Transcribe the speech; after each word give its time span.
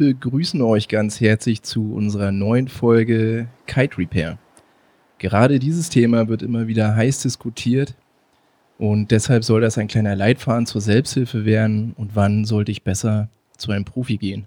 Begrüßen 0.00 0.62
euch 0.62 0.88
ganz 0.88 1.20
herzlich 1.20 1.62
zu 1.62 1.92
unserer 1.92 2.32
neuen 2.32 2.68
Folge 2.68 3.48
Kite 3.66 3.98
Repair. 3.98 4.38
Gerade 5.18 5.58
dieses 5.58 5.90
Thema 5.90 6.26
wird 6.26 6.40
immer 6.40 6.66
wieder 6.68 6.96
heiß 6.96 7.20
diskutiert 7.20 7.92
und 8.78 9.10
deshalb 9.10 9.44
soll 9.44 9.60
das 9.60 9.76
ein 9.76 9.88
kleiner 9.88 10.16
Leitfaden 10.16 10.64
zur 10.64 10.80
Selbsthilfe 10.80 11.44
werden 11.44 11.92
und 11.98 12.16
wann 12.16 12.46
sollte 12.46 12.72
ich 12.72 12.82
besser 12.82 13.28
zu 13.58 13.72
einem 13.72 13.84
Profi 13.84 14.16
gehen. 14.16 14.46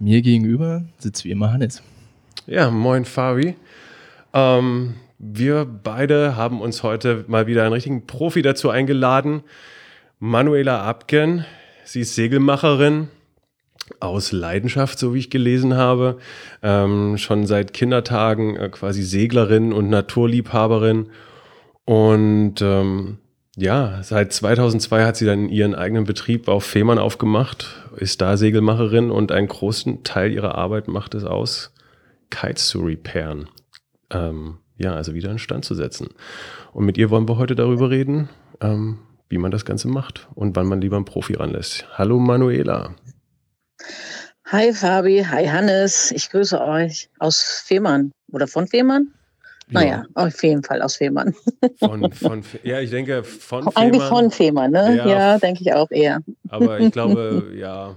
Mir 0.00 0.20
gegenüber 0.20 0.82
sitzt 0.98 1.24
wie 1.24 1.30
immer 1.30 1.52
Hannes. 1.52 1.80
Ja, 2.48 2.68
moin 2.68 3.04
Fabi. 3.04 3.54
Ähm, 4.34 4.94
wir 5.20 5.64
beide 5.64 6.34
haben 6.34 6.60
uns 6.60 6.82
heute 6.82 7.24
mal 7.28 7.46
wieder 7.46 7.62
einen 7.62 7.72
richtigen 7.72 8.08
Profi 8.08 8.42
dazu 8.42 8.70
eingeladen. 8.70 9.44
Manuela 10.18 10.82
Abken, 10.82 11.44
sie 11.84 12.00
ist 12.00 12.16
Segelmacherin 12.16 13.10
aus 14.00 14.32
Leidenschaft, 14.32 14.98
so 14.98 15.14
wie 15.14 15.18
ich 15.18 15.30
gelesen 15.30 15.74
habe. 15.74 16.18
Ähm, 16.62 17.18
schon 17.18 17.46
seit 17.46 17.72
Kindertagen 17.72 18.56
äh, 18.56 18.68
quasi 18.68 19.02
Seglerin 19.02 19.72
und 19.72 19.88
Naturliebhaberin. 19.88 21.06
Und 21.84 22.60
ähm, 22.62 23.18
ja, 23.56 24.02
seit 24.02 24.32
2002 24.32 25.04
hat 25.04 25.16
sie 25.16 25.24
dann 25.24 25.48
ihren 25.48 25.74
eigenen 25.74 26.04
Betrieb 26.04 26.48
auf 26.48 26.64
Fehmarn 26.64 26.98
aufgemacht, 26.98 27.88
ist 27.96 28.20
da 28.20 28.36
Segelmacherin 28.36 29.10
und 29.10 29.32
einen 29.32 29.48
großen 29.48 30.04
Teil 30.04 30.32
ihrer 30.32 30.56
Arbeit 30.56 30.88
macht 30.88 31.14
es 31.14 31.24
aus, 31.24 31.72
Kites 32.28 32.68
zu 32.68 32.80
repairen. 32.80 33.48
Ähm, 34.10 34.58
ja, 34.76 34.94
also 34.94 35.14
wieder 35.14 35.30
in 35.30 35.38
Stand 35.38 35.64
zu 35.64 35.74
setzen. 35.74 36.08
Und 36.72 36.84
mit 36.84 36.98
ihr 36.98 37.08
wollen 37.08 37.28
wir 37.28 37.38
heute 37.38 37.54
darüber 37.54 37.88
reden, 37.88 38.28
ähm, 38.60 38.98
wie 39.30 39.38
man 39.38 39.50
das 39.50 39.64
Ganze 39.64 39.88
macht 39.88 40.28
und 40.34 40.54
wann 40.54 40.66
man 40.66 40.82
lieber 40.82 40.96
einen 40.96 41.06
Profi 41.06 41.34
ranlässt. 41.34 41.86
Hallo 41.96 42.18
Manuela. 42.18 42.94
Hi 44.52 44.72
Fabi, 44.72 45.24
hi 45.24 45.44
Hannes, 45.48 46.12
ich 46.12 46.30
grüße 46.30 46.60
euch 46.60 47.10
aus 47.18 47.64
Fehmarn 47.66 48.12
oder 48.30 48.46
von 48.46 48.68
Fehmarn? 48.68 49.08
Naja, 49.68 49.88
ja. 49.88 50.04
auf 50.14 50.40
jeden 50.44 50.62
Fall 50.62 50.82
aus 50.82 50.94
Fehmarn. 50.94 51.34
Von, 51.80 52.12
von, 52.12 52.44
ja, 52.62 52.78
ich 52.78 52.90
denke 52.90 53.24
von 53.24 53.64
Fehmarn. 53.64 53.76
Eigentlich 53.76 54.02
von 54.04 54.30
Fehmarn, 54.30 54.70
ne? 54.70 54.96
Ja, 54.98 55.08
ja 55.08 55.38
denke 55.38 55.62
ich 55.62 55.72
auch 55.72 55.90
eher. 55.90 56.20
Aber 56.48 56.78
ich 56.78 56.92
glaube, 56.92 57.50
ja. 57.56 57.96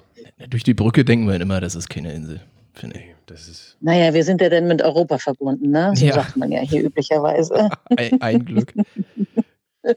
Durch 0.50 0.64
die 0.64 0.74
Brücke 0.74 1.06
denken 1.06 1.28
wir 1.28 1.40
immer, 1.40 1.62
das 1.62 1.76
ist 1.76 1.88
keine 1.88 2.14
Insel, 2.14 2.42
finde 2.74 2.98
ich. 2.98 3.06
Das 3.28 3.48
ist 3.48 3.78
naja, 3.82 4.12
wir 4.16 4.24
sind 4.24 4.42
ja 4.42 4.50
dann 4.50 4.68
mit 4.68 4.82
Europa 4.82 5.20
verbunden, 5.20 5.70
ne? 5.70 5.92
So 5.94 6.08
ja. 6.08 6.14
sagt 6.14 6.36
man 6.36 6.52
ja 6.52 6.62
hier 6.62 6.84
üblicherweise. 6.84 7.70
Ein, 7.96 8.20
ein 8.22 8.46
Glück. 8.46 8.74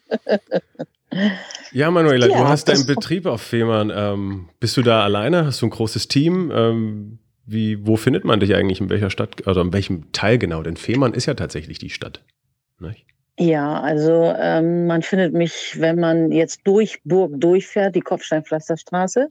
Ja, 1.73 1.91
Manuela, 1.91 2.29
ja, 2.29 2.39
du 2.39 2.49
hast 2.49 2.69
deinen 2.69 2.87
Betrieb 2.87 3.27
auf 3.27 3.41
Fehmarn. 3.41 3.91
Ähm, 3.95 4.49
bist 4.61 4.77
du 4.77 4.83
da 4.83 5.03
alleine? 5.03 5.47
Hast 5.47 5.63
du 5.63 5.67
ein 5.67 5.71
großes 5.71 6.09
Team? 6.09 6.53
Ähm, 6.55 7.19
wie, 7.47 7.87
wo 7.87 7.97
findet 7.97 8.25
man 8.25 8.41
dich 8.41 8.55
eigentlich 8.55 8.81
in 8.81 8.91
welcher 8.91 9.11
Stadt, 9.11 9.47
also 9.47 9.61
in 9.61 9.73
welchem 9.73 10.13
Teil 10.13 10.39
genau? 10.39 10.63
Denn 10.63 10.77
Fehmarn 10.77 11.15
ist 11.15 11.27
ja 11.27 11.35
tatsächlich 11.35 11.79
die 11.79 11.91
Stadt. 11.91 12.23
Nicht? 12.79 13.07
Ja, 13.39 13.81
also 13.81 14.35
ähm, 14.39 14.87
man 14.87 15.03
findet 15.03 15.33
mich, 15.33 15.81
wenn 15.81 15.99
man 15.99 16.31
jetzt 16.33 16.61
durch 16.65 17.03
Burg 17.05 17.33
durchfährt, 17.41 17.97
die 17.97 18.01
Kopfsteinpflasterstraße, 18.01 19.31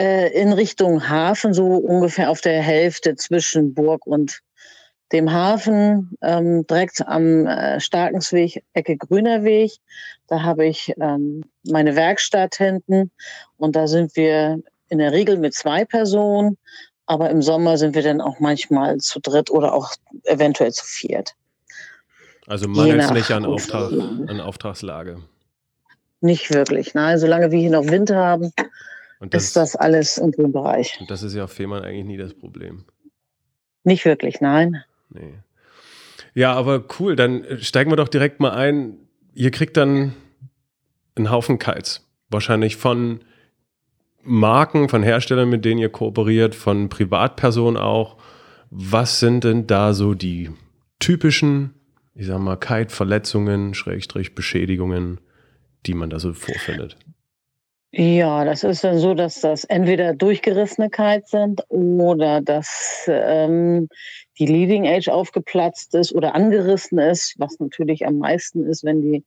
äh, 0.00 0.32
in 0.32 0.52
Richtung 0.52 1.08
Hafen, 1.08 1.52
so 1.52 1.66
ungefähr 1.74 2.30
auf 2.30 2.40
der 2.40 2.62
Hälfte 2.62 3.14
zwischen 3.16 3.74
Burg 3.74 4.06
und 4.06 4.40
dem 5.12 5.32
Hafen, 5.32 6.16
ähm, 6.22 6.66
direkt 6.66 7.06
am 7.06 7.46
äh, 7.46 7.80
Starkensweg, 7.80 8.62
Ecke 8.74 8.96
Grüner 8.96 9.42
Weg. 9.44 9.72
Da 10.26 10.42
habe 10.42 10.66
ich 10.66 10.92
ähm, 11.00 11.44
meine 11.64 11.96
Werkstatt 11.96 12.56
hinten 12.56 13.10
und 13.56 13.74
da 13.74 13.86
sind 13.86 14.16
wir 14.16 14.60
in 14.88 14.98
der 14.98 15.12
Regel 15.12 15.38
mit 15.38 15.54
zwei 15.54 15.84
Personen, 15.84 16.58
aber 17.06 17.30
im 17.30 17.40
Sommer 17.40 17.78
sind 17.78 17.94
wir 17.94 18.02
dann 18.02 18.20
auch 18.20 18.38
manchmal 18.38 18.98
zu 18.98 19.20
dritt 19.20 19.50
oder 19.50 19.72
auch 19.72 19.92
eventuell 20.24 20.72
zu 20.72 20.84
viert. 20.84 21.34
Also 22.46 22.68
mangelt 22.68 23.02
es 23.02 23.10
nicht 23.10 23.30
an, 23.30 23.44
Auftrag, 23.44 23.92
an 23.92 24.40
Auftragslage? 24.40 25.22
Nicht 26.20 26.52
wirklich. 26.52 26.94
Nein, 26.94 27.18
solange 27.18 27.50
wir 27.50 27.58
hier 27.58 27.70
noch 27.70 27.86
Wind 27.86 28.10
haben, 28.10 28.52
das, 29.20 29.44
ist 29.44 29.56
das 29.56 29.76
alles 29.76 30.18
im 30.18 30.32
grünen 30.32 30.52
Bereich. 30.52 30.96
Und 31.00 31.10
das 31.10 31.22
ist 31.22 31.34
ja 31.34 31.44
auf 31.44 31.52
Fehmarn 31.52 31.84
eigentlich 31.84 32.04
nie 32.04 32.16
das 32.16 32.34
Problem. 32.34 32.84
Nicht 33.84 34.04
wirklich, 34.04 34.40
nein. 34.40 34.82
Nee. 35.18 35.34
Ja, 36.34 36.54
aber 36.54 36.84
cool, 36.98 37.16
dann 37.16 37.44
steigen 37.60 37.90
wir 37.90 37.96
doch 37.96 38.08
direkt 38.08 38.40
mal 38.40 38.52
ein. 38.52 38.96
Ihr 39.34 39.50
kriegt 39.50 39.76
dann 39.76 40.14
einen 41.16 41.30
Haufen 41.30 41.58
Kites. 41.58 42.06
Wahrscheinlich 42.28 42.76
von 42.76 43.20
Marken, 44.22 44.88
von 44.88 45.02
Herstellern, 45.02 45.48
mit 45.48 45.64
denen 45.64 45.80
ihr 45.80 45.88
kooperiert, 45.88 46.54
von 46.54 46.88
Privatpersonen 46.88 47.80
auch. 47.80 48.18
Was 48.70 49.20
sind 49.20 49.44
denn 49.44 49.66
da 49.66 49.94
so 49.94 50.14
die 50.14 50.50
typischen, 50.98 51.74
ich 52.14 52.26
sag 52.26 52.38
mal, 52.38 52.56
Kite-Verletzungen, 52.56 53.74
Schrägstrich, 53.74 54.34
Beschädigungen, 54.34 55.20
die 55.86 55.94
man 55.94 56.10
da 56.10 56.18
so 56.18 56.34
vorfindet? 56.34 56.96
Ja, 57.90 58.44
das 58.44 58.64
ist 58.64 58.84
dann 58.84 58.98
so, 58.98 59.14
dass 59.14 59.40
das 59.40 59.64
entweder 59.64 60.12
durchgerissene 60.12 60.90
Kites 60.90 61.30
sind 61.30 61.62
oder 61.70 62.42
dass 62.42 63.06
ähm, 63.08 63.88
die 64.38 64.46
Leading 64.46 64.84
Edge 64.84 65.12
aufgeplatzt 65.12 65.94
ist 65.94 66.14
oder 66.14 66.34
angerissen 66.34 66.98
ist, 66.98 67.34
was 67.38 67.58
natürlich 67.58 68.06
am 68.06 68.18
meisten 68.18 68.66
ist, 68.66 68.84
wenn 68.84 69.02
die 69.02 69.24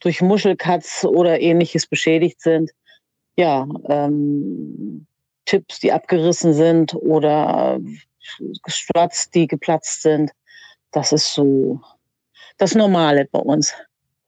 durch 0.00 0.22
Muschelkatz 0.22 1.04
oder 1.04 1.40
ähnliches 1.40 1.86
beschädigt 1.86 2.40
sind 2.40 2.70
ja, 3.36 3.66
ähm, 3.88 5.06
Tipps, 5.44 5.80
die 5.80 5.92
abgerissen 5.92 6.54
sind 6.54 6.94
oder 6.94 7.78
Struts, 8.66 9.30
die 9.30 9.46
geplatzt 9.46 10.02
sind. 10.02 10.30
Das 10.90 11.12
ist 11.12 11.34
so 11.34 11.80
das 12.56 12.74
Normale 12.74 13.28
bei 13.30 13.40
uns. 13.40 13.74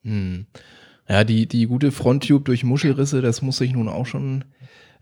Hm. 0.03 0.47
Ja, 1.09 1.25
die, 1.25 1.47
die 1.47 1.67
gute 1.67 1.93
Fronttube 1.93 2.45
durch 2.45 2.65
Muschelrisse, 2.65 3.23
das 3.23 3.41
muss 3.41 3.61
ich 3.61 3.73
nun 3.73 3.89
auch 3.89 4.07
schon 4.07 4.45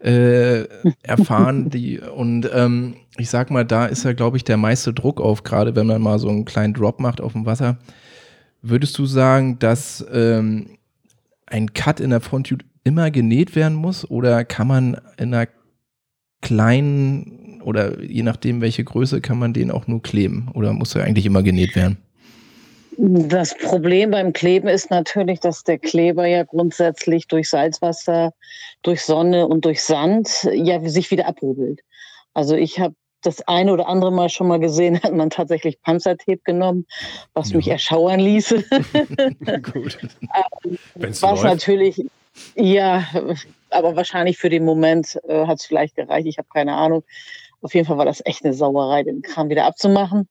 äh, 0.04 0.68
erfahren. 1.02 1.70
die, 1.70 1.98
und 1.98 2.48
ähm, 2.52 2.94
ich 3.16 3.30
sag 3.30 3.50
mal, 3.50 3.64
da 3.64 3.86
ist 3.86 4.04
ja, 4.04 4.12
glaube 4.12 4.36
ich, 4.36 4.44
der 4.44 4.56
meiste 4.56 4.92
Druck 4.92 5.20
auf, 5.20 5.42
gerade 5.42 5.74
wenn 5.76 5.86
man 5.86 6.02
mal 6.02 6.18
so 6.18 6.28
einen 6.28 6.44
kleinen 6.44 6.74
Drop 6.74 7.00
macht 7.00 7.20
auf 7.20 7.32
dem 7.32 7.46
Wasser. 7.46 7.78
Würdest 8.60 8.98
du 8.98 9.06
sagen, 9.06 9.58
dass 9.58 10.04
ähm, 10.12 10.78
ein 11.46 11.72
Cut 11.72 12.00
in 12.00 12.10
der 12.10 12.20
Fronttube 12.20 12.64
immer 12.84 13.10
genäht 13.10 13.56
werden 13.56 13.74
muss 13.74 14.08
oder 14.08 14.44
kann 14.44 14.66
man 14.66 14.96
in 15.16 15.32
einer 15.32 15.48
kleinen 16.42 17.60
oder 17.62 18.02
je 18.02 18.22
nachdem 18.22 18.60
welche 18.60 18.84
Größe 18.84 19.22
kann 19.22 19.38
man 19.38 19.54
den 19.54 19.70
auch 19.70 19.86
nur 19.86 20.02
kleben 20.02 20.50
oder 20.52 20.74
muss 20.74 20.94
er 20.94 21.04
eigentlich 21.04 21.24
immer 21.24 21.42
genäht 21.42 21.74
werden? 21.76 21.96
Das 22.96 23.56
Problem 23.56 24.10
beim 24.10 24.32
Kleben 24.32 24.68
ist 24.68 24.90
natürlich, 24.90 25.40
dass 25.40 25.64
der 25.64 25.78
Kleber 25.78 26.26
ja 26.26 26.44
grundsätzlich 26.44 27.26
durch 27.26 27.48
Salzwasser, 27.50 28.32
durch 28.82 29.02
Sonne 29.02 29.48
und 29.48 29.64
durch 29.64 29.82
Sand 29.82 30.48
ja 30.52 30.80
sich 30.88 31.10
wieder 31.10 31.26
abhobelt. 31.26 31.80
Also 32.34 32.56
ich 32.56 32.78
habe 32.78 32.94
das 33.22 33.40
eine 33.48 33.72
oder 33.72 33.88
andere 33.88 34.12
Mal 34.12 34.28
schon 34.28 34.48
mal 34.48 34.60
gesehen, 34.60 34.98
hat 35.02 35.12
man 35.12 35.30
tatsächlich 35.30 35.80
Panzertape 35.82 36.40
genommen, 36.44 36.86
was 37.32 37.50
ja. 37.50 37.56
mich 37.56 37.68
erschauern 37.68 38.20
ließe. 38.20 38.62
Gut. 39.62 39.98
Ähm, 40.64 40.78
was 40.94 41.20
läuft. 41.20 41.44
natürlich 41.44 42.04
ja, 42.56 43.06
aber 43.70 43.96
wahrscheinlich 43.96 44.38
für 44.38 44.50
den 44.50 44.64
Moment 44.64 45.20
äh, 45.28 45.46
hat 45.46 45.60
es 45.60 45.66
vielleicht 45.66 45.96
gereicht. 45.96 46.26
Ich 46.26 46.38
habe 46.38 46.48
keine 46.52 46.74
Ahnung. 46.74 47.04
Auf 47.62 47.74
jeden 47.74 47.86
Fall 47.86 47.96
war 47.96 48.04
das 48.04 48.22
echt 48.24 48.44
eine 48.44 48.54
Sauerei, 48.54 49.02
den 49.04 49.22
Kram 49.22 49.48
wieder 49.48 49.64
abzumachen. 49.64 50.28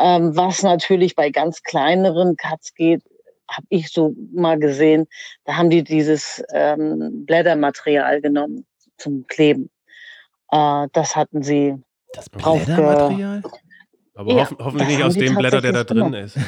Ähm, 0.00 0.34
was 0.34 0.62
natürlich 0.62 1.14
bei 1.14 1.30
ganz 1.30 1.62
kleineren 1.62 2.36
Cuts 2.36 2.74
geht, 2.74 3.02
habe 3.48 3.66
ich 3.68 3.90
so 3.90 4.14
mal 4.32 4.58
gesehen. 4.58 5.06
Da 5.44 5.56
haben 5.56 5.70
die 5.70 5.84
dieses 5.84 6.42
ähm, 6.54 7.26
Blättermaterial 7.26 8.20
genommen 8.20 8.66
zum 8.96 9.26
Kleben. 9.26 9.70
Äh, 10.50 10.86
das 10.92 11.16
hatten 11.16 11.42
sie. 11.42 11.76
Das 12.14 12.30
Blättermaterial? 12.30 13.42
Aber 14.14 14.32
ja, 14.32 14.40
hoff 14.40 14.56
hoffentlich 14.58 14.88
nicht 14.88 15.02
aus 15.02 15.14
dem 15.14 15.34
Blätter, 15.34 15.60
der 15.60 15.72
da 15.72 15.84
drin 15.84 16.12
ist. 16.14 16.38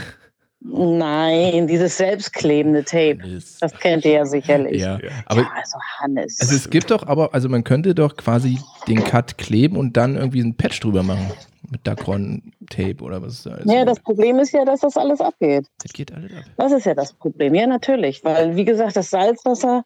Nein, 0.64 1.66
dieses 1.66 1.96
selbstklebende 1.96 2.84
Tape. 2.84 3.18
Hannes. 3.20 3.58
Das 3.58 3.72
kennt 3.74 4.04
ihr 4.04 4.12
ja 4.12 4.26
sicherlich. 4.26 4.80
Ja, 4.80 4.98
aber 5.26 5.42
ja, 5.42 5.50
also 5.56 5.78
Hannes. 5.98 6.38
Also 6.40 6.54
es 6.54 6.70
gibt 6.70 6.90
doch 6.90 7.06
aber, 7.06 7.34
also 7.34 7.48
man 7.48 7.64
könnte 7.64 7.94
doch 7.94 8.16
quasi 8.16 8.58
den 8.86 9.02
Cut 9.02 9.38
kleben 9.38 9.76
und 9.76 9.96
dann 9.96 10.16
irgendwie 10.16 10.40
ein 10.40 10.56
Patch 10.56 10.78
drüber 10.80 11.02
machen. 11.02 11.32
Mit 11.72 11.86
Dacron-Tape 11.86 13.02
oder 13.02 13.22
was 13.22 13.32
ist 13.32 13.46
da? 13.46 13.58
Ja, 13.64 13.86
das 13.86 13.98
Problem 13.98 14.38
ist 14.38 14.52
ja, 14.52 14.66
dass 14.66 14.80
das 14.80 14.98
alles 14.98 15.22
abgeht. 15.22 15.66
Das 15.82 15.94
geht 15.94 16.12
alles 16.12 16.30
ab. 16.30 16.44
Das 16.58 16.70
ist 16.70 16.84
ja 16.84 16.92
das 16.92 17.14
Problem. 17.14 17.54
Ja, 17.54 17.66
natürlich. 17.66 18.22
Weil, 18.22 18.56
wie 18.56 18.66
gesagt, 18.66 18.94
das 18.94 19.08
Salzwasser 19.08 19.82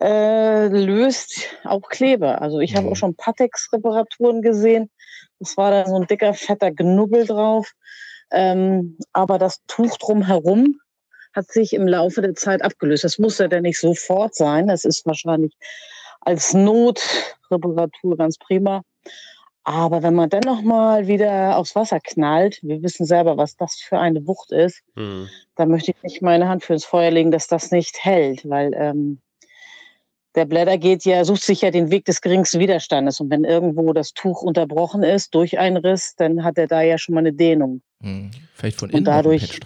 äh, 0.00 0.68
löst 0.68 1.48
auch 1.64 1.88
Kleber. 1.88 2.40
Also 2.40 2.60
ich 2.60 2.76
habe 2.76 2.88
auch 2.88 2.94
schon 2.94 3.16
Patex-Reparaturen 3.16 4.40
gesehen. 4.40 4.88
Das 5.40 5.56
war 5.56 5.72
da 5.72 5.86
so 5.86 5.96
ein 5.96 6.06
dicker, 6.06 6.32
fetter 6.32 6.70
Knubbel 6.70 7.26
drauf. 7.26 7.72
Ähm, 8.30 8.96
aber 9.12 9.38
das 9.38 9.64
Tuch 9.66 9.98
drumherum 9.98 10.78
hat 11.34 11.50
sich 11.50 11.72
im 11.72 11.88
Laufe 11.88 12.22
der 12.22 12.36
Zeit 12.36 12.62
abgelöst. 12.62 13.02
Das 13.02 13.18
muss 13.18 13.38
ja 13.38 13.48
dann 13.48 13.62
nicht 13.62 13.80
sofort 13.80 14.36
sein. 14.36 14.68
Das 14.68 14.84
ist 14.84 15.04
wahrscheinlich 15.06 15.56
als 16.20 16.54
Notreparatur 16.54 18.16
ganz 18.16 18.38
prima. 18.38 18.82
Aber 19.68 20.04
wenn 20.04 20.14
man 20.14 20.30
dann 20.30 20.44
nochmal 20.44 21.08
wieder 21.08 21.56
aufs 21.58 21.74
Wasser 21.74 21.98
knallt, 21.98 22.60
wir 22.62 22.84
wissen 22.84 23.04
selber, 23.04 23.36
was 23.36 23.56
das 23.56 23.74
für 23.74 23.98
eine 23.98 24.24
Wucht 24.28 24.52
ist, 24.52 24.80
mhm. 24.94 25.28
da 25.56 25.66
möchte 25.66 25.90
ich 25.90 26.00
nicht 26.04 26.22
meine 26.22 26.48
Hand 26.48 26.62
für 26.62 26.74
ins 26.74 26.84
Feuer 26.84 27.10
legen, 27.10 27.32
dass 27.32 27.48
das 27.48 27.72
nicht 27.72 27.96
hält, 28.04 28.48
weil 28.48 28.72
ähm, 28.74 29.18
der 30.36 30.44
Blätter 30.44 30.78
geht 30.78 31.04
ja, 31.04 31.24
sucht 31.24 31.42
sich 31.42 31.62
ja 31.62 31.72
den 31.72 31.90
Weg 31.90 32.04
des 32.04 32.20
geringsten 32.20 32.60
Widerstandes. 32.60 33.18
Und 33.18 33.28
wenn 33.30 33.42
irgendwo 33.42 33.92
das 33.92 34.12
Tuch 34.12 34.40
unterbrochen 34.40 35.02
ist 35.02 35.34
durch 35.34 35.58
einen 35.58 35.78
Riss, 35.78 36.14
dann 36.16 36.44
hat 36.44 36.58
er 36.58 36.68
da 36.68 36.82
ja 36.82 36.96
schon 36.96 37.16
mal 37.16 37.20
eine 37.22 37.32
Dehnung. 37.32 37.82
Hm. 38.00 38.30
Vielleicht 38.54 38.78
von 38.78 38.90
innen 38.90 38.98
und 38.98 39.04
dadurch 39.04 39.58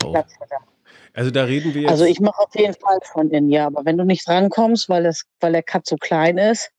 Also 1.13 1.31
da 1.31 1.45
reden 1.45 1.75
wir 1.75 1.91
also, 1.91 1.91
jetzt. 1.91 1.91
Also 1.91 2.05
ich 2.07 2.21
mache 2.21 2.39
auf 2.39 2.55
jeden 2.55 2.73
Fall 2.73 3.01
von 3.03 3.31
innen, 3.31 3.51
ja. 3.51 3.67
Aber 3.67 3.85
wenn 3.85 3.99
du 3.99 4.05
nicht 4.05 4.27
rankommst, 4.27 4.89
weil, 4.89 5.03
das, 5.03 5.25
weil 5.41 5.53
der 5.53 5.63
Cut 5.63 5.87
so 5.87 5.97
klein 5.97 6.39
ist. 6.39 6.71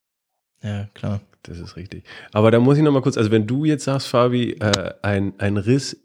Ja, 0.63 0.87
klar. 0.95 1.21
Das 1.43 1.59
ist 1.59 1.75
richtig. 1.75 2.03
Aber 2.33 2.51
da 2.51 2.59
muss 2.59 2.77
ich 2.77 2.83
noch 2.83 2.91
mal 2.91 3.01
kurz, 3.01 3.17
also 3.17 3.31
wenn 3.31 3.47
du 3.47 3.65
jetzt 3.65 3.85
sagst, 3.85 4.07
Fabi, 4.07 4.51
äh, 4.59 4.93
ein, 5.01 5.33
ein 5.39 5.57
Riss 5.57 5.97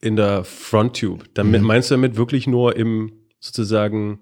in 0.00 0.16
der 0.16 0.44
Fronttube, 0.44 1.24
dann 1.34 1.50
mhm. 1.50 1.60
meinst 1.62 1.90
du 1.90 1.94
damit 1.94 2.16
wirklich 2.16 2.46
nur 2.46 2.76
im 2.76 3.12
sozusagen 3.40 4.20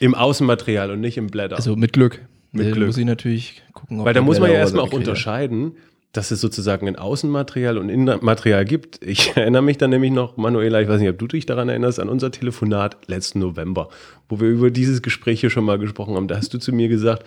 im 0.00 0.14
Außenmaterial 0.14 0.90
und 0.90 1.00
nicht 1.00 1.16
im 1.16 1.28
Blätter? 1.28 1.56
Also 1.56 1.76
mit 1.76 1.92
Glück. 1.92 2.26
Mit 2.52 2.72
Glück. 2.72 2.86
muss 2.86 2.98
ich 2.98 3.04
natürlich 3.04 3.62
gucken. 3.72 4.04
Weil 4.04 4.14
da 4.14 4.20
muss 4.20 4.38
man 4.38 4.50
ja 4.50 4.56
erstmal 4.56 4.84
auch 4.84 4.92
unterscheiden, 4.92 5.76
dass 6.12 6.30
es 6.30 6.40
sozusagen 6.40 6.86
ein 6.86 6.96
Außenmaterial 6.96 7.76
und 7.76 7.88
Innenmaterial 7.88 8.64
gibt. 8.64 9.04
Ich 9.04 9.32
erinnere 9.36 9.62
mich 9.62 9.78
dann 9.78 9.90
nämlich 9.90 10.12
noch, 10.12 10.36
Manuela, 10.36 10.80
ich 10.80 10.88
weiß 10.88 11.00
nicht, 11.00 11.10
ob 11.10 11.18
du 11.18 11.26
dich 11.26 11.46
daran 11.46 11.68
erinnerst, 11.68 11.98
an 11.98 12.08
unser 12.08 12.30
Telefonat 12.30 12.96
letzten 13.08 13.40
November, 13.40 13.88
wo 14.28 14.40
wir 14.40 14.48
über 14.48 14.70
dieses 14.70 15.02
Gespräch 15.02 15.40
hier 15.40 15.50
schon 15.50 15.64
mal 15.64 15.78
gesprochen 15.78 16.14
haben. 16.14 16.28
Da 16.28 16.36
hast 16.36 16.54
du 16.54 16.58
zu 16.58 16.72
mir 16.72 16.88
gesagt, 16.88 17.26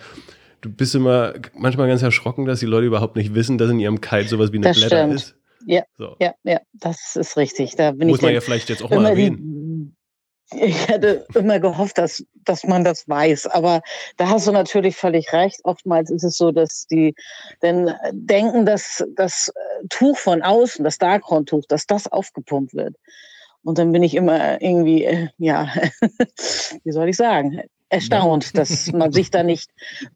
du 0.60 0.70
bist 0.70 0.94
immer 0.94 1.34
manchmal 1.54 1.88
ganz 1.88 2.02
erschrocken, 2.02 2.44
dass 2.44 2.60
die 2.60 2.66
Leute 2.66 2.86
überhaupt 2.86 3.16
nicht 3.16 3.34
wissen, 3.34 3.58
dass 3.58 3.70
in 3.70 3.80
ihrem 3.80 4.00
Kite 4.00 4.28
sowas 4.28 4.52
wie 4.52 4.56
eine 4.56 4.68
das 4.68 4.78
Blätter 4.78 4.98
stimmt. 4.98 5.14
ist. 5.14 5.34
Ja, 5.66 5.82
so. 5.98 6.16
ja, 6.20 6.34
ja, 6.44 6.60
das 6.72 7.16
ist 7.16 7.36
richtig. 7.36 7.76
Da 7.76 7.92
bin 7.92 8.08
Muss 8.08 8.18
ich 8.18 8.22
man 8.22 8.32
ja 8.32 8.40
vielleicht 8.40 8.68
jetzt 8.68 8.82
auch 8.82 8.90
mal 8.90 9.06
erwähnen. 9.06 9.94
Ich 10.50 10.88
hätte 10.88 11.26
immer 11.34 11.60
gehofft, 11.60 11.98
dass, 11.98 12.24
dass 12.46 12.64
man 12.64 12.82
das 12.82 13.06
weiß. 13.06 13.48
Aber 13.48 13.82
da 14.16 14.30
hast 14.30 14.46
du 14.46 14.52
natürlich 14.52 14.96
völlig 14.96 15.30
recht. 15.34 15.60
Oftmals 15.64 16.10
ist 16.10 16.24
es 16.24 16.38
so, 16.38 16.52
dass 16.52 16.86
die 16.86 17.14
denn 17.60 17.92
denken, 18.12 18.64
dass 18.64 19.04
das 19.14 19.48
äh, 19.48 19.86
Tuch 19.90 20.16
von 20.16 20.40
außen, 20.40 20.82
das 20.84 20.96
Darkround-Tuch, 20.96 21.66
dass 21.68 21.86
das 21.86 22.10
aufgepumpt 22.10 22.72
wird. 22.72 22.96
Und 23.62 23.76
dann 23.76 23.92
bin 23.92 24.02
ich 24.02 24.14
immer 24.14 24.62
irgendwie, 24.62 25.04
äh, 25.04 25.28
ja, 25.36 25.68
wie 26.82 26.92
soll 26.92 27.10
ich 27.10 27.16
sagen, 27.18 27.60
erstaunt, 27.88 28.56
dass 28.56 28.92
man 28.92 29.12
sich 29.12 29.30
da 29.30 29.42
nicht 29.42 29.70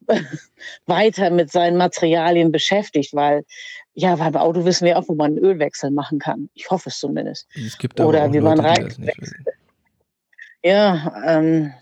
weiter 0.86 1.30
mit 1.30 1.50
seinen 1.50 1.76
Materialien 1.76 2.52
beschäftigt, 2.52 3.14
weil 3.14 3.44
ja, 3.94 4.18
weil 4.18 4.30
bei 4.30 4.40
Auto 4.40 4.64
wissen 4.64 4.86
wir 4.86 4.98
auch, 4.98 5.08
wo 5.08 5.14
man 5.14 5.32
einen 5.32 5.44
Ölwechsel 5.44 5.90
machen 5.90 6.18
kann. 6.18 6.48
Ich 6.54 6.70
hoffe 6.70 6.88
es 6.88 6.98
zumindest. 6.98 7.46
Es 7.54 7.76
gibt 7.76 8.00
Oder 8.00 8.32
wie 8.32 8.38
Leute, 8.38 8.62
man 8.62 8.66
rein. 8.66 9.10
Ja, 10.62 11.12
ähm, 11.26 11.74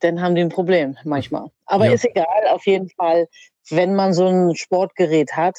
dann 0.00 0.20
haben 0.20 0.34
die 0.34 0.42
ein 0.42 0.50
Problem 0.50 0.96
manchmal. 1.04 1.48
Aber 1.66 1.86
ja. 1.86 1.92
ist 1.92 2.04
egal, 2.04 2.48
auf 2.50 2.66
jeden 2.66 2.88
Fall, 2.90 3.26
wenn 3.70 3.94
man 3.94 4.12
so 4.12 4.28
ein 4.28 4.54
Sportgerät 4.54 5.32
hat, 5.32 5.58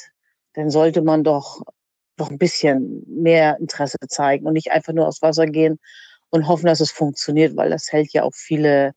dann 0.54 0.70
sollte 0.70 1.02
man 1.02 1.24
doch 1.24 1.62
noch 2.18 2.30
ein 2.30 2.38
bisschen 2.38 3.04
mehr 3.06 3.58
Interesse 3.58 3.98
zeigen 4.08 4.46
und 4.46 4.54
nicht 4.54 4.72
einfach 4.72 4.92
nur 4.92 5.06
aufs 5.06 5.20
Wasser 5.20 5.46
gehen 5.46 5.78
und 6.30 6.48
hoffen, 6.48 6.66
dass 6.66 6.80
es 6.80 6.90
funktioniert, 6.90 7.56
weil 7.56 7.70
das 7.70 7.92
hält 7.92 8.12
ja 8.12 8.22
auch 8.22 8.34
viele, 8.34 8.92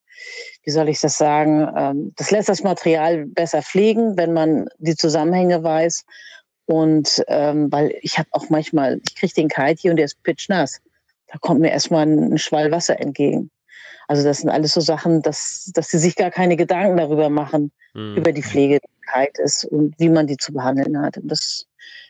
wie 0.64 0.72
soll 0.72 0.90
ich 0.90 1.00
das 1.00 1.18
sagen, 1.18 1.68
ähm, 1.76 2.14
das 2.18 2.32
lässt 2.32 2.50
das 2.50 2.64
Material 2.64 3.26
besser 3.26 3.62
pflegen, 3.62 4.18
wenn 4.18 4.34
man 4.34 4.68
die 4.78 4.96
Zusammenhänge 4.96 5.64
weiß. 5.64 6.06
Und 6.66 7.24
ähm, 7.28 7.72
weil 7.72 7.96
ich 8.02 8.20
habe 8.20 8.30
auch 8.32 8.50
manchmal, 8.50 9.00
ich 9.08 9.16
kriege 9.16 9.34
den 9.34 9.50
Kite 9.50 9.82
hier 9.82 9.92
und 9.92 9.98
der 9.98 10.06
ist 10.06 10.22
pitchnass 10.22 10.82
da 11.32 11.38
kommt 11.40 11.62
mir 11.62 11.72
erstmal 11.72 12.08
ein 12.08 12.38
Schwall 12.38 12.72
Wasser 12.72 13.00
entgegen. 13.00 13.52
Also 14.08 14.24
das 14.24 14.40
sind 14.40 14.50
alles 14.50 14.74
so 14.74 14.82
Sachen, 14.82 15.22
dass, 15.22 15.72
dass 15.74 15.90
sie 15.90 16.00
sich 16.00 16.16
gar 16.16 16.32
keine 16.32 16.56
Gedanken 16.56 16.98
darüber 16.98 17.30
machen, 17.30 17.72
mhm. 17.94 18.18
über 18.18 18.32
die 18.32 18.42
Pflegekeit 18.42 19.38
ist 19.38 19.66
und 19.66 19.94
wie 20.00 20.10
man 20.10 20.26
die 20.26 20.38
zu 20.38 20.52
behandeln 20.52 21.00
hat. 21.00 21.18
Und 21.18 21.28
das 21.28 21.68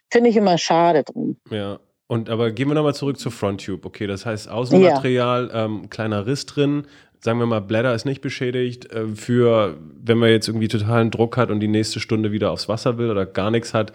finde 0.09 0.29
ich 0.29 0.37
immer 0.37 0.57
schade 0.57 1.03
drum. 1.03 1.37
Ja. 1.49 1.79
Und 2.11 2.27
aber 2.31 2.49
gehen 2.49 2.67
wir 2.67 2.73
nochmal 2.73 2.95
zurück 2.95 3.19
zur 3.19 3.31
Fronttube. 3.31 3.85
Okay, 3.85 4.07
das 4.07 4.25
heißt 4.25 4.49
Außenmaterial, 4.49 5.51
ja. 5.53 5.65
ähm, 5.65 5.91
kleiner 5.91 6.25
Riss 6.25 6.47
drin. 6.47 6.85
Sagen 7.19 7.37
wir 7.37 7.45
mal, 7.45 7.59
Blätter 7.59 7.93
ist 7.93 8.05
nicht 8.05 8.21
beschädigt. 8.21 8.91
Äh, 8.91 9.09
für, 9.09 9.77
wenn 10.03 10.17
man 10.17 10.31
jetzt 10.31 10.47
irgendwie 10.47 10.69
totalen 10.69 11.11
Druck 11.11 11.37
hat 11.37 11.51
und 11.51 11.59
die 11.59 11.67
nächste 11.67 11.99
Stunde 11.99 12.31
wieder 12.31 12.49
aufs 12.49 12.67
Wasser 12.67 12.97
will 12.97 13.11
oder 13.11 13.27
gar 13.27 13.51
nichts 13.51 13.75
hat, 13.75 13.93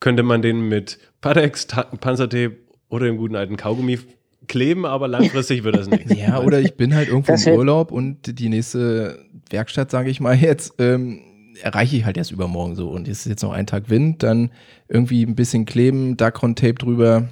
könnte 0.00 0.22
man 0.22 0.42
den 0.42 0.68
mit 0.68 0.98
Padex, 1.22 1.66
Panzertape 1.66 2.56
oder 2.90 3.06
dem 3.06 3.16
guten 3.16 3.36
alten 3.36 3.56
Kaugummi 3.56 4.00
kleben, 4.48 4.84
aber 4.84 5.08
langfristig 5.08 5.64
wird 5.64 5.76
das 5.76 5.88
nicht. 5.88 6.10
Ja, 6.14 6.40
oder 6.40 6.60
ich 6.60 6.74
bin 6.74 6.94
halt 6.94 7.08
irgendwo 7.08 7.32
das 7.32 7.46
im 7.46 7.54
Urlaub 7.54 7.90
und 7.90 8.38
die 8.38 8.50
nächste 8.50 9.24
Werkstatt, 9.48 9.90
sage 9.90 10.10
ich 10.10 10.20
mal 10.20 10.36
jetzt, 10.36 10.74
ähm, 10.78 11.22
erreiche 11.62 11.96
ich 11.96 12.04
halt 12.04 12.18
erst 12.18 12.32
übermorgen 12.32 12.74
so. 12.74 12.90
Und 12.90 13.08
es 13.08 13.20
ist 13.20 13.26
jetzt 13.26 13.42
noch 13.42 13.52
ein 13.52 13.66
Tag 13.66 13.88
Wind, 13.88 14.22
dann 14.22 14.50
irgendwie 14.88 15.24
ein 15.24 15.34
bisschen 15.34 15.64
kleben, 15.64 16.18
Dacron-Tape 16.18 16.74
drüber. 16.74 17.28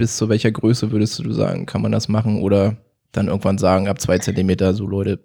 Bis 0.00 0.16
zu 0.16 0.30
welcher 0.30 0.50
Größe 0.50 0.92
würdest 0.92 1.18
du 1.18 1.30
sagen, 1.30 1.66
kann 1.66 1.82
man 1.82 1.92
das 1.92 2.08
machen? 2.08 2.40
Oder 2.40 2.78
dann 3.12 3.26
irgendwann 3.28 3.58
sagen, 3.58 3.86
ab 3.86 4.00
zwei 4.00 4.16
Zentimeter, 4.16 4.72
so 4.72 4.86
Leute. 4.86 5.20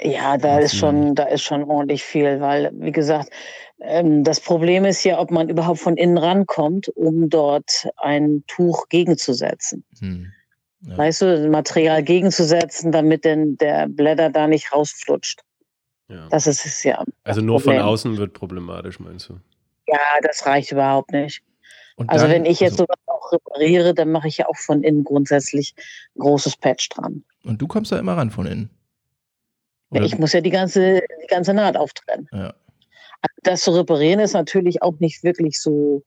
Ja, 0.00 0.38
da 0.38 0.60
ist 0.60 0.76
schon, 0.76 1.16
da 1.16 1.24
ist 1.24 1.42
schon 1.42 1.64
ordentlich 1.64 2.04
viel, 2.04 2.40
weil, 2.40 2.70
wie 2.74 2.92
gesagt, 2.92 3.30
ähm, 3.80 4.22
das 4.22 4.38
Problem 4.38 4.84
ist 4.84 5.02
ja, 5.02 5.18
ob 5.18 5.32
man 5.32 5.48
überhaupt 5.48 5.80
von 5.80 5.96
innen 5.96 6.16
rankommt, 6.16 6.88
um 6.90 7.28
dort 7.28 7.88
ein 7.96 8.44
Tuch 8.46 8.88
gegenzusetzen. 8.88 9.82
Hm. 9.98 10.30
Ja. 10.82 10.96
Weißt 10.96 11.22
du, 11.22 11.48
Material 11.48 12.04
gegenzusetzen, 12.04 12.92
damit 12.92 13.24
denn 13.24 13.58
der 13.58 13.88
Blätter 13.88 14.30
da 14.30 14.46
nicht 14.46 14.72
rausflutscht. 14.72 15.40
Ja. 16.06 16.28
Das 16.30 16.46
ist 16.46 16.64
es 16.64 16.84
ja. 16.84 17.02
Also 17.24 17.40
nur 17.40 17.58
Problem. 17.58 17.80
von 17.80 17.88
außen 17.88 18.16
wird 18.16 18.32
problematisch, 18.32 19.00
meinst 19.00 19.28
du? 19.28 19.40
Ja, 19.88 19.98
das 20.22 20.46
reicht 20.46 20.70
überhaupt 20.70 21.10
nicht. 21.10 21.42
Und 21.96 22.08
also 22.10 22.28
wenn 22.28 22.44
ich 22.44 22.60
jetzt 22.60 22.80
also, 22.80 22.84
sowas 22.84 22.98
auch 23.06 23.32
repariere, 23.32 23.94
dann 23.94 24.10
mache 24.10 24.28
ich 24.28 24.38
ja 24.38 24.46
auch 24.46 24.56
von 24.56 24.82
innen 24.82 25.04
grundsätzlich 25.04 25.74
ein 26.16 26.20
großes 26.20 26.56
Patch 26.56 26.88
dran. 26.90 27.24
Und 27.44 27.60
du 27.60 27.66
kommst 27.66 27.92
da 27.92 27.98
immer 27.98 28.16
ran 28.16 28.30
von 28.30 28.46
innen? 28.46 28.70
Ja, 29.92 30.02
ich 30.02 30.18
muss 30.18 30.32
ja 30.32 30.40
die 30.40 30.50
ganze, 30.50 31.02
die 31.22 31.26
ganze 31.26 31.52
Naht 31.52 31.76
auftrennen. 31.76 32.28
Ja. 32.32 32.54
Also 33.22 33.36
das 33.42 33.60
zu 33.62 33.72
reparieren 33.72 34.20
ist 34.20 34.32
natürlich 34.32 34.82
auch 34.82 34.98
nicht 34.98 35.24
wirklich 35.24 35.60
so 35.60 36.04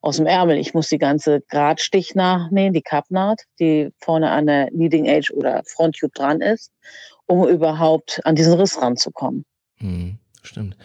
aus 0.00 0.16
dem 0.16 0.26
Ärmel. 0.26 0.58
Ich 0.58 0.74
muss 0.74 0.88
die 0.88 0.98
ganze 0.98 1.40
Gradstich 1.48 2.14
nachnähen, 2.14 2.72
die 2.72 2.82
Kappnaht, 2.82 3.42
die 3.58 3.90
vorne 3.98 4.30
an 4.30 4.46
der 4.46 4.70
Leading 4.70 5.06
Edge 5.06 5.32
oder 5.34 5.62
Fronttube 5.66 6.12
dran 6.14 6.40
ist, 6.40 6.72
um 7.26 7.46
überhaupt 7.48 8.20
an 8.24 8.34
diesen 8.34 8.54
Riss 8.54 8.80
ranzukommen. 8.80 9.44
Hm, 9.76 10.18
stimmt. 10.42 10.76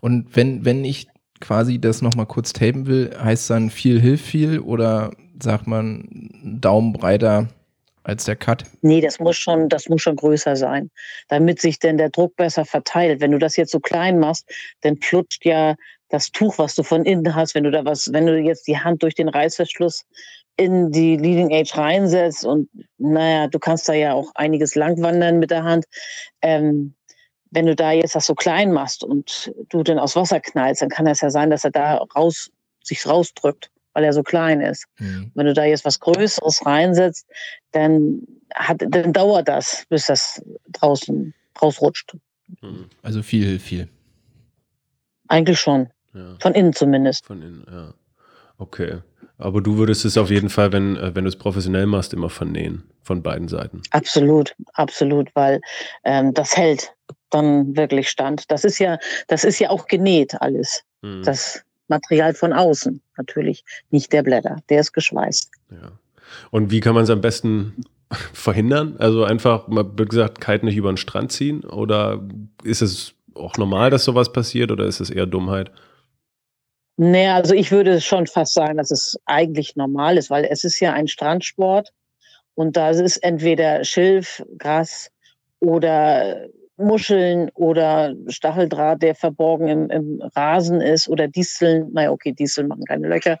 Und 0.00 0.34
wenn, 0.34 0.64
wenn 0.64 0.84
ich 0.84 1.08
quasi 1.40 1.80
das 1.80 2.02
nochmal 2.02 2.26
kurz 2.26 2.52
tapen 2.52 2.86
will, 2.86 3.16
heißt 3.18 3.50
dann 3.50 3.70
viel 3.70 4.00
hilft 4.00 4.26
viel 4.26 4.60
oder 4.60 5.12
sagt 5.42 5.66
man 5.66 6.30
Daumen 6.42 6.92
breiter 6.92 7.48
als 8.02 8.24
der 8.24 8.36
Cut? 8.36 8.64
Nee, 8.80 9.00
das 9.00 9.20
muss 9.20 9.36
schon, 9.36 9.68
das 9.68 9.88
muss 9.88 10.02
schon 10.02 10.16
größer 10.16 10.56
sein, 10.56 10.90
damit 11.28 11.60
sich 11.60 11.78
denn 11.78 11.98
der 11.98 12.10
Druck 12.10 12.36
besser 12.36 12.64
verteilt. 12.64 13.20
Wenn 13.20 13.32
du 13.32 13.38
das 13.38 13.56
jetzt 13.56 13.70
so 13.70 13.80
klein 13.80 14.18
machst, 14.18 14.48
dann 14.80 14.96
flutscht 14.96 15.44
ja 15.44 15.76
das 16.08 16.30
Tuch, 16.30 16.58
was 16.58 16.74
du 16.74 16.82
von 16.82 17.04
innen 17.04 17.34
hast, 17.34 17.54
wenn 17.54 17.64
du 17.64 17.70
da 17.70 17.84
was, 17.84 18.12
wenn 18.12 18.26
du 18.26 18.38
jetzt 18.38 18.66
die 18.66 18.78
Hand 18.78 19.02
durch 19.02 19.14
den 19.14 19.28
Reißverschluss 19.28 20.06
in 20.56 20.90
die 20.90 21.16
Leading 21.16 21.52
Age 21.52 21.76
reinsetzt 21.76 22.44
und 22.44 22.68
naja, 22.96 23.46
du 23.46 23.58
kannst 23.58 23.88
da 23.88 23.92
ja 23.92 24.12
auch 24.12 24.32
einiges 24.34 24.74
langwandern 24.74 25.38
mit 25.38 25.50
der 25.50 25.64
Hand. 25.64 25.84
Ähm, 26.42 26.94
wenn 27.50 27.66
du 27.66 27.74
da 27.74 27.92
jetzt 27.92 28.14
das 28.14 28.26
so 28.26 28.34
klein 28.34 28.72
machst 28.72 29.04
und 29.04 29.52
du 29.68 29.82
den 29.82 29.98
aus 29.98 30.16
Wasser 30.16 30.40
knallst, 30.40 30.82
dann 30.82 30.88
kann 30.88 31.06
es 31.06 31.20
ja 31.20 31.30
sein, 31.30 31.50
dass 31.50 31.64
er 31.64 31.70
da 31.70 31.96
raus, 32.14 32.50
sich 32.82 33.06
rausdrückt, 33.06 33.70
weil 33.92 34.04
er 34.04 34.12
so 34.12 34.22
klein 34.22 34.60
ist. 34.60 34.86
Mhm. 34.98 35.30
Wenn 35.34 35.46
du 35.46 35.54
da 35.54 35.64
jetzt 35.64 35.84
was 35.84 36.00
Größeres 36.00 36.64
reinsetzt, 36.66 37.26
dann 37.72 38.22
hat, 38.54 38.84
dann 38.86 39.12
dauert 39.12 39.48
das, 39.48 39.84
bis 39.88 40.06
das 40.06 40.42
draußen 40.72 41.34
rausrutscht. 41.60 42.16
Mhm. 42.60 42.86
Also 43.02 43.22
viel, 43.22 43.58
viel. 43.58 43.88
Eigentlich 45.28 45.60
schon. 45.60 45.88
Ja. 46.14 46.36
Von 46.40 46.54
innen 46.54 46.72
zumindest. 46.72 47.26
Von 47.26 47.42
innen, 47.42 47.66
ja. 47.70 47.94
Okay. 48.58 48.98
Aber 49.36 49.60
du 49.60 49.76
würdest 49.76 50.04
es 50.04 50.18
auf 50.18 50.30
jeden 50.30 50.50
Fall, 50.50 50.72
wenn, 50.72 50.96
äh, 50.96 51.14
wenn 51.14 51.24
du 51.24 51.28
es 51.28 51.36
professionell 51.36 51.86
machst, 51.86 52.12
immer 52.12 52.28
vernähen, 52.28 52.84
von 53.02 53.22
beiden 53.22 53.46
Seiten. 53.46 53.82
Absolut, 53.90 54.54
absolut, 54.72 55.30
weil 55.34 55.60
ähm, 56.04 56.34
das 56.34 56.56
hält 56.56 56.92
dann 57.30 57.76
wirklich 57.76 58.08
stand. 58.08 58.50
Das 58.50 58.64
ist 58.64 58.78
ja, 58.78 58.98
das 59.26 59.44
ist 59.44 59.58
ja 59.58 59.70
auch 59.70 59.86
genäht 59.86 60.40
alles. 60.40 60.84
Mhm. 61.02 61.22
Das 61.24 61.62
Material 61.88 62.34
von 62.34 62.52
außen, 62.52 63.00
natürlich, 63.16 63.64
nicht 63.90 64.12
der 64.12 64.22
Blätter, 64.22 64.56
der 64.68 64.80
ist 64.80 64.92
geschweißt. 64.92 65.50
Ja. 65.70 65.92
Und 66.50 66.70
wie 66.70 66.80
kann 66.80 66.94
man 66.94 67.04
es 67.04 67.10
am 67.10 67.20
besten 67.20 67.84
verhindern? 68.32 68.96
Also 68.98 69.24
einfach, 69.24 69.68
mal 69.68 69.84
gesagt, 69.84 70.40
Kite 70.40 70.64
nicht 70.64 70.76
über 70.76 70.92
den 70.92 70.96
Strand 70.96 71.32
ziehen? 71.32 71.64
Oder 71.64 72.20
ist 72.62 72.82
es 72.82 73.14
auch 73.34 73.56
normal, 73.56 73.90
dass 73.90 74.04
sowas 74.04 74.32
passiert 74.32 74.70
oder 74.70 74.84
ist 74.84 75.00
es 75.00 75.10
eher 75.10 75.26
Dummheit? 75.26 75.70
Nee, 77.00 77.28
also 77.28 77.54
ich 77.54 77.70
würde 77.70 78.00
schon 78.00 78.26
fast 78.26 78.54
sagen, 78.54 78.76
dass 78.76 78.90
es 78.90 79.16
eigentlich 79.24 79.76
normal 79.76 80.18
ist, 80.18 80.30
weil 80.30 80.44
es 80.44 80.64
ist 80.64 80.80
ja 80.80 80.92
ein 80.92 81.06
Strandsport 81.06 81.92
und 82.54 82.76
da 82.76 82.90
ist 82.90 83.18
entweder 83.18 83.84
Schilf, 83.84 84.44
Gras 84.58 85.08
oder 85.60 86.48
Muscheln 86.78 87.50
oder 87.54 88.14
Stacheldraht, 88.28 89.02
der 89.02 89.14
verborgen 89.14 89.68
im, 89.68 89.90
im 89.90 90.22
Rasen 90.34 90.80
ist 90.80 91.08
oder 91.08 91.28
Disteln. 91.28 91.90
Naja, 91.92 92.10
okay, 92.10 92.32
Disteln 92.32 92.68
machen 92.68 92.84
keine 92.84 93.08
Löcher. 93.08 93.38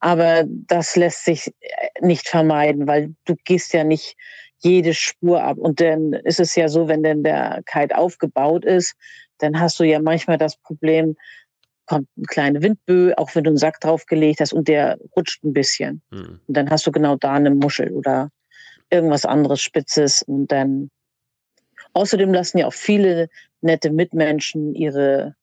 Aber 0.00 0.44
das 0.46 0.96
lässt 0.96 1.24
sich 1.24 1.52
nicht 2.00 2.28
vermeiden, 2.28 2.86
weil 2.86 3.14
du 3.24 3.36
gehst 3.44 3.72
ja 3.72 3.84
nicht 3.84 4.16
jede 4.58 4.94
Spur 4.94 5.42
ab. 5.42 5.58
Und 5.58 5.80
dann 5.80 6.12
ist 6.12 6.40
es 6.40 6.54
ja 6.56 6.68
so, 6.68 6.88
wenn 6.88 7.02
denn 7.02 7.22
der 7.22 7.62
Kite 7.66 7.96
aufgebaut 7.96 8.64
ist, 8.64 8.94
dann 9.38 9.58
hast 9.58 9.78
du 9.80 9.84
ja 9.84 10.00
manchmal 10.00 10.38
das 10.38 10.56
Problem, 10.56 11.16
kommt 11.86 12.08
eine 12.16 12.26
kleine 12.26 12.62
Windböe, 12.62 13.16
auch 13.18 13.34
wenn 13.34 13.44
du 13.44 13.50
einen 13.50 13.58
Sack 13.58 13.80
draufgelegt 13.80 14.40
hast 14.40 14.52
und 14.52 14.68
der 14.68 14.98
rutscht 15.16 15.42
ein 15.44 15.52
bisschen. 15.52 16.02
Mhm. 16.10 16.40
Und 16.46 16.56
dann 16.56 16.70
hast 16.70 16.86
du 16.86 16.92
genau 16.92 17.16
da 17.16 17.34
eine 17.34 17.50
Muschel 17.50 17.92
oder 17.92 18.30
irgendwas 18.90 19.24
anderes 19.24 19.60
Spitzes 19.60 20.22
und 20.22 20.48
dann 20.52 20.90
außerdem 21.92 22.32
lassen 22.32 22.58
ja 22.58 22.66
auch 22.66 22.72
viele 22.72 23.28
nette 23.60 23.90
Mitmenschen 23.90 24.74
ihre 24.74 25.34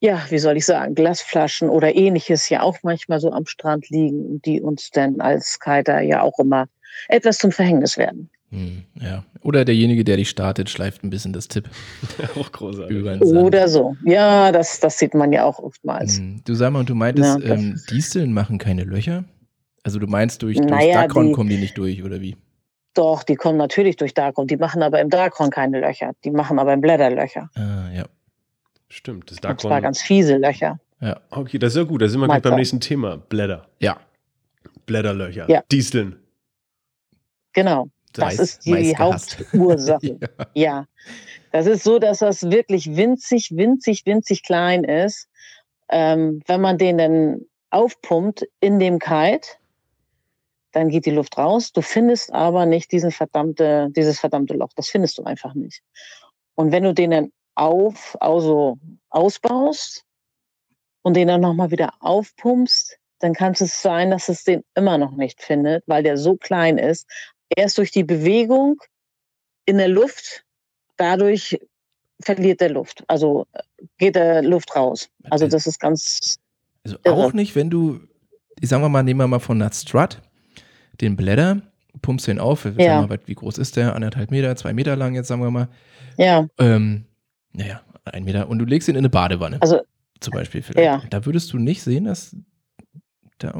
ja, 0.00 0.24
wie 0.30 0.38
soll 0.38 0.56
ich 0.56 0.64
sagen, 0.64 0.94
Glasflaschen 0.94 1.68
oder 1.68 1.94
ähnliches 1.94 2.48
ja 2.48 2.62
auch 2.62 2.78
manchmal 2.82 3.20
so 3.20 3.30
am 3.32 3.46
Strand 3.46 3.90
liegen, 3.90 4.40
die 4.42 4.60
uns 4.62 4.90
dann 4.90 5.20
als 5.20 5.60
Kiter 5.60 6.00
ja 6.00 6.22
auch 6.22 6.38
immer 6.38 6.68
etwas 7.08 7.38
zum 7.38 7.52
Verhängnis 7.52 7.98
werden. 7.98 8.30
Hm, 8.50 8.82
ja. 9.00 9.24
Oder 9.42 9.64
derjenige, 9.64 10.02
der 10.02 10.16
dich 10.16 10.30
startet, 10.30 10.70
schleift 10.70 11.04
ein 11.04 11.10
bisschen 11.10 11.32
das 11.32 11.48
Tipp. 11.48 11.68
auch 12.36 12.50
großartig. 12.50 13.22
Oder 13.22 13.68
so. 13.68 13.96
Ja, 14.04 14.50
das, 14.50 14.80
das 14.80 14.98
sieht 14.98 15.14
man 15.14 15.32
ja 15.32 15.44
auch 15.44 15.58
oftmals. 15.58 16.18
Hm. 16.18 16.40
Du 16.44 16.54
sag 16.54 16.72
mal, 16.72 16.84
du 16.84 16.94
meintest, 16.94 17.38
ja, 17.40 17.54
ähm, 17.54 17.80
Disteln 17.90 18.32
machen 18.32 18.58
keine 18.58 18.84
Löcher? 18.84 19.24
Also 19.82 19.98
du 19.98 20.06
meinst, 20.06 20.42
durch, 20.42 20.58
naja, 20.58 20.78
durch 20.78 20.92
Dacron 20.92 21.32
kommen 21.32 21.48
die 21.48 21.58
nicht 21.58 21.78
durch, 21.78 22.02
oder 22.02 22.20
wie? 22.20 22.36
Doch, 22.94 23.22
die 23.22 23.36
kommen 23.36 23.56
natürlich 23.56 23.96
durch 23.96 24.14
Dacron. 24.14 24.46
Die 24.46 24.56
machen 24.56 24.82
aber 24.82 25.00
im 25.00 25.10
Dacron 25.10 25.50
keine 25.50 25.80
Löcher. 25.80 26.12
Die 26.24 26.30
machen 26.30 26.58
aber 26.58 26.72
im 26.72 26.80
Blätter 26.80 27.10
Löcher. 27.10 27.50
Ah, 27.54 27.88
ja. 27.94 28.04
Stimmt. 28.88 29.30
Das 29.30 29.38
Dacron. 29.38 29.52
Und 29.52 29.60
zwar 29.60 29.80
ganz 29.80 30.02
fiese 30.02 30.36
Löcher. 30.36 30.80
Ja. 31.00 31.20
Okay, 31.30 31.58
das 31.58 31.72
ist 31.72 31.76
ja 31.76 31.84
gut. 31.84 32.02
Da 32.02 32.08
sind 32.08 32.20
wir 32.20 32.26
gleich 32.26 32.42
beim 32.42 32.56
nächsten 32.56 32.80
Thema. 32.80 33.16
Blätter. 33.16 33.68
Ja. 33.78 34.00
Blätterlöcher. 34.86 35.48
Ja. 35.48 35.62
Disteln. 35.70 36.16
Genau. 37.52 37.88
Das 38.12 38.38
ist 38.38 38.66
die 38.66 38.96
Hauptursache. 38.96 40.18
ja. 40.38 40.46
ja. 40.54 40.86
Das 41.52 41.66
ist 41.66 41.84
so, 41.84 41.98
dass 41.98 42.18
das 42.18 42.50
wirklich 42.50 42.96
winzig, 42.96 43.50
winzig, 43.52 44.04
winzig 44.04 44.42
klein 44.42 44.84
ist. 44.84 45.28
Ähm, 45.88 46.42
wenn 46.46 46.60
man 46.60 46.78
den 46.78 46.98
dann 46.98 47.40
aufpumpt 47.70 48.46
in 48.60 48.78
dem 48.78 48.98
Kite, 48.98 49.48
dann 50.72 50.88
geht 50.88 51.06
die 51.06 51.10
Luft 51.10 51.36
raus. 51.38 51.72
Du 51.72 51.82
findest 51.82 52.32
aber 52.32 52.66
nicht 52.66 52.92
diesen 52.92 53.10
verdammte, 53.10 53.88
dieses 53.90 54.20
verdammte 54.20 54.54
Loch. 54.54 54.70
Das 54.76 54.88
findest 54.88 55.18
du 55.18 55.24
einfach 55.24 55.54
nicht. 55.54 55.82
Und 56.54 56.72
wenn 56.72 56.84
du 56.84 56.94
den 56.94 57.10
dann 57.10 57.32
auf, 57.54 58.16
also 58.20 58.78
ausbaust 59.08 60.04
und 61.02 61.14
den 61.14 61.28
dann 61.28 61.40
nochmal 61.40 61.70
wieder 61.70 61.94
aufpumpst, 62.00 62.98
dann 63.18 63.34
kann 63.34 63.52
es 63.52 63.82
sein, 63.82 64.10
dass 64.10 64.28
es 64.28 64.44
den 64.44 64.64
immer 64.74 64.96
noch 64.96 65.12
nicht 65.12 65.42
findet, 65.42 65.84
weil 65.86 66.02
der 66.02 66.16
so 66.16 66.36
klein 66.36 66.78
ist, 66.78 67.06
erst 67.54 67.78
durch 67.78 67.90
die 67.90 68.04
Bewegung 68.04 68.80
in 69.66 69.78
der 69.78 69.88
Luft, 69.88 70.44
dadurch 70.96 71.58
verliert 72.22 72.60
der 72.60 72.70
Luft. 72.70 73.04
Also 73.08 73.46
geht 73.98 74.14
der 74.14 74.42
Luft 74.42 74.74
raus. 74.74 75.08
Also 75.28 75.46
das 75.46 75.66
ist 75.66 75.80
ganz. 75.80 76.38
Also 76.84 76.98
auch 77.04 77.32
nicht, 77.32 77.54
wenn 77.56 77.68
du, 77.68 78.00
sagen 78.62 78.82
wir 78.82 78.88
mal, 78.88 79.02
nehmen 79.02 79.20
wir 79.20 79.26
mal 79.26 79.38
von 79.38 79.60
einer 79.60 79.72
Strut 79.72 80.22
den 81.00 81.16
Blätter, 81.16 81.62
pumpst 82.02 82.26
den 82.26 82.38
auf, 82.38 82.66
ja. 82.76 83.06
mal, 83.06 83.18
wie 83.26 83.34
groß 83.34 83.58
ist 83.58 83.76
der? 83.76 83.94
Anderthalb 83.94 84.30
Meter, 84.30 84.54
zwei 84.56 84.72
Meter 84.72 84.96
lang, 84.96 85.14
jetzt 85.14 85.28
sagen 85.28 85.42
wir 85.42 85.50
mal. 85.50 85.68
Ja. 86.16 86.46
Ähm, 86.58 87.04
naja, 87.52 87.80
ein 88.04 88.24
Meter. 88.24 88.48
Und 88.48 88.58
du 88.58 88.64
legst 88.64 88.88
ihn 88.88 88.94
in 88.94 88.98
eine 88.98 89.10
Badewanne. 89.10 89.58
Also. 89.60 89.80
Zum 90.20 90.32
Beispiel 90.32 90.62
vielleicht. 90.62 90.84
Ja. 90.84 91.02
Da 91.08 91.24
würdest 91.24 91.52
du 91.52 91.58
nicht 91.58 91.82
sehen, 91.82 92.04
dass 92.04 92.36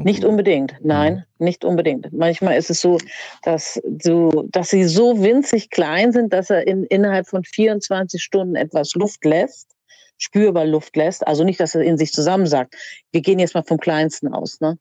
nicht 0.03 0.23
unbedingt, 0.23 0.75
nein, 0.83 1.25
mhm. 1.37 1.45
nicht 1.45 1.65
unbedingt. 1.65 2.11
Manchmal 2.13 2.57
ist 2.57 2.69
es 2.69 2.81
so, 2.81 2.97
dass, 3.43 3.81
so, 4.01 4.45
dass 4.51 4.69
sie 4.69 4.83
so 4.83 5.21
winzig 5.23 5.69
klein 5.69 6.11
sind, 6.11 6.33
dass 6.33 6.49
er 6.49 6.67
in, 6.67 6.83
innerhalb 6.85 7.27
von 7.27 7.43
24 7.43 8.21
Stunden 8.21 8.55
etwas 8.55 8.93
Luft 8.93 9.25
lässt, 9.25 9.71
spürbar 10.17 10.65
Luft 10.65 10.95
lässt. 10.95 11.25
Also 11.25 11.43
nicht, 11.43 11.59
dass 11.59 11.75
er 11.75 11.81
in 11.81 11.97
sich 11.97 12.11
zusammensagt. 12.11 12.75
Wir 13.11 13.21
gehen 13.21 13.39
jetzt 13.39 13.55
mal 13.55 13.63
vom 13.63 13.79
Kleinsten 13.79 14.27
aus. 14.33 14.61
Ne? 14.61 14.77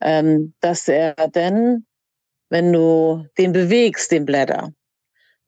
Ähm, 0.00 0.54
dass 0.60 0.88
er 0.88 1.14
dann, 1.32 1.84
wenn 2.50 2.72
du 2.72 3.26
den 3.36 3.52
bewegst, 3.52 4.10
den 4.10 4.24
Blätter, 4.24 4.72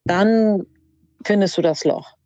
dann 0.05 0.67
findest 1.25 1.57
du 1.59 1.63
das 1.63 1.85
Loch. 1.85 2.17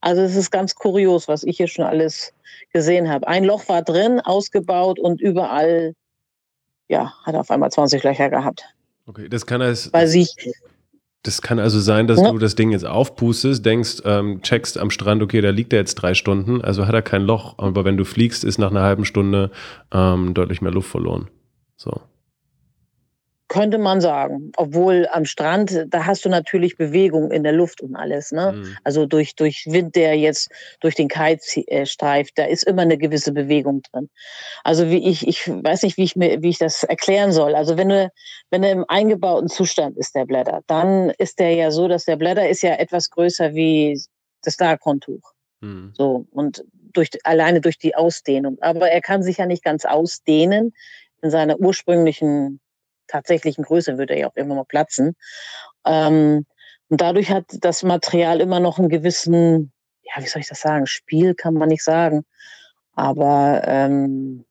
Also 0.00 0.22
es 0.22 0.36
ist 0.36 0.50
ganz 0.50 0.74
kurios, 0.74 1.28
was 1.28 1.44
ich 1.44 1.56
hier 1.56 1.68
schon 1.68 1.84
alles 1.84 2.32
gesehen 2.72 3.08
habe. 3.08 3.26
Ein 3.26 3.44
Loch 3.44 3.68
war 3.68 3.82
drin, 3.82 4.20
ausgebaut 4.20 4.98
und 4.98 5.20
überall 5.20 5.94
ja, 6.88 7.14
hat 7.24 7.34
auf 7.34 7.50
einmal 7.50 7.70
20 7.70 8.02
Löcher 8.02 8.28
gehabt. 8.28 8.64
Okay, 9.06 9.28
das 9.28 9.46
kann 9.46 9.62
als. 9.62 9.92
Weil 9.92 10.06
sich. 10.06 10.34
Das 11.22 11.40
kann 11.40 11.58
also 11.58 11.80
sein, 11.80 12.06
dass 12.06 12.20
ja. 12.20 12.30
du 12.30 12.36
das 12.36 12.54
Ding 12.54 12.70
jetzt 12.70 12.84
aufpustest, 12.84 13.64
denkst, 13.64 14.02
ähm, 14.04 14.42
checkst 14.42 14.76
am 14.76 14.90
Strand, 14.90 15.22
okay, 15.22 15.40
da 15.40 15.48
liegt 15.48 15.72
er 15.72 15.78
jetzt 15.78 15.94
drei 15.94 16.12
Stunden, 16.12 16.60
also 16.60 16.86
hat 16.86 16.94
er 16.94 17.00
kein 17.00 17.22
Loch, 17.22 17.54
aber 17.56 17.86
wenn 17.86 17.96
du 17.96 18.04
fliegst, 18.04 18.44
ist 18.44 18.58
nach 18.58 18.70
einer 18.70 18.82
halben 18.82 19.06
Stunde 19.06 19.50
ähm, 19.90 20.34
deutlich 20.34 20.60
mehr 20.60 20.70
Luft 20.70 20.90
verloren. 20.90 21.30
So. 21.76 21.98
Könnte 23.48 23.76
man 23.78 24.00
sagen. 24.00 24.52
Obwohl 24.56 25.06
am 25.12 25.26
Strand, 25.26 25.86
da 25.88 26.06
hast 26.06 26.24
du 26.24 26.30
natürlich 26.30 26.76
Bewegung 26.76 27.30
in 27.30 27.42
der 27.42 27.52
Luft 27.52 27.82
und 27.82 27.94
alles. 27.94 28.32
Ne? 28.32 28.52
Mhm. 28.52 28.76
Also 28.84 29.04
durch, 29.06 29.36
durch 29.36 29.66
Wind, 29.68 29.96
der 29.96 30.16
jetzt 30.16 30.50
durch 30.80 30.94
den 30.94 31.08
Kite 31.08 31.66
äh, 31.68 31.84
streift, 31.84 32.38
da 32.38 32.44
ist 32.44 32.64
immer 32.64 32.82
eine 32.82 32.96
gewisse 32.96 33.32
Bewegung 33.32 33.82
drin. 33.82 34.08
Also 34.64 34.88
wie 34.88 35.08
ich, 35.08 35.28
ich 35.28 35.46
weiß 35.46 35.82
nicht, 35.82 35.98
wie 35.98 36.04
ich 36.04 36.16
mir, 36.16 36.42
wie 36.42 36.48
ich 36.48 36.58
das 36.58 36.84
erklären 36.84 37.32
soll. 37.32 37.54
Also 37.54 37.76
wenn 37.76 37.90
du, 37.90 38.10
wenn 38.50 38.62
er 38.62 38.72
im 38.72 38.84
eingebauten 38.88 39.48
Zustand 39.48 39.98
ist, 39.98 40.14
der 40.14 40.24
Blätter, 40.24 40.62
dann 40.66 41.10
ist 41.10 41.38
der 41.38 41.54
ja 41.54 41.70
so, 41.70 41.86
dass 41.86 42.06
der 42.06 42.16
Blätter 42.16 42.48
ist 42.48 42.62
ja 42.62 42.74
etwas 42.74 43.10
größer 43.10 43.54
wie 43.54 44.00
das 44.42 44.56
Darkontuch. 44.56 45.32
Mhm. 45.60 45.92
So. 45.94 46.26
Und 46.30 46.64
durch, 46.94 47.10
alleine 47.24 47.60
durch 47.60 47.78
die 47.78 47.94
Ausdehnung. 47.94 48.56
Aber 48.60 48.90
er 48.90 49.00
kann 49.00 49.22
sich 49.22 49.38
ja 49.38 49.46
nicht 49.46 49.62
ganz 49.62 49.84
ausdehnen 49.84 50.72
in 51.22 51.30
seiner 51.30 51.58
ursprünglichen 51.58 52.60
tatsächlichen 53.06 53.64
Größe 53.64 53.98
würde 53.98 54.14
er 54.14 54.20
ja 54.20 54.28
auch 54.28 54.36
irgendwann 54.36 54.58
mal 54.58 54.64
platzen. 54.64 55.16
Ähm, 55.86 56.46
und 56.88 57.00
dadurch 57.00 57.30
hat 57.30 57.46
das 57.60 57.82
Material 57.82 58.40
immer 58.40 58.60
noch 58.60 58.78
einen 58.78 58.88
gewissen, 58.88 59.72
ja, 60.02 60.22
wie 60.22 60.28
soll 60.28 60.40
ich 60.40 60.48
das 60.48 60.60
sagen, 60.60 60.86
Spiel 60.86 61.34
kann 61.34 61.54
man 61.54 61.68
nicht 61.68 61.82
sagen. 61.82 62.24
Aber 62.94 63.62
ähm, 63.64 64.44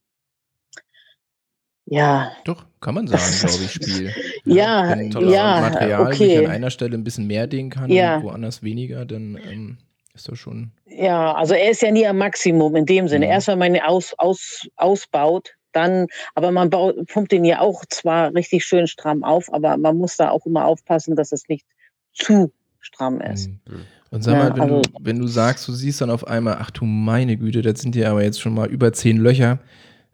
ja. 1.86 2.32
Doch, 2.46 2.66
kann 2.82 2.96
man 2.96 3.08
sagen, 3.08 3.24
glaube 3.40 3.64
ich, 3.64 3.72
Spiel. 3.72 4.14
ja, 4.46 4.90
Wenn 4.90 5.12
ja, 5.30 5.62
Material 5.62 6.08
okay. 6.08 6.38
sich 6.38 6.38
an 6.40 6.52
einer 6.52 6.70
Stelle 6.70 6.98
ein 6.98 7.04
bisschen 7.04 7.28
mehr 7.28 7.48
dehnen 7.48 7.70
kann 7.70 7.92
ja. 7.92 8.18
und 8.18 8.24
woanders 8.24 8.64
weniger, 8.64 9.06
dann 9.06 9.38
ähm, 9.50 9.78
ist 10.14 10.30
das 10.30 10.40
schon. 10.40 10.72
Ja, 10.86 11.34
also 11.34 11.54
er 11.54 11.72
ist 11.72 11.82
ja 11.82 11.92
nie 11.92 12.08
am 12.08 12.18
Maximum 12.18 12.76
in 12.76 12.86
dem 12.86 13.08
Sinne. 13.08 13.26
Mhm. 13.26 13.32
Erst 13.32 13.48
wenn 13.48 13.60
man 13.60 13.76
ihn 13.76 13.82
aus, 13.82 14.14
aus, 14.18 14.68
ausbaut, 14.76 15.56
dann, 15.74 16.08
aber 16.36 16.52
man 16.52 16.70
baut, 16.70 17.08
pumpt 17.08 17.32
den 17.32 17.46
ja 17.46 17.60
auch 17.60 17.84
zwar 17.90 18.34
richtig 18.34 18.66
schön 18.66 18.88
stramm 18.88 19.24
auf, 19.24 19.54
aber 19.54 19.78
man 19.78 19.98
muss 19.98 20.18
da 20.18 20.30
auch 20.30 20.46
immer 20.46 20.66
aufpassen, 20.66 21.16
dass 21.16 21.32
es 21.32 21.48
nicht 21.48 21.66
zu 22.14 22.52
stramm 22.80 23.22
ist. 23.22 23.50
Mhm. 23.50 23.86
Und 24.12 24.24
sag 24.24 24.38
mal, 24.38 24.50
ja, 24.50 24.56
wenn, 24.56 24.62
also, 24.62 24.82
du, 24.82 24.90
wenn 25.02 25.20
du 25.20 25.28
sagst, 25.28 25.68
du 25.68 25.72
siehst 25.72 26.02
dann 26.02 26.12
auf 26.12 26.28
einmal, 26.28 26.58
ach 26.60 26.70
du 26.70 26.86
meine 26.86 27.36
Güte, 27.36 27.64
das 27.64 27.82
sind 27.82 27.96
ja 27.96 28.12
aber 28.12 28.24
jetzt 28.24 28.40
schon 28.40 28.54
mal 28.54 28.68
über 28.68 28.94
zehn 28.94 29.18
Löcher, 29.18 29.60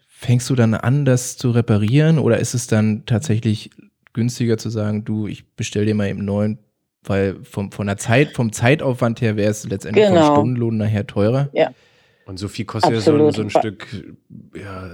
fängst 0.08 0.50
du 0.50 0.56
dann 0.56 0.74
an, 0.74 1.04
das 1.06 1.38
zu 1.38 1.52
reparieren 1.52 2.18
oder 2.18 2.40
ist 2.40 2.54
es 2.54 2.68
dann 2.68 3.06
tatsächlich 3.06 3.72
günstiger 4.14 4.58
zu 4.58 4.70
sagen, 4.70 5.04
du, 5.04 5.28
ich 5.28 5.54
bestell 5.56 5.86
dir 5.86 5.96
mal 5.96 6.08
eben 6.08 6.24
neuen, 6.24 6.60
weil 7.04 7.44
vom, 7.44 7.72
von 7.72 7.88
der 7.88 7.98
Zeit, 7.98 8.36
vom 8.36 8.52
Zeitaufwand 8.52 9.22
her 9.22 9.36
wäre 9.36 9.52
es 9.52 9.68
letztendlich 9.68 10.08
genau. 10.08 10.28
vom 10.28 10.36
Stundenlohn 10.36 10.78
nachher 10.78 11.08
teurer. 11.08 11.50
Ja. 11.54 11.72
Und 12.26 12.38
so 12.38 12.48
viel 12.48 12.66
kostet 12.66 12.96
Absolut. 12.96 13.20
ja 13.22 13.32
so, 13.32 13.36
so 13.38 13.42
ein 13.42 13.50
Stück 13.50 13.88
ja, 14.56 14.92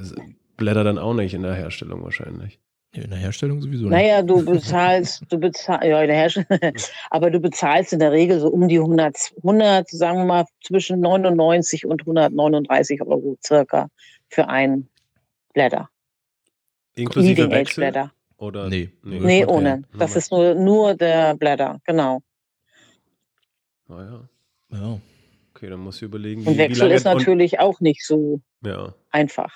Blätter 0.58 0.84
dann 0.84 0.98
auch 0.98 1.14
nicht 1.14 1.34
in 1.34 1.44
der 1.44 1.54
Herstellung 1.54 2.04
wahrscheinlich. 2.04 2.60
in 2.94 3.10
der 3.10 3.20
Herstellung 3.20 3.62
sowieso 3.62 3.84
nicht. 3.84 3.92
Naja, 3.92 4.22
du 4.22 4.44
bezahlst, 4.46 5.24
du 5.30 5.38
bezahlst, 5.38 5.84
ja, 5.84 6.02
in 6.02 6.08
der 6.08 6.16
Herstellung, 6.16 6.48
aber 7.10 7.30
du 7.30 7.40
bezahlst 7.40 7.94
in 7.94 8.00
der 8.00 8.12
Regel 8.12 8.40
so 8.40 8.48
um 8.48 8.68
die 8.68 8.78
100, 8.78 9.34
100, 9.38 9.90
sagen 9.90 10.20
wir 10.20 10.26
mal, 10.26 10.46
zwischen 10.64 11.00
99 11.00 11.86
und 11.86 12.02
139 12.02 13.02
Euro 13.02 13.38
circa 13.44 13.90
für 14.30 14.48
ein 14.48 14.88
Blätter. 15.54 15.90
Inklusive 16.96 17.42
Leading 17.42 17.52
Wechsel? 17.52 17.82
Blätter. 17.82 18.12
Oder? 18.38 18.70
Nee, 18.70 18.92
nee, 19.04 19.20
nee 19.20 19.46
ohne. 19.46 19.84
Das 19.98 20.16
ist 20.16 20.32
nur, 20.32 20.56
nur 20.56 20.94
der 20.96 21.36
Blätter, 21.36 21.80
genau. 21.86 22.22
Naja. 23.88 24.28
Ja. 24.72 25.00
Okay, 25.54 25.70
dann 25.70 25.80
muss 25.80 25.98
ich 25.98 26.02
überlegen. 26.04 26.44
Wie, 26.44 26.50
und 26.50 26.58
Wechsel 26.58 26.92
ist 26.92 27.06
natürlich 27.06 27.60
auch 27.60 27.80
nicht 27.80 28.06
so 28.06 28.42
ja. 28.62 28.94
einfach. 29.12 29.56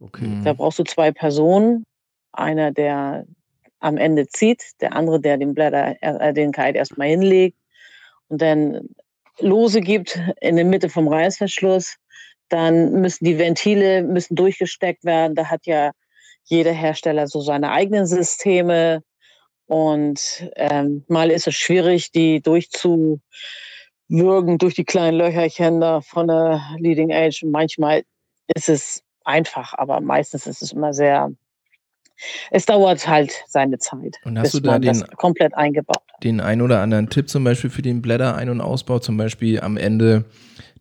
Okay. 0.00 0.40
Da 0.44 0.52
brauchst 0.52 0.78
du 0.78 0.84
zwei 0.84 1.10
Personen. 1.10 1.84
Einer, 2.32 2.70
der 2.70 3.26
am 3.80 3.96
Ende 3.96 4.26
zieht, 4.28 4.62
der 4.80 4.94
andere, 4.94 5.20
der 5.20 5.38
den 5.38 5.54
Blätter, 5.54 5.96
äh, 6.00 6.32
den 6.32 6.52
Kite 6.52 6.78
erstmal 6.78 7.08
hinlegt 7.08 7.56
und 8.28 8.42
dann 8.42 8.88
Lose 9.38 9.80
gibt 9.80 10.20
in 10.40 10.56
der 10.56 10.64
Mitte 10.64 10.88
vom 10.88 11.08
Reißverschluss. 11.08 11.96
Dann 12.48 13.00
müssen 13.00 13.24
die 13.24 13.38
Ventile 13.38 14.02
müssen 14.02 14.34
durchgesteckt 14.34 15.04
werden. 15.04 15.34
Da 15.34 15.46
hat 15.46 15.66
ja 15.66 15.92
jeder 16.44 16.72
Hersteller 16.72 17.26
so 17.26 17.40
seine 17.40 17.70
eigenen 17.70 18.06
Systeme. 18.06 19.02
Und 19.66 20.48
ähm, 20.56 21.04
mal 21.08 21.30
ist 21.30 21.46
es 21.48 21.54
schwierig, 21.54 22.12
die 22.12 22.40
durchzuwürgen 22.40 23.20
durch 24.58 24.74
die 24.74 24.84
kleinen 24.84 25.18
Löcherchen 25.18 25.80
da 25.80 26.00
von 26.00 26.28
der 26.28 26.62
Leading 26.78 27.10
Edge. 27.10 27.46
Manchmal 27.46 28.04
ist 28.54 28.68
es 28.68 29.02
einfach, 29.26 29.74
aber 29.76 30.00
meistens 30.00 30.46
ist 30.46 30.62
es 30.62 30.72
immer 30.72 30.92
sehr 30.92 31.30
es 32.50 32.64
dauert 32.64 33.06
halt 33.06 33.30
seine 33.46 33.78
Zeit. 33.78 34.16
Und 34.24 34.38
hast 34.38 34.54
du 34.54 34.60
da 34.60 34.78
den, 34.78 35.04
komplett 35.16 35.54
eingebaut 35.54 36.06
den 36.22 36.40
ein 36.40 36.62
oder 36.62 36.80
anderen 36.80 37.08
Tipp 37.10 37.28
zum 37.28 37.44
Beispiel 37.44 37.70
für 37.70 37.82
den 37.82 38.02
Blätter-Ein- 38.02 38.50
und 38.50 38.60
Ausbau? 38.60 38.98
Zum 38.98 39.16
Beispiel 39.16 39.60
am 39.60 39.76
Ende 39.76 40.24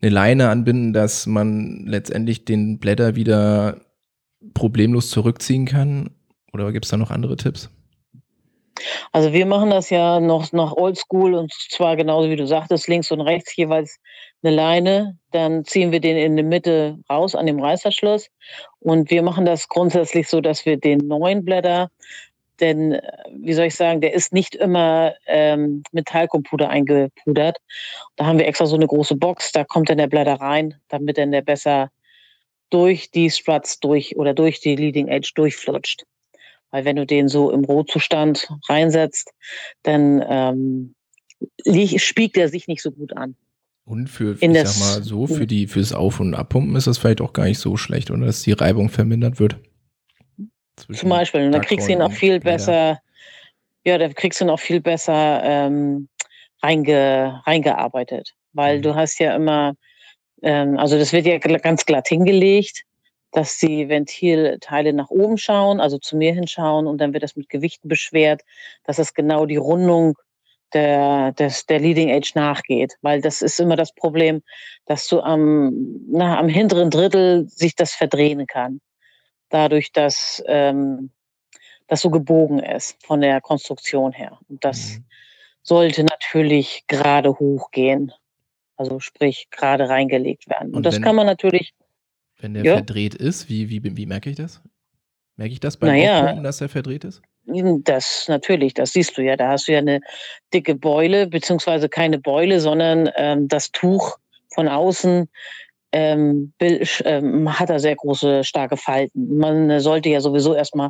eine 0.02 0.12
Leine 0.12 0.50
anbinden, 0.50 0.94
dass 0.94 1.26
man 1.26 1.86
letztendlich 1.86 2.46
den 2.46 2.80
Blätter 2.80 3.16
wieder 3.16 3.82
problemlos 4.54 5.10
zurückziehen 5.10 5.66
kann? 5.66 6.12
Oder 6.54 6.72
gibt 6.72 6.86
es 6.86 6.92
da 6.92 6.98
noch 6.98 7.12
andere 7.12 7.36
Tipps? 7.36 7.70
Also 9.12 9.32
wir 9.32 9.46
machen 9.46 9.70
das 9.70 9.90
ja 9.90 10.20
noch 10.20 10.52
nach 10.52 10.74
Oldschool 10.74 11.34
und 11.34 11.54
zwar 11.54 11.96
genauso 11.96 12.30
wie 12.30 12.36
du 12.36 12.46
sagtest, 12.46 12.88
links 12.88 13.12
und 13.12 13.22
rechts 13.22 13.56
jeweils 13.56 14.00
eine 14.44 14.54
Leine, 14.54 15.18
dann 15.32 15.64
ziehen 15.66 15.92
wir 15.92 16.02
den 16.02 16.18
in 16.18 16.36
der 16.36 16.46
Mitte 16.46 17.00
raus 17.10 17.36
an 17.36 17.46
dem 17.46 17.60
Reißverschluss 17.60 18.30
und 18.80 19.10
wir 19.10 19.24
machen 19.24 19.46
das 19.46 19.70
grundsätzlich 19.70 20.28
so, 20.28 20.42
dass 20.42 20.66
wir 20.66 20.78
den 20.78 21.00
neuen 21.00 21.46
Blätter, 21.46 21.90
denn 22.60 23.00
wie 23.32 23.54
soll 23.54 23.66
ich 23.66 23.76
sagen, 23.76 24.02
der 24.02 24.14
ist 24.14 24.34
nicht 24.34 24.56
immer 24.56 25.14
ähm, 25.26 25.84
mit 25.92 26.14
eingepudert. 26.14 27.58
Da 28.16 28.26
haben 28.26 28.40
wir 28.40 28.48
extra 28.48 28.66
so 28.66 28.76
eine 28.76 28.88
große 28.88 29.16
Box, 29.16 29.52
da 29.52 29.64
kommt 29.64 29.90
dann 29.90 29.98
der 29.98 30.08
Blätter 30.08 30.36
rein, 30.36 30.76
damit 30.90 31.18
dann 31.18 31.32
der 31.32 31.42
besser 31.42 31.90
durch 32.70 33.12
die 33.12 33.30
Struts 33.30 33.80
durch 33.80 34.16
oder 34.18 34.34
durch 34.34 34.60
die 34.60 34.76
Leading 34.76 35.08
Edge 35.08 35.32
durchflutscht. 35.36 36.04
Weil 36.72 36.86
wenn 36.86 36.96
du 36.96 37.06
den 37.06 37.28
so 37.28 37.52
im 37.52 37.64
Rohzustand 37.64 38.50
reinsetzt, 38.68 39.32
dann 39.84 40.24
ähm, 40.28 40.96
spiegt 41.98 42.38
er 42.38 42.50
sich 42.50 42.68
nicht 42.68 42.82
so 42.82 42.92
gut 42.92 43.16
an. 43.16 43.36
Und 43.86 44.08
für, 44.10 44.36
ich 44.40 44.40
sag 44.40 44.80
mal 44.80 45.04
so, 45.04 45.28
für 45.28 45.46
die, 45.46 45.68
fürs 45.68 45.94
Auf- 45.94 46.20
und 46.20 46.34
Abpumpen 46.34 46.76
ist 46.76 46.88
das 46.88 46.98
vielleicht 46.98 47.22
auch 47.22 47.34
gar 47.34 47.46
nicht 47.46 47.60
so 47.60 47.78
schlecht, 47.78 48.10
oder? 48.10 48.26
Dass 48.26 48.42
die 48.42 48.54
Reibung 48.54 48.90
vermindert 48.90 49.40
wird. 49.40 49.58
Zum 50.76 51.10
Beispiel. 51.10 51.46
Und 51.46 51.52
dann 51.52 51.62
kriegst 51.62 51.88
du 51.88 51.94
ihn 51.94 52.02
auch 52.02 52.12
viel 52.12 52.40
besser, 52.40 53.00
ja, 53.86 53.98
dann 53.98 54.16
kriegst 54.16 54.42
du 54.42 54.46
ihn 54.46 54.50
auch 54.50 54.60
viel 54.60 54.82
besser 54.82 55.42
ähm, 55.44 56.10
reinge, 56.64 57.42
reingearbeitet. 57.46 58.34
Weil 58.54 58.80
mhm. 58.80 58.82
du 58.82 58.96
hast 58.96 59.20
ja 59.20 59.36
immer, 59.36 59.76
ähm, 60.42 60.80
also 60.80 60.98
das 60.98 61.14
wird 61.14 61.28
ja 61.28 61.38
ganz 61.38 61.86
glatt 61.86 62.08
hingelegt, 62.08 62.84
dass 63.36 63.58
die 63.58 63.90
Ventilteile 63.90 64.94
nach 64.94 65.10
oben 65.10 65.38
schauen, 65.38 65.82
also 65.82 65.98
zu 65.98 66.16
mir 66.16 66.34
hinschauen 66.34 66.88
und 66.88 67.00
dann 67.00 67.12
wird 67.12 67.22
das 67.22 67.36
mit 67.36 67.50
Gewichten 67.50 67.90
beschwert, 67.90 68.44
dass 68.86 68.98
es 68.98 69.14
genau 69.14 69.46
die 69.46 69.58
Rundung 69.58 70.16
der, 70.74 71.34
des, 71.34 71.66
der 71.66 71.80
Leading 71.80 72.08
Edge 72.08 72.32
nachgeht, 72.36 72.94
weil 73.02 73.20
das 73.22 73.42
ist 73.42 73.60
immer 73.60 73.76
das 73.76 73.94
Problem, 73.94 74.42
dass 74.86 75.10
du 75.10 75.20
am, 75.20 76.00
na, 76.08 76.40
am 76.40 76.48
hinteren 76.48 76.90
Drittel 76.90 77.46
sich 77.50 77.76
das 77.76 77.92
verdrehen 77.92 78.48
kann. 78.48 78.80
Dadurch, 79.50 79.92
dass 79.92 80.42
ähm, 80.48 81.12
das 81.88 82.02
so 82.02 82.10
gebogen 82.12 82.60
ist 82.60 83.06
von 83.06 83.20
der 83.20 83.42
Konstruktion 83.42 84.14
her. 84.14 84.40
Und 84.48 84.64
das 84.64 84.96
mhm. 84.98 85.06
sollte 85.62 86.06
natürlich 86.06 86.86
gerade 86.88 87.38
hochgehen. 87.38 88.14
Also 88.78 89.02
sprich, 89.02 89.50
gerade 89.52 89.90
reingelegt 89.90 90.50
werden. 90.50 90.70
Und, 90.70 90.76
Und 90.78 90.86
das 90.86 91.02
kann 91.02 91.18
man 91.18 91.26
natürlich. 91.26 91.74
Wenn 92.40 92.54
der 92.54 92.64
ja. 92.64 92.74
verdreht 92.76 93.16
ist, 93.16 93.50
wie, 93.50 93.70
wie, 93.70 93.82
wie 93.96 94.06
merke 94.06 94.30
ich 94.30 94.36
das? 94.36 94.62
Merke 95.38 95.54
ich 95.54 95.60
das 95.60 95.78
beim 95.78 95.90
naja, 95.90 96.22
Aufpumpen, 96.22 96.44
dass 96.44 96.62
er 96.62 96.70
verdreht 96.70 97.04
ist? 97.04 97.22
Das 97.84 98.28
natürlich, 98.28 98.74
das 98.74 98.94
siehst 98.94 99.18
du 99.18 99.22
ja. 99.22 99.38
Da 99.38 99.50
hast 99.50 99.68
du 99.68 99.74
ja 99.74 99.80
eine 99.80 100.02
dicke 100.54 100.76
Beule, 100.76 101.28
beziehungsweise 101.28 101.90
keine 101.90 102.20
Beule, 102.20 102.60
sondern 102.60 103.10
ähm, 103.16 103.48
das 103.48 103.72
Tuch 103.72 104.18
von 104.54 104.68
außen 104.68 105.30
ähm, 105.96 106.52
ähm, 106.60 107.60
hat 107.60 107.70
er 107.70 107.80
sehr 107.80 107.96
große, 107.96 108.44
starke 108.44 108.76
Falten. 108.76 109.38
Man 109.38 109.80
sollte 109.80 110.10
ja 110.10 110.20
sowieso 110.20 110.54
erstmal 110.54 110.90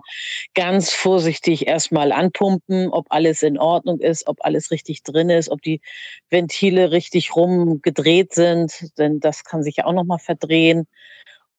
ganz 0.55 0.91
vorsichtig 0.91 1.67
erstmal 1.67 2.12
anpumpen, 2.12 2.89
ob 2.89 3.05
alles 3.10 3.43
in 3.43 3.60
Ordnung 3.60 3.99
ist, 3.99 4.25
ob 4.25 4.38
alles 4.43 4.71
richtig 4.71 5.03
drin 5.03 5.29
ist, 5.29 5.49
ob 5.49 5.62
die 5.62 5.79
Ventile 6.31 6.91
richtig 6.91 7.36
rumgedreht 7.36 8.34
sind, 8.34 8.97
denn 8.97 9.19
das 9.19 9.43
kann 9.43 9.62
sich 9.62 9.75
ja 9.77 9.86
auch 9.86 9.93
nochmal 9.93 10.17
verdrehen. 10.17 10.88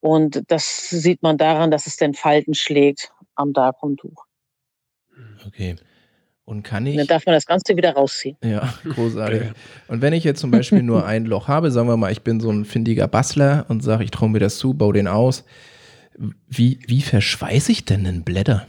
Und 0.07 0.45
das 0.47 0.89
sieht 0.89 1.25
man 1.25 1.37
daran, 1.37 1.73
dass 1.73 1.89
es 1.89 1.97
den 1.97 2.15
Falten 2.15 2.55
schlägt 2.55 3.11
am 3.35 3.53
Darkroom-Tuch. 3.53 4.25
Okay. 5.45 5.75
Und 6.45 6.63
kann 6.63 6.87
ich. 6.87 6.97
Dann 6.97 7.09
darf 7.09 7.27
man 7.27 7.35
das 7.35 7.45
Ganze 7.45 7.77
wieder 7.77 7.95
rausziehen. 7.95 8.37
Ja, 8.41 8.73
großartig. 8.89 9.51
und 9.89 10.03
wenn 10.03 10.13
ich 10.13 10.23
jetzt 10.23 10.39
zum 10.39 10.53
Beispiel 10.53 10.85
nur 10.85 11.05
ein 11.07 11.25
Loch 11.25 11.49
habe, 11.49 11.73
sagen 11.73 11.89
wir 11.89 11.97
mal, 11.97 12.13
ich 12.13 12.23
bin 12.23 12.39
so 12.39 12.53
ein 12.53 12.65
findiger 12.65 13.09
Bastler 13.09 13.67
und 13.69 13.83
sage, 13.83 14.05
ich 14.05 14.13
traue 14.13 14.29
mir 14.29 14.39
das 14.39 14.59
zu, 14.59 14.75
baue 14.75 14.93
den 14.93 15.09
aus. 15.09 15.45
Wie, 16.47 16.79
wie 16.87 17.03
verschweiße 17.03 17.73
ich 17.73 17.85
denn 17.85 18.07
einen 18.07 18.23
Blätter? 18.23 18.65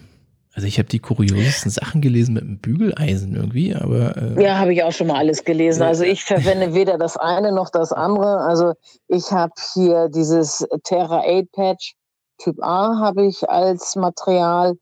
Also 0.58 0.65
ich 0.65 0.80
habe 0.80 0.89
die 0.89 0.98
kuriosesten 0.98 1.70
Sachen 1.70 2.02
gelesen 2.02 2.34
mit 2.34 2.41
einem 2.41 2.58
Bügeleisen 2.58 3.36
irgendwie, 3.36 3.76
aber. 3.76 4.17
Äh 4.17 4.43
ja, 4.43 4.58
habe 4.58 4.74
ich 4.74 4.82
auch 4.82 4.91
schon 4.91 5.06
mal 5.06 5.17
alles 5.17 5.43
gelesen. 5.43 5.84
Also 5.84 6.04
ich 6.04 6.24
verwende 6.24 6.74
weder 6.74 6.98
das 6.98 7.15
eine 7.15 7.52
noch 7.52 7.70
das 7.70 7.93
andere. 7.93 8.39
Also 8.39 8.74
ich 9.08 9.32
habe 9.32 9.54
hier 9.76 10.10
dieses 10.10 10.65
Terra 10.84 11.20
8 11.20 11.52
Patch 11.52 11.93
Typ 12.39 12.58
A 12.63 12.98
habe 13.00 13.28
ich 13.28 13.48
als 13.48 13.96
Material. 13.96 14.80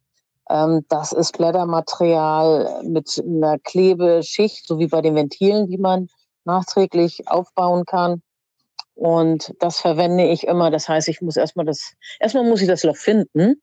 Ähm, 0.49 0.85
das 0.87 1.11
ist 1.11 1.37
Blättermaterial 1.37 2.81
mit 2.85 3.21
einer 3.21 3.59
Klebeschicht, 3.59 4.65
so 4.65 4.79
wie 4.79 4.87
bei 4.87 5.01
den 5.01 5.15
Ventilen, 5.15 5.67
die 5.67 5.77
man 5.77 6.07
nachträglich 6.45 7.27
aufbauen 7.27 7.83
kann. 7.83 8.21
Und 8.93 9.53
das 9.59 9.81
verwende 9.81 10.25
ich 10.25 10.47
immer. 10.47 10.71
Das 10.71 10.87
heißt, 10.87 11.09
ich 11.09 11.19
muss 11.19 11.35
erstmal 11.35 11.65
das, 11.65 11.95
erstmal 12.21 12.45
muss 12.45 12.61
ich 12.61 12.69
das 12.69 12.83
Loch 12.83 12.95
finden. 12.95 13.61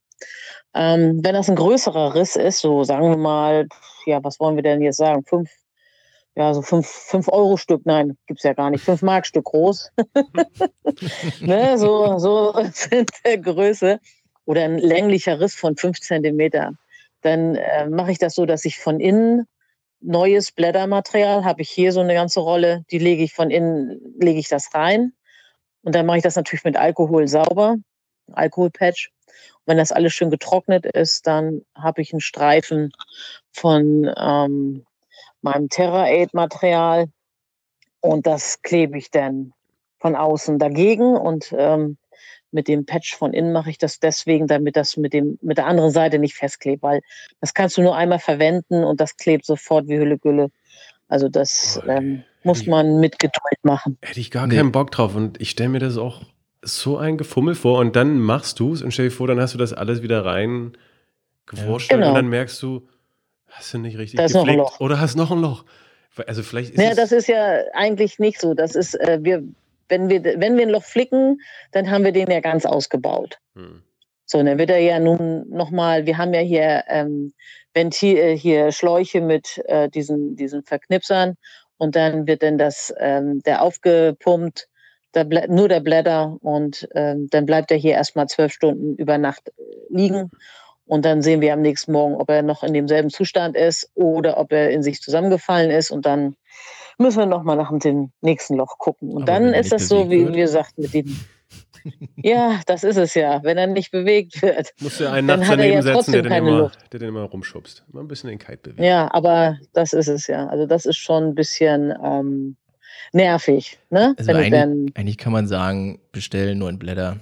Ähm, 0.74 1.20
wenn 1.22 1.34
das 1.34 1.50
ein 1.50 1.56
größerer 1.56 2.14
Riss 2.14 2.36
ist, 2.36 2.60
so 2.60 2.84
sagen 2.84 3.10
wir 3.10 3.16
mal, 3.16 3.68
ja, 4.06 4.22
was 4.24 4.40
wollen 4.40 4.56
wir 4.56 4.62
denn 4.62 4.80
jetzt 4.80 4.96
sagen? 4.96 5.24
Fünf, 5.24 5.50
ja, 6.34 6.54
so 6.54 6.62
fünf, 6.62 6.86
fünf 6.86 7.28
Euro 7.28 7.56
Stück, 7.56 7.84
nein, 7.84 8.16
gibt's 8.26 8.42
ja 8.42 8.54
gar 8.54 8.70
nicht, 8.70 8.82
fünf 8.82 9.02
Mark 9.02 9.26
Stück 9.26 9.44
groß. 9.44 9.90
ne, 11.40 11.78
so, 11.78 12.18
so 12.18 12.54
sind 12.72 13.10
der 13.24 13.38
Größe 13.38 14.00
oder 14.44 14.62
ein 14.64 14.78
länglicher 14.78 15.40
Riss 15.40 15.54
von 15.54 15.76
fünf 15.76 16.00
Zentimeter, 16.00 16.72
dann 17.20 17.56
äh, 17.56 17.88
mache 17.88 18.12
ich 18.12 18.18
das 18.18 18.34
so, 18.34 18.46
dass 18.46 18.64
ich 18.64 18.78
von 18.78 18.98
innen 18.98 19.46
neues 20.00 20.52
Blättermaterial 20.52 21.44
habe 21.44 21.62
ich 21.62 21.70
hier 21.70 21.92
so 21.92 22.00
eine 22.00 22.14
ganze 22.14 22.40
Rolle, 22.40 22.84
die 22.90 22.98
lege 22.98 23.22
ich 23.22 23.34
von 23.34 23.50
innen, 23.50 24.00
lege 24.18 24.40
ich 24.40 24.48
das 24.48 24.74
rein 24.74 25.12
und 25.82 25.94
dann 25.94 26.06
mache 26.06 26.18
ich 26.18 26.22
das 26.22 26.36
natürlich 26.36 26.64
mit 26.64 26.76
Alkohol 26.76 27.28
sauber, 27.28 27.76
Alkoholpatch. 28.32 29.10
Wenn 29.66 29.76
das 29.76 29.92
alles 29.92 30.12
schön 30.12 30.30
getrocknet 30.30 30.86
ist, 30.86 31.26
dann 31.26 31.62
habe 31.74 32.02
ich 32.02 32.12
einen 32.12 32.20
Streifen 32.20 32.92
von 33.52 34.10
ähm, 34.16 34.84
meinem 35.40 35.68
Terra 35.68 36.06
Aid 36.06 36.34
Material 36.34 37.06
und 38.00 38.26
das 38.26 38.62
klebe 38.62 38.98
ich 38.98 39.10
dann 39.10 39.52
von 39.98 40.16
außen 40.16 40.58
dagegen 40.58 41.16
und 41.16 41.54
ähm, 41.56 41.96
mit 42.50 42.68
dem 42.68 42.84
Patch 42.84 43.16
von 43.16 43.32
innen 43.32 43.52
mache 43.52 43.70
ich 43.70 43.78
das 43.78 43.98
deswegen, 43.98 44.46
damit 44.46 44.76
das 44.76 44.96
mit, 44.96 45.12
dem, 45.14 45.38
mit 45.40 45.58
der 45.58 45.66
anderen 45.66 45.90
Seite 45.90 46.18
nicht 46.18 46.34
festklebt, 46.34 46.82
weil 46.82 47.00
das 47.40 47.54
kannst 47.54 47.78
du 47.78 47.82
nur 47.82 47.96
einmal 47.96 48.18
verwenden 48.18 48.84
und 48.84 49.00
das 49.00 49.16
klebt 49.16 49.46
sofort 49.46 49.88
wie 49.88 49.98
Hülle 49.98 50.18
Gülle. 50.18 50.50
Also 51.08 51.28
das 51.28 51.80
ähm, 51.86 52.24
muss 52.42 52.66
man 52.66 53.00
mit 53.00 53.18
Geduld 53.18 53.58
machen. 53.62 53.98
Hätte 54.02 54.20
ich 54.20 54.30
gar 54.30 54.46
nee. 54.46 54.56
keinen 54.56 54.72
Bock 54.72 54.90
drauf 54.90 55.14
und 55.14 55.40
ich 55.40 55.50
stelle 55.50 55.70
mir 55.70 55.78
das 55.78 55.96
auch 55.96 56.22
so 56.62 56.96
ein 56.96 57.18
Gefummel 57.18 57.54
vor 57.54 57.78
und 57.78 57.96
dann 57.96 58.18
machst 58.18 58.60
du 58.60 58.72
es 58.72 58.82
und 58.82 58.92
stell 58.92 59.06
dir 59.06 59.14
vor, 59.14 59.26
dann 59.26 59.40
hast 59.40 59.54
du 59.54 59.58
das 59.58 59.72
alles 59.72 60.02
wieder 60.02 60.24
rein 60.24 60.76
gewurscht 61.46 61.90
genau. 61.90 62.08
und 62.08 62.14
dann 62.14 62.28
merkst 62.28 62.62
du, 62.62 62.88
hast 63.48 63.74
du 63.74 63.78
nicht 63.78 63.98
richtig 63.98 64.18
da 64.18 64.26
gepflegt 64.26 64.80
oder 64.80 65.00
hast 65.00 65.16
noch 65.16 65.30
ein 65.30 65.40
Loch. 65.40 65.64
Also 66.26 66.42
vielleicht 66.42 66.74
ist 66.74 66.80
ja, 66.80 66.94
das 66.94 67.10
ist 67.10 67.26
ja 67.26 67.60
eigentlich 67.72 68.18
nicht 68.18 68.40
so. 68.40 68.54
Das 68.54 68.74
ist, 68.74 68.94
äh, 68.94 69.18
wir, 69.22 69.42
wenn 69.88 70.08
wir, 70.08 70.22
wenn 70.22 70.56
wir 70.56 70.66
ein 70.66 70.70
Loch 70.70 70.84
flicken, 70.84 71.40
dann 71.72 71.90
haben 71.90 72.04
wir 72.04 72.12
den 72.12 72.30
ja 72.30 72.40
ganz 72.40 72.66
ausgebaut. 72.66 73.38
Hm. 73.54 73.82
So, 74.26 74.42
dann 74.42 74.58
wird 74.58 74.70
er 74.70 74.78
ja 74.78 74.98
nun 74.98 75.48
nochmal, 75.48 76.06
wir 76.06 76.16
haben 76.16 76.32
ja 76.32 76.40
hier 76.40 76.84
ähm, 76.88 77.32
Ventil, 77.74 78.16
äh, 78.16 78.36
hier 78.36 78.72
Schläuche 78.72 79.20
mit 79.20 79.62
äh, 79.66 79.88
diesen, 79.88 80.36
diesen 80.36 80.62
Verknipsern 80.62 81.34
und 81.78 81.96
dann 81.96 82.26
wird 82.26 82.42
dann 82.42 82.58
das, 82.58 82.94
ähm, 82.98 83.42
der 83.42 83.62
aufgepumpt 83.62 84.68
da 85.12 85.24
nur 85.48 85.68
der 85.68 85.80
Blätter 85.80 86.36
und 86.40 86.88
ähm, 86.94 87.28
dann 87.30 87.46
bleibt 87.46 87.70
er 87.70 87.76
hier 87.76 87.92
erstmal 87.92 88.28
zwölf 88.28 88.52
Stunden 88.52 88.96
über 88.96 89.18
Nacht 89.18 89.48
äh, 89.48 89.52
liegen. 89.90 90.30
Und 90.86 91.04
dann 91.04 91.22
sehen 91.22 91.40
wir 91.40 91.52
am 91.52 91.62
nächsten 91.62 91.92
Morgen, 91.92 92.16
ob 92.16 92.28
er 92.28 92.42
noch 92.42 92.62
in 92.62 92.74
demselben 92.74 93.08
Zustand 93.08 93.56
ist 93.56 93.90
oder 93.94 94.36
ob 94.38 94.52
er 94.52 94.70
in 94.70 94.82
sich 94.82 95.00
zusammengefallen 95.00 95.70
ist. 95.70 95.90
Und 95.90 96.04
dann 96.06 96.36
müssen 96.98 97.18
wir 97.18 97.26
nochmal 97.26 97.56
nach 97.56 97.70
dem 97.78 98.10
nächsten 98.20 98.56
Loch 98.56 98.78
gucken. 98.78 99.10
Und 99.10 99.22
Aber 99.22 99.32
dann 99.32 99.54
ist 99.54 99.72
das 99.72 99.88
so, 99.88 100.10
wie 100.10 100.26
wir 100.26 100.32
gesagt, 100.32 100.78
mit 100.78 100.92
dem. 100.92 101.18
ja, 102.16 102.60
das 102.66 102.84
ist 102.84 102.96
es 102.96 103.14
ja. 103.14 103.42
Wenn 103.42 103.58
er 103.58 103.66
nicht 103.66 103.90
bewegt 103.90 104.42
wird. 104.42 104.72
Musst 104.80 105.00
du 105.00 105.10
einen 105.10 105.26
Nachts 105.26 105.48
daneben 105.48 105.74
ja 105.74 105.82
setzen, 105.82 106.12
der 106.12 106.22
den, 106.22 106.32
immer, 106.32 106.72
der 106.92 107.00
den 107.00 107.08
immer 107.08 107.22
rumschubst. 107.22 107.84
Immer 107.92 108.02
ein 108.02 108.08
bisschen 108.08 108.30
den 108.30 108.38
Kite 108.38 108.70
bewegen. 108.70 108.84
Ja, 108.84 109.12
aber 109.12 109.58
das 109.72 109.92
ist 109.92 110.08
es 110.08 110.26
ja. 110.26 110.46
Also 110.46 110.66
das 110.66 110.86
ist 110.86 110.98
schon 110.98 111.24
ein 111.24 111.34
bisschen 111.34 111.92
ähm, 112.02 112.56
nervig. 113.12 113.78
Ne? 113.90 114.14
Also 114.18 114.32
eigentlich, 114.32 114.50
dann, 114.50 114.86
eigentlich, 114.94 115.18
kann 115.18 115.32
man 115.32 115.46
sagen, 115.46 116.00
bestellen 116.12 116.58
nur 116.58 116.68
ein 116.68 116.78
Blätter. 116.78 117.18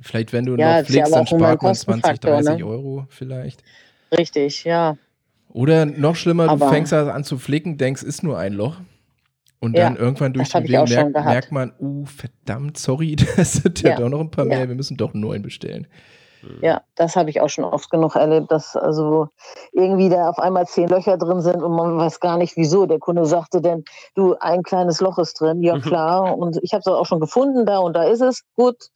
Vielleicht, 0.00 0.32
wenn 0.32 0.46
du 0.46 0.56
ja, 0.56 0.80
noch 0.80 0.86
fliegst, 0.86 1.14
dann 1.14 1.26
spart 1.26 1.62
man 1.62 1.74
20, 1.74 2.20
30 2.20 2.58
ne? 2.58 2.66
Euro 2.66 3.06
vielleicht. 3.08 3.62
Richtig, 4.16 4.64
ja. 4.64 4.96
Oder 5.48 5.86
noch 5.86 6.14
schlimmer, 6.16 6.48
Aber 6.48 6.66
du 6.66 6.72
fängst 6.72 6.92
an 6.92 7.24
zu 7.24 7.38
flicken, 7.38 7.78
denkst, 7.78 8.02
ist 8.02 8.22
nur 8.22 8.38
ein 8.38 8.52
Loch. 8.52 8.76
Und 9.60 9.76
dann 9.76 9.94
ja, 9.94 10.00
irgendwann 10.00 10.32
durch 10.32 10.50
die 10.50 10.60
Bewegung 10.60 10.88
merkt, 10.88 11.12
merkt, 11.12 11.52
man, 11.52 11.72
uh, 11.80 12.04
verdammt, 12.04 12.78
sorry, 12.78 13.16
das 13.36 13.54
sind 13.54 13.82
ja, 13.82 13.90
ja 13.90 13.96
doch 13.96 14.08
noch 14.08 14.20
ein 14.20 14.30
paar 14.30 14.44
mehr, 14.44 14.68
wir 14.68 14.74
müssen 14.76 14.96
doch 14.96 15.14
neuen 15.14 15.42
bestellen. 15.42 15.88
Ja, 16.60 16.82
das 16.94 17.16
habe 17.16 17.30
ich 17.30 17.40
auch 17.40 17.48
schon 17.48 17.64
oft 17.64 17.90
genug 17.90 18.16
erlebt, 18.16 18.50
dass 18.50 18.76
also 18.76 19.28
irgendwie 19.72 20.08
da 20.08 20.28
auf 20.28 20.38
einmal 20.38 20.66
zehn 20.66 20.88
Löcher 20.88 21.16
drin 21.16 21.40
sind 21.40 21.62
und 21.62 21.74
man 21.74 21.96
weiß 21.96 22.20
gar 22.20 22.38
nicht 22.38 22.56
wieso. 22.56 22.86
Der 22.86 22.98
Kunde 22.98 23.26
sagte 23.26 23.60
denn, 23.60 23.84
du, 24.14 24.36
ein 24.40 24.62
kleines 24.62 25.00
Loch 25.00 25.18
ist 25.18 25.40
drin. 25.40 25.62
Ja, 25.62 25.78
klar. 25.78 26.36
Und 26.36 26.58
ich 26.62 26.72
habe 26.72 26.80
es 26.80 26.86
auch 26.86 27.06
schon 27.06 27.20
gefunden, 27.20 27.66
da 27.66 27.78
und 27.78 27.94
da 27.94 28.04
ist 28.04 28.20
es. 28.20 28.44
Gut, 28.56 28.88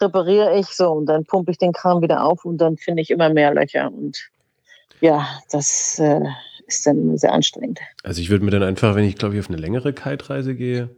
repariere 0.00 0.56
ich 0.56 0.68
so 0.68 0.90
und 0.90 1.06
dann 1.06 1.24
pumpe 1.24 1.50
ich 1.50 1.58
den 1.58 1.72
Kram 1.72 2.02
wieder 2.02 2.24
auf 2.24 2.44
und 2.44 2.58
dann 2.58 2.76
finde 2.76 3.02
ich 3.02 3.10
immer 3.10 3.28
mehr 3.28 3.54
Löcher. 3.54 3.88
Und 3.88 4.30
ja, 5.00 5.26
das 5.50 5.98
äh, 5.98 6.20
ist 6.66 6.86
dann 6.86 7.16
sehr 7.18 7.32
anstrengend. 7.32 7.80
Also 8.02 8.20
ich 8.20 8.30
würde 8.30 8.44
mir 8.44 8.50
dann 8.50 8.62
einfach, 8.62 8.94
wenn 8.94 9.04
ich 9.04 9.16
glaube 9.16 9.34
ich 9.34 9.40
auf 9.40 9.48
eine 9.48 9.58
längere 9.58 9.92
Kite-Reise 9.92 10.54
gehe, 10.54 10.90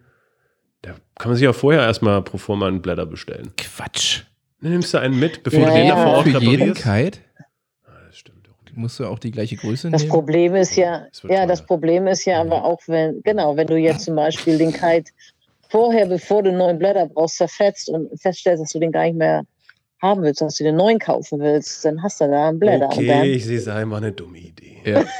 da 0.82 0.92
kann 1.18 1.30
man 1.30 1.36
sich 1.36 1.44
ja 1.44 1.52
vorher 1.52 1.82
erstmal 1.82 2.22
pro 2.22 2.38
forma 2.38 2.68
einen 2.68 2.82
Blätter 2.82 3.06
bestellen. 3.06 3.52
Quatsch. 3.56 4.22
Dann 4.60 4.72
nimmst 4.72 4.94
du 4.94 4.98
einen 4.98 5.18
mit, 5.18 5.42
bevor 5.42 5.60
ja, 5.60 5.66
du 5.68 5.74
den 5.74 5.86
ja. 5.86 5.94
davor 5.94 6.18
auch 6.18 6.22
Für 6.24 6.42
jeden 6.42 6.74
Kite? 6.74 7.18
Ah, 7.84 7.90
das 8.06 8.16
stimmt. 8.18 8.48
Musst 8.74 8.98
du 8.98 9.06
auch 9.06 9.18
die 9.18 9.30
gleiche 9.30 9.56
Größe 9.56 9.90
das 9.90 10.02
nehmen? 10.02 10.12
Problem 10.12 10.54
ist 10.54 10.76
ja, 10.76 11.06
das 11.10 11.22
ja, 11.30 11.46
das 11.46 11.64
Problem 11.64 12.06
ist 12.06 12.24
ja 12.24 12.40
aber 12.40 12.64
auch, 12.64 12.80
wenn, 12.86 13.22
genau, 13.22 13.56
wenn 13.56 13.66
du 13.66 13.76
jetzt 13.76 14.04
zum 14.04 14.16
Beispiel 14.16 14.58
den 14.58 14.72
Kite 14.72 15.12
vorher, 15.68 16.06
bevor 16.06 16.42
du 16.42 16.52
neuen 16.52 16.78
Blätter 16.78 17.06
brauchst, 17.06 17.36
zerfetzt 17.36 17.88
und 17.88 18.08
feststellst, 18.20 18.62
dass 18.62 18.72
du 18.72 18.78
den 18.78 18.92
gar 18.92 19.04
nicht 19.04 19.16
mehr 19.16 19.44
haben 20.02 20.22
willst, 20.22 20.40
dass 20.40 20.56
du 20.56 20.64
den 20.64 20.76
neuen 20.76 20.98
kaufen 20.98 21.40
willst, 21.40 21.84
dann 21.84 22.02
hast 22.02 22.20
du 22.20 22.28
da 22.28 22.48
einen 22.48 22.58
Blätter. 22.58 22.86
Okay, 22.86 23.32
ich 23.32 23.46
sehe 23.46 23.58
es 23.58 23.68
einmal 23.68 23.98
eine 23.98 24.12
dumme 24.12 24.38
Idee. 24.38 24.78
Ja. 24.84 25.04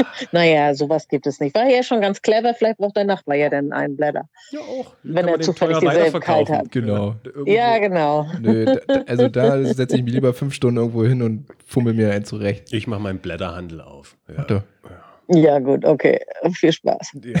naja, 0.32 0.74
sowas 0.74 1.08
gibt 1.08 1.26
es 1.26 1.40
nicht. 1.40 1.54
War 1.54 1.66
ja 1.68 1.82
schon 1.82 2.00
ganz 2.00 2.22
clever, 2.22 2.54
vielleicht 2.54 2.78
braucht 2.78 2.96
der 2.96 3.04
Nachbar 3.04 3.36
ja 3.36 3.48
dann 3.48 3.72
einen 3.72 3.96
Blätter. 3.96 4.28
Ja, 4.50 4.60
auch. 4.60 4.94
Wenn 5.02 5.28
er 5.28 5.40
zufällig 5.40 5.78
dieselbe 5.78 6.20
Kalt 6.20 6.48
hat. 6.48 6.70
Genau. 6.70 7.16
Ja, 7.44 7.78
genau. 7.78 8.26
Nö, 8.40 8.64
da, 8.64 9.02
also 9.06 9.28
da 9.28 9.64
setze 9.64 9.96
ich 9.96 10.02
mich 10.02 10.14
lieber 10.14 10.34
fünf 10.34 10.54
Stunden 10.54 10.78
irgendwo 10.78 11.04
hin 11.04 11.22
und 11.22 11.46
fummel 11.66 11.94
mir 11.94 12.12
einen 12.12 12.24
zurecht. 12.24 12.72
Ich 12.72 12.86
mache 12.86 13.00
meinen 13.00 13.18
Blätterhandel 13.18 13.80
auf. 13.80 14.16
Ja. 14.28 14.46
Ja. 14.48 15.38
ja, 15.40 15.58
gut, 15.58 15.84
okay. 15.84 16.20
Viel 16.52 16.72
Spaß. 16.72 17.12
Ja. 17.22 17.40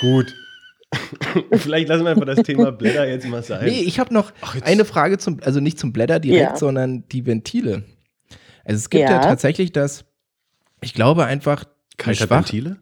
Gut, 0.00 0.34
Vielleicht 1.52 1.88
lassen 1.88 2.04
wir 2.04 2.10
einfach 2.10 2.24
das 2.24 2.42
Thema 2.42 2.72
Blätter 2.72 3.06
jetzt 3.06 3.26
mal 3.26 3.42
sein. 3.42 3.66
Nee, 3.66 3.80
ich 3.80 3.98
habe 4.00 4.12
noch 4.14 4.32
Ach, 4.40 4.56
eine 4.62 4.84
Frage 4.84 5.18
zum, 5.18 5.40
also 5.42 5.60
nicht 5.60 5.78
zum 5.78 5.92
Blätter 5.92 6.18
direkt, 6.18 6.52
ja. 6.52 6.56
sondern 6.56 7.04
die 7.08 7.26
Ventile. 7.26 7.84
Also 8.64 8.76
es 8.76 8.90
gibt 8.90 9.04
ja, 9.04 9.12
ja 9.12 9.20
tatsächlich 9.20 9.72
das, 9.72 10.04
ich 10.80 10.94
glaube 10.94 11.24
einfach. 11.24 11.64
Kalte 11.98 12.30
Ventile? 12.30 12.78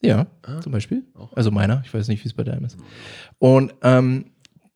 Ja, 0.00 0.26
ah, 0.42 0.60
zum 0.60 0.72
Beispiel. 0.72 1.04
Auch. 1.14 1.32
Also 1.34 1.50
meiner, 1.50 1.82
ich 1.84 1.92
weiß 1.92 2.08
nicht, 2.08 2.24
wie 2.24 2.28
es 2.28 2.34
bei 2.34 2.44
deinem 2.44 2.64
ist. 2.64 2.76
Und 3.38 3.74
ähm, 3.82 4.26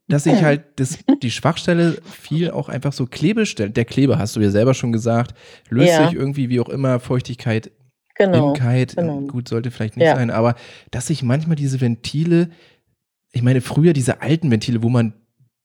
dass 0.09 0.25
ich 0.25 0.43
halt 0.43 0.65
das, 0.77 0.99
die 1.23 1.31
Schwachstelle 1.31 1.99
viel 2.03 2.51
auch 2.51 2.69
einfach 2.69 2.93
so 2.93 3.07
Klebestellen, 3.07 3.75
der 3.75 3.85
Kleber 3.85 4.19
hast 4.19 4.37
du 4.37 4.41
ja 4.41 4.51
selber 4.51 4.75
schon 4.75 4.93
gesagt, 4.93 5.35
löst 5.69 5.91
ja. 5.91 6.09
sich 6.09 6.17
irgendwie 6.17 6.49
wie 6.49 6.61
auch 6.61 6.71
immer 6.71 6.99
Feuchtigkeit 6.99 7.71
genau, 8.15 8.55
Kite, 8.55 8.97
genau. 8.97 9.21
gut, 9.21 9.49
sollte 9.49 9.71
vielleicht 9.71 9.97
nicht 9.97 10.07
ja. 10.07 10.17
sein, 10.17 10.31
aber 10.31 10.55
dass 10.91 11.09
sich 11.09 11.23
manchmal 11.23 11.57
diese 11.57 11.81
Ventile, 11.81 12.49
ich 13.33 13.43
meine, 13.43 13.61
früher 13.61 13.93
diese 13.93 14.23
alten 14.23 14.51
Ventile, 14.51 14.83
wo 14.83 14.89
man 14.89 15.13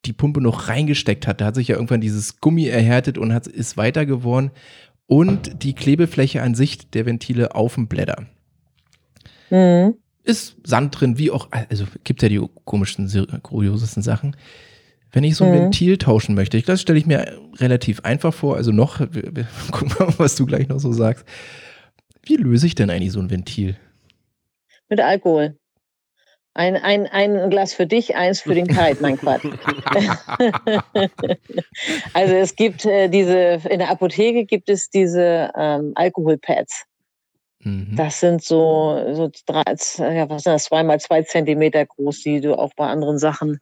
die 0.05 0.13
Pumpe 0.13 0.41
noch 0.41 0.67
reingesteckt 0.67 1.25
hat, 1.25 1.39
da 1.39 1.45
hat 1.45 1.55
sich 1.55 1.69
ja 1.69 1.75
irgendwann 1.75 2.01
dieses 2.01 2.41
Gummi 2.41 2.67
erhärtet 2.67 3.17
und 3.17 3.33
hat, 3.33 3.47
ist 3.47 3.77
weiter 3.77 4.05
geworden 4.05 4.51
und 5.07 5.63
die 5.63 5.73
Klebefläche 5.73 6.41
an 6.41 6.55
sich 6.55 6.89
der 6.89 7.05
Ventile 7.05 7.55
auf 7.55 7.75
dem 7.75 7.87
Blätter. 7.87 8.25
Mhm. 9.49 9.95
Ist 10.23 10.55
Sand 10.63 10.99
drin, 10.99 11.17
wie 11.17 11.31
auch, 11.31 11.49
also 11.51 11.85
gibt 12.03 12.21
ja 12.21 12.29
die 12.29 12.41
komischen, 12.65 13.09
kuriosesten 13.41 14.01
Sachen. 14.01 14.37
Wenn 15.11 15.23
ich 15.23 15.35
so 15.35 15.43
ein 15.43 15.51
mhm. 15.51 15.55
Ventil 15.55 15.97
tauschen 15.97 16.33
möchte, 16.33 16.59
das 16.61 16.81
stelle 16.81 16.97
ich 16.97 17.05
mir 17.05 17.39
relativ 17.57 17.99
einfach 18.01 18.33
vor, 18.33 18.55
also 18.55 18.71
noch, 18.71 18.99
wir, 19.11 19.35
wir, 19.35 19.47
gucken 19.71 19.93
mal, 19.99 20.13
was 20.17 20.35
du 20.35 20.45
gleich 20.45 20.67
noch 20.67 20.79
so 20.79 20.91
sagst. 20.91 21.25
Wie 22.23 22.35
löse 22.35 22.65
ich 22.65 22.75
denn 22.75 22.89
eigentlich 22.89 23.11
so 23.11 23.19
ein 23.19 23.29
Ventil? 23.29 23.75
Mit 24.89 25.01
Alkohol. 25.01 25.57
Ein, 26.55 26.75
ein, 26.75 27.07
ein 27.07 27.49
Glas 27.49 27.73
für 27.73 27.87
dich, 27.87 28.15
eins 28.15 28.41
für 28.41 28.53
den 28.53 28.67
Kite, 28.67 28.97
mein 29.01 29.17
Quatsch. 29.17 29.43
also 32.13 32.35
es 32.35 32.55
gibt 32.55 32.85
äh, 32.85 33.09
diese, 33.09 33.61
in 33.69 33.79
der 33.79 33.89
Apotheke 33.89 34.45
gibt 34.45 34.69
es 34.69 34.89
diese 34.91 35.51
ähm, 35.57 35.93
Alkoholpads. 35.95 36.85
Mhm. 37.61 37.95
Das 37.95 38.19
sind 38.19 38.43
so, 38.43 39.03
so 39.13 39.31
drei, 39.47 39.63
ja, 39.97 40.29
was 40.29 40.43
sind 40.43 40.53
das, 40.53 40.65
zweimal 40.65 40.99
zwei 40.99 41.23
Zentimeter 41.23 41.85
groß, 41.87 42.21
die 42.21 42.39
du 42.39 42.55
auch 42.57 42.73
bei 42.75 42.85
anderen 42.85 43.17
Sachen 43.17 43.59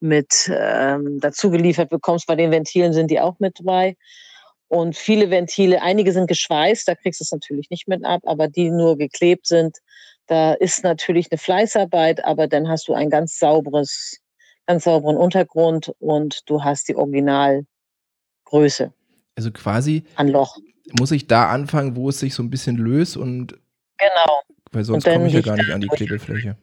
mit 0.00 0.50
ähm, 0.50 1.18
dazu 1.20 1.50
geliefert 1.50 1.90
bekommst. 1.90 2.26
Bei 2.26 2.36
den 2.36 2.50
Ventilen 2.50 2.94
sind 2.94 3.10
die 3.10 3.20
auch 3.20 3.38
mit 3.38 3.58
dabei. 3.58 3.96
Und 4.68 4.96
viele 4.96 5.30
Ventile, 5.30 5.82
einige 5.82 6.12
sind 6.12 6.28
geschweißt, 6.28 6.86
da 6.86 6.94
kriegst 6.94 7.20
du 7.20 7.24
es 7.24 7.32
natürlich 7.32 7.70
nicht 7.70 7.88
mit 7.88 8.04
ab, 8.04 8.22
aber 8.24 8.48
die 8.48 8.70
nur 8.70 8.96
geklebt 8.96 9.46
sind, 9.46 9.78
da 10.30 10.52
ist 10.52 10.84
natürlich 10.84 11.26
eine 11.30 11.38
Fleißarbeit, 11.38 12.24
aber 12.24 12.46
dann 12.46 12.68
hast 12.68 12.86
du 12.86 12.94
ein 12.94 13.10
ganz 13.10 13.36
sauberes, 13.36 14.20
ganz 14.66 14.84
sauberen 14.84 15.16
Untergrund 15.16 15.92
und 15.98 16.48
du 16.48 16.62
hast 16.62 16.88
die 16.88 16.94
Originalgröße. 16.94 18.92
Also 19.36 19.50
quasi 19.50 20.04
an 20.14 20.28
Loch. 20.28 20.56
Muss 20.98 21.10
ich 21.10 21.26
da 21.26 21.50
anfangen, 21.50 21.96
wo 21.96 22.08
es 22.10 22.20
sich 22.20 22.34
so 22.34 22.44
ein 22.44 22.50
bisschen 22.50 22.76
löst 22.76 23.16
und 23.16 23.58
genau. 23.98 24.42
Weil 24.70 24.84
sonst 24.84 25.04
komme 25.04 25.26
ich 25.26 25.32
ja 25.32 25.40
gar 25.40 25.56
nicht 25.56 25.72
an 25.72 25.80
die 25.80 25.88
Klebefläche. 25.88 26.56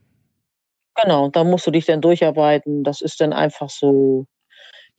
Genau, 1.04 1.30
da 1.30 1.44
musst 1.44 1.68
du 1.68 1.72
dich 1.72 1.86
dann 1.86 2.00
durcharbeiten. 2.00 2.86
Das 2.86 3.02
ist 3.02 3.20
dann 3.20 3.34
einfach 3.34 3.70
so 3.70 4.28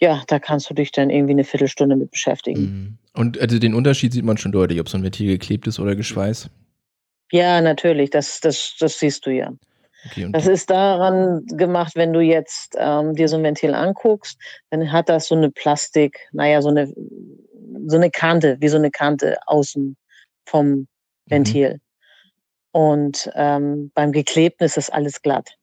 ja, 0.00 0.22
da 0.28 0.38
kannst 0.38 0.70
du 0.70 0.74
dich 0.74 0.92
dann 0.92 1.11
irgendwie 1.11 1.33
eine 1.33 1.44
Viertelstunde 1.44 1.96
mit 1.96 2.11
beschäftigen. 2.11 2.61
Mhm. 2.61 2.98
Und 3.14 3.40
also 3.40 3.59
den 3.59 3.74
Unterschied 3.74 4.12
sieht 4.12 4.24
man 4.24 4.37
schon 4.37 4.52
deutlich, 4.52 4.78
ob 4.78 4.88
so 4.88 4.96
ein 4.96 5.02
Ventil 5.02 5.26
geklebt 5.26 5.66
ist 5.66 5.81
oder 5.81 5.96
geschweißt. 5.96 6.50
Ja, 7.30 7.60
natürlich, 7.60 8.10
das, 8.10 8.40
das, 8.40 8.76
das 8.78 8.98
siehst 8.98 9.26
du 9.26 9.30
ja. 9.30 9.52
Okay, 10.06 10.28
das 10.30 10.46
ist 10.46 10.70
daran 10.70 11.44
gemacht, 11.46 11.92
wenn 11.96 12.12
du 12.12 12.20
jetzt 12.20 12.76
ähm, 12.78 13.14
dir 13.14 13.28
so 13.28 13.36
ein 13.36 13.42
Ventil 13.42 13.74
anguckst, 13.74 14.38
dann 14.70 14.92
hat 14.92 15.08
das 15.08 15.26
so 15.26 15.34
eine 15.34 15.50
Plastik, 15.50 16.28
naja, 16.32 16.62
so 16.62 16.68
eine, 16.68 16.92
so 17.86 17.96
eine 17.96 18.10
Kante, 18.10 18.56
wie 18.60 18.68
so 18.68 18.76
eine 18.76 18.90
Kante 18.90 19.36
außen 19.46 19.96
vom 20.46 20.68
mhm. 20.68 20.86
Ventil. 21.26 21.74
Mhm. 21.74 21.80
Und 22.70 23.30
ähm, 23.34 23.90
beim 23.94 24.12
Geklebten 24.12 24.64
ist 24.64 24.76
das 24.76 24.88
alles 24.88 25.20
glatt. 25.20 25.56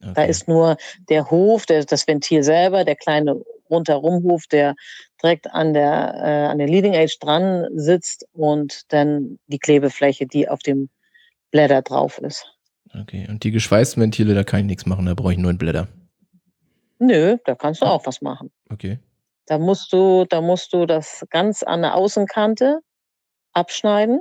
Okay. 0.00 0.12
Da 0.14 0.24
ist 0.24 0.48
nur 0.48 0.76
der 1.08 1.30
Hof, 1.30 1.66
der, 1.66 1.84
das 1.84 2.08
Ventil 2.08 2.42
selber, 2.42 2.84
der 2.84 2.96
kleine 2.96 3.40
rundherum 3.70 4.38
der 4.50 4.74
direkt 5.22 5.50
an 5.52 5.74
der, 5.74 6.14
äh, 6.16 6.50
an 6.50 6.58
der 6.58 6.66
Leading 6.66 6.94
Edge 6.94 7.16
dran 7.20 7.66
sitzt 7.74 8.26
und 8.32 8.92
dann 8.92 9.38
die 9.46 9.58
Klebefläche, 9.58 10.26
die 10.26 10.48
auf 10.48 10.60
dem 10.60 10.88
Blätter 11.52 11.82
drauf 11.82 12.18
ist. 12.18 12.46
Okay, 13.00 13.26
und 13.28 13.44
die 13.44 13.52
geschweißten 13.52 14.02
Ventile, 14.02 14.34
da 14.34 14.42
kann 14.42 14.60
ich 14.60 14.66
nichts 14.66 14.86
machen, 14.86 15.06
da 15.06 15.14
brauche 15.14 15.32
ich 15.32 15.38
nur 15.38 15.50
einen 15.50 15.58
Blätter. 15.58 15.88
Nö, 16.98 17.36
da 17.44 17.54
kannst 17.54 17.82
du 17.82 17.86
auch 17.86 18.04
was 18.06 18.20
machen. 18.20 18.50
Okay. 18.70 18.98
Da 19.46 19.58
musst 19.58 19.92
du, 19.92 20.24
da 20.28 20.40
musst 20.40 20.72
du 20.72 20.86
das 20.86 21.24
ganz 21.30 21.62
an 21.62 21.82
der 21.82 21.94
Außenkante 21.94 22.80
abschneiden. 23.52 24.20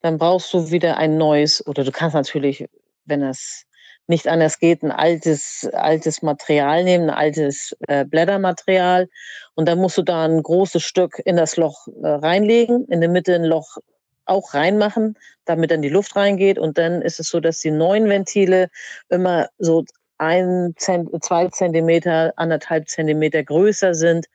Dann 0.00 0.18
brauchst 0.18 0.52
du 0.52 0.70
wieder 0.70 0.96
ein 0.96 1.16
neues, 1.16 1.66
oder 1.66 1.84
du 1.84 1.92
kannst 1.92 2.14
natürlich, 2.14 2.66
wenn 3.04 3.22
es 3.22 3.66
nicht 4.08 4.26
anders 4.26 4.58
geht, 4.58 4.82
ein 4.82 4.90
altes, 4.90 5.68
altes 5.72 6.22
Material 6.22 6.82
nehmen, 6.82 7.10
ein 7.10 7.16
altes 7.16 7.76
äh, 7.88 8.04
Blättermaterial. 8.04 9.08
Und 9.54 9.68
dann 9.68 9.78
musst 9.78 9.98
du 9.98 10.02
da 10.02 10.24
ein 10.24 10.42
großes 10.42 10.82
Stück 10.82 11.20
in 11.24 11.36
das 11.36 11.56
Loch 11.56 11.86
äh, 12.02 12.08
reinlegen, 12.08 12.86
in 12.86 13.00
der 13.00 13.10
Mitte 13.10 13.34
ein 13.34 13.44
Loch 13.44 13.76
auch 14.24 14.54
reinmachen, 14.54 15.16
damit 15.44 15.70
dann 15.70 15.82
die 15.82 15.88
Luft 15.88 16.16
reingeht. 16.16 16.58
Und 16.58 16.78
dann 16.78 17.02
ist 17.02 17.20
es 17.20 17.28
so, 17.28 17.40
dass 17.40 17.60
die 17.60 17.70
neuen 17.70 18.08
Ventile 18.08 18.68
immer 19.08 19.48
so 19.58 19.84
ein, 20.18 20.74
zwei 20.76 21.48
Zentimeter, 21.48 22.32
anderthalb 22.36 22.88
Zentimeter 22.88 23.42
größer 23.42 23.94
sind 23.94 24.26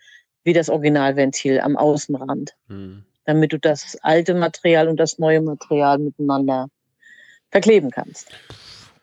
wie 0.43 0.53
das 0.53 0.69
Originalventil 0.69 1.59
am 1.59 1.77
Außenrand. 1.77 2.55
Hm. 2.67 3.03
Damit 3.25 3.51
du 3.51 3.59
das 3.59 3.97
alte 4.01 4.33
Material 4.33 4.87
und 4.87 4.97
das 4.97 5.19
neue 5.19 5.41
Material 5.41 5.99
miteinander 5.99 6.67
verkleben 7.51 7.91
kannst. 7.91 8.29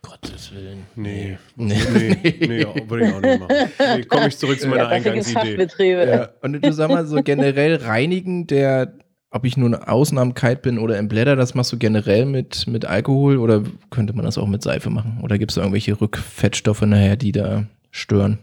Gottes 0.04 0.54
Willen. 0.54 0.86
Nee. 0.94 1.38
Nee, 1.56 1.80
nee, 1.92 2.18
nee, 2.22 2.36
nee 2.46 2.88
würde 2.88 3.06
ich 3.06 3.14
auch 3.14 3.20
nicht 3.20 3.40
machen. 3.40 3.56
Nee, 3.96 4.04
komme 4.04 4.28
ich 4.28 4.38
zurück 4.38 4.60
zu 4.60 4.68
meiner 4.68 4.84
ja, 4.84 4.88
Eingangsidee. 4.88 6.06
Ja. 6.06 6.30
Und 6.42 6.64
du 6.64 6.72
sag 6.72 6.90
mal 6.90 7.06
so 7.06 7.22
generell 7.22 7.76
reinigen 7.76 8.46
der, 8.46 8.94
ob 9.34 9.44
ich 9.44 9.56
nur 9.56 9.66
eine 9.66 9.88
Ausnahmkeit 9.88 10.62
bin 10.62 10.78
oder 10.78 10.96
im 10.96 11.08
Blätter, 11.08 11.34
das 11.34 11.54
machst 11.54 11.72
du 11.72 11.76
generell 11.76 12.24
mit, 12.24 12.68
mit 12.68 12.84
Alkohol 12.84 13.38
oder 13.38 13.64
könnte 13.90 14.12
man 14.12 14.24
das 14.24 14.38
auch 14.38 14.46
mit 14.46 14.62
Seife 14.62 14.90
machen? 14.90 15.18
Oder 15.22 15.38
gibt 15.38 15.50
es 15.50 15.56
da 15.56 15.62
irgendwelche 15.62 16.00
Rückfettstoffe 16.00 16.82
nachher, 16.82 17.16
die 17.16 17.32
da 17.32 17.64
stören? 17.90 18.38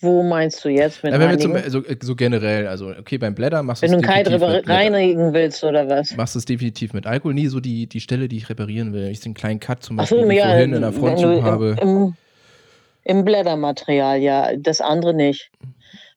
Wo 0.00 0.22
meinst 0.22 0.64
du 0.64 0.70
jetzt 0.70 1.02
mit 1.02 1.12
ja, 1.12 1.20
wenn 1.20 1.30
wir 1.30 1.38
zum, 1.38 1.56
so, 1.68 1.82
so, 2.00 2.16
generell, 2.16 2.66
also 2.66 2.88
okay, 2.98 3.18
beim 3.18 3.34
Blätter 3.34 3.62
machst 3.62 3.82
du 3.82 3.86
es 3.86 3.92
Wenn 3.92 4.00
du 4.00 4.08
einen 4.08 4.24
Kite 4.24 4.68
reinigen 4.68 5.34
willst 5.34 5.62
oder 5.62 5.86
was? 5.88 6.16
Machst 6.16 6.34
du 6.34 6.38
es 6.38 6.46
definitiv 6.46 6.94
mit 6.94 7.06
Alkohol. 7.06 7.34
Nie 7.34 7.48
so 7.48 7.60
die, 7.60 7.86
die 7.86 8.00
Stelle, 8.00 8.28
die 8.28 8.38
ich 8.38 8.48
reparieren 8.48 8.94
will. 8.94 9.08
Ich 9.08 9.20
den 9.20 9.34
kleinen 9.34 9.60
Cut 9.60 9.82
zum 9.82 9.96
Beispiel, 9.96 10.24
so, 10.24 10.30
ja, 10.30 10.46
vorhin 10.46 10.72
in 10.72 10.80
der 10.80 10.92
Frontzug 10.92 11.42
habe. 11.42 11.76
Im, 11.80 12.14
Im 13.04 13.24
Blättermaterial, 13.24 14.18
ja. 14.18 14.56
Das 14.56 14.80
andere 14.80 15.12
nicht. 15.12 15.50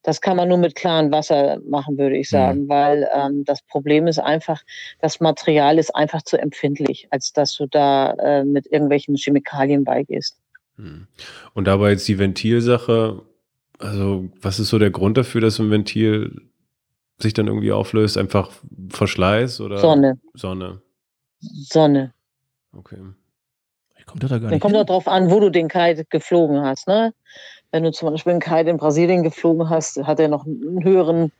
Das 0.08 0.22
kann 0.22 0.38
man 0.38 0.48
nur 0.48 0.58
mit 0.58 0.74
klarem 0.74 1.12
Wasser 1.12 1.60
machen, 1.68 1.98
würde 1.98 2.16
ich 2.16 2.30
sagen, 2.30 2.64
mhm. 2.64 2.70
weil 2.70 3.10
ähm, 3.14 3.44
das 3.44 3.62
Problem 3.62 4.08
ist 4.08 4.20
einfach, 4.20 4.64
das 5.02 5.20
Material 5.20 5.78
ist 5.78 5.94
einfach 5.94 6.22
zu 6.22 6.38
empfindlich, 6.38 7.10
als 7.10 7.34
dass 7.34 7.54
du 7.58 7.66
da 7.66 8.14
äh, 8.14 8.46
mit 8.46 8.72
irgendwelchen 8.72 9.18
Chemikalien 9.18 9.84
beigehst. 9.84 10.40
Mhm. 10.78 11.08
Und 11.54 11.66
dabei 11.66 11.90
jetzt 11.90 12.08
die 12.08 12.20
Ventilsache, 12.20 13.22
also, 13.80 14.30
was 14.40 14.62
ist 14.62 14.70
so 14.70 14.80
der 14.80 14.92
Grund 14.92 15.18
dafür, 15.18 15.42
dass 15.42 15.60
ein 15.60 15.72
Ventil 15.72 16.40
sich 17.18 17.34
dann 17.34 17.48
irgendwie 17.48 17.74
auflöst? 17.74 18.18
Einfach 18.18 18.50
Verschleiß 18.88 19.60
oder? 19.60 19.80
Sonne. 19.80 20.22
Sonne. 20.34 20.84
Sonne. 21.42 22.14
Okay. 22.72 22.96
Kommt 24.06 24.24
da 24.24 24.30
gar 24.30 24.40
nicht 24.40 24.52
Dann 24.54 24.60
kommt 24.62 24.76
hin? 24.78 24.86
darauf 24.86 25.10
an, 25.10 25.30
wo 25.30 25.42
du 25.42 25.50
den 25.50 25.68
Kite 25.68 26.06
geflogen 26.10 26.62
hast. 26.62 26.88
Ne? 26.88 27.14
Wenn 27.72 27.84
du 27.84 27.92
zum 27.92 28.12
Beispiel 28.12 28.32
einen 28.32 28.42
Kite 28.42 28.70
in 28.70 28.78
Brasilien 28.78 29.24
geflogen 29.24 29.70
hast, 29.70 29.98
hat 30.04 30.20
er 30.20 30.30
noch 30.30 30.46
einen 30.46 30.84
höheren 30.84 31.32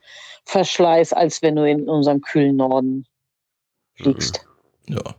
Verschleiß, 0.44 1.12
als 1.12 1.42
wenn 1.42 1.56
du 1.56 1.68
in 1.68 1.88
unserem 1.88 2.20
kühlen 2.20 2.56
Norden 2.56 3.06
fliegst. 3.94 4.46
Mhm. 4.86 4.96
Ja. 4.96 5.14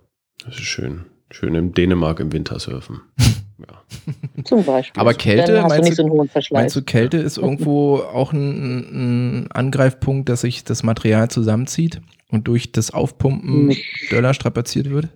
Das 0.45 0.55
ist 0.55 0.61
schön. 0.61 1.05
Schön 1.31 1.53
in 1.55 1.73
Dänemark 1.73 2.19
im 2.19 2.31
Winter 2.31 2.59
surfen. 2.59 3.01
Ja. 3.59 4.43
Zum 4.45 4.63
Beispiel. 4.63 5.01
Aber 5.01 5.13
Kälte, 5.13 5.61
meinst 5.67 5.99
du, 5.99 6.07
so 6.07 6.27
meinst 6.51 6.77
du, 6.77 6.81
Kälte 6.81 7.17
ist 7.17 7.37
irgendwo 7.37 7.97
auch 7.97 8.31
ein, 8.31 9.41
ein, 9.41 9.51
Angreifpunkt, 9.51 10.29
dass 10.29 10.41
sich 10.41 10.63
das 10.63 10.81
Material 10.81 11.29
zusammenzieht 11.29 11.99
und 12.29 12.47
durch 12.47 12.71
das 12.71 12.91
Aufpumpen 12.91 13.65
nee. 13.65 13.83
Döller 14.09 14.33
strapaziert 14.33 14.89
wird? 14.89 15.09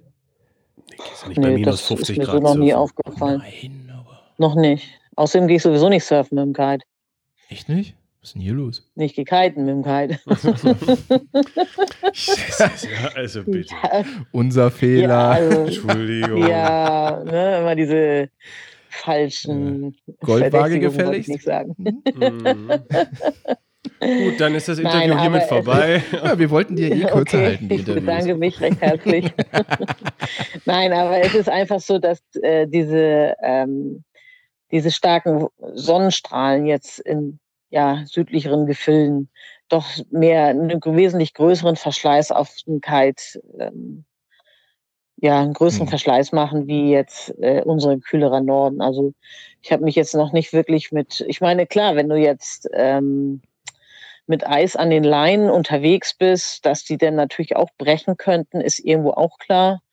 Nee, 0.90 1.30
nicht 1.30 1.42
bei 1.42 1.48
nee, 1.52 1.56
minus 1.56 1.82
50 1.88 1.88
das 1.88 2.10
ist 2.10 2.18
mir 2.18 2.26
Grad 2.26 2.36
so 2.36 2.54
noch 2.54 2.56
nie 2.62 2.74
aufgefallen. 2.74 3.42
Nein, 3.46 3.94
aber. 3.98 4.20
Noch 4.38 4.56
nicht. 4.56 4.90
Außerdem 5.16 5.48
gehe 5.48 5.58
ich 5.58 5.64
sowieso 5.64 5.90
nicht 5.90 6.04
surfen 6.04 6.36
mit 6.36 6.46
dem 6.46 6.54
Kite. 6.54 6.86
Echt 7.50 7.70
nicht? 7.70 7.96
Was 8.22 8.30
ist 8.30 8.36
denn 8.36 8.42
hier 8.42 8.54
los? 8.54 8.90
Nicht 8.96 9.16
gekiten 9.16 9.66
mit 9.66 9.76
dem 9.76 9.84
Kite. 9.84 10.20
ja, 12.56 13.10
also 13.16 13.44
bitte. 13.44 13.76
Ja. 13.84 14.06
Unser 14.32 14.72
Fehler. 14.72 15.08
Ja, 15.08 15.30
also, 15.32 15.60
Entschuldigung. 15.62 16.48
Ja, 16.48 17.22
ne, 17.26 17.60
immer 17.60 17.76
diese 17.76 18.30
falschen 18.90 19.96
Goldwaage 20.22 20.80
gefälligst. 20.80 21.30
Ich 21.30 21.36
nicht 21.36 21.44
sagen. 21.44 21.76
Mhm. 21.78 22.72
Gut, 24.00 24.40
dann 24.40 24.56
ist 24.56 24.68
das 24.68 24.80
Interview 24.80 25.10
Nein, 25.10 25.20
hiermit 25.20 25.44
vorbei. 25.44 26.04
ja, 26.12 26.38
wir 26.38 26.50
wollten 26.50 26.76
dir 26.76 26.92
eh 26.94 27.02
kürzer 27.02 27.20
okay, 27.20 27.46
halten. 27.46 27.70
ich 27.72 27.86
bedanke 27.86 28.36
mich 28.36 28.60
recht 28.60 28.82
herzlich. 28.82 29.32
Nein, 30.66 30.94
aber 30.94 31.20
es 31.22 31.36
ist 31.36 31.50
einfach 31.50 31.80
so, 31.80 32.00
dass 32.00 32.22
äh, 32.42 32.68
diese, 32.68 33.36
ähm, 33.42 34.04
diese 34.74 34.90
starken 34.90 35.48
Sonnenstrahlen 35.76 36.66
jetzt 36.66 37.00
in 37.00 37.40
ja, 37.70 38.04
südlicheren 38.06 38.66
Gefilden 38.66 39.30
doch 39.70 39.86
mehr 40.10 40.48
einen 40.48 40.82
wesentlich 40.84 41.36
größeren 41.36 41.76
Verschleiß 41.76 42.32
auf 42.32 42.56
den 42.66 42.82
Kite, 42.82 43.42
ähm, 43.60 44.04
ja, 45.18 45.42
einen 45.42 45.54
größeren 45.54 45.86
mhm. 45.86 45.90
Verschleiß 45.90 46.32
machen 46.32 46.66
wie 46.68 46.92
jetzt 46.92 47.34
äh, 47.40 47.62
unsere 47.64 48.00
kühlerer 48.00 48.42
Norden. 48.42 48.82
Also 48.82 49.14
ich 49.62 49.72
habe 49.72 49.84
mich 49.84 49.96
jetzt 49.96 50.16
noch 50.16 50.34
nicht 50.34 50.54
wirklich 50.54 50.92
mit, 50.92 51.24
ich 51.28 51.40
meine, 51.40 51.68
klar, 51.68 51.96
wenn 51.96 52.10
du 52.10 52.16
jetzt 52.16 52.68
ähm, 52.74 53.44
mit 54.26 54.48
Eis 54.48 54.76
an 54.76 54.90
den 54.90 55.04
Leinen 55.04 55.52
unterwegs 55.52 56.16
bist, 56.16 56.66
dass 56.66 56.84
die 56.84 56.98
dann 56.98 57.14
natürlich 57.16 57.56
auch 57.56 57.70
brechen 57.78 58.18
könnten, 58.18 58.60
ist 58.60 58.80
irgendwo 58.80 59.12
auch 59.12 59.38
klar. 59.38 59.84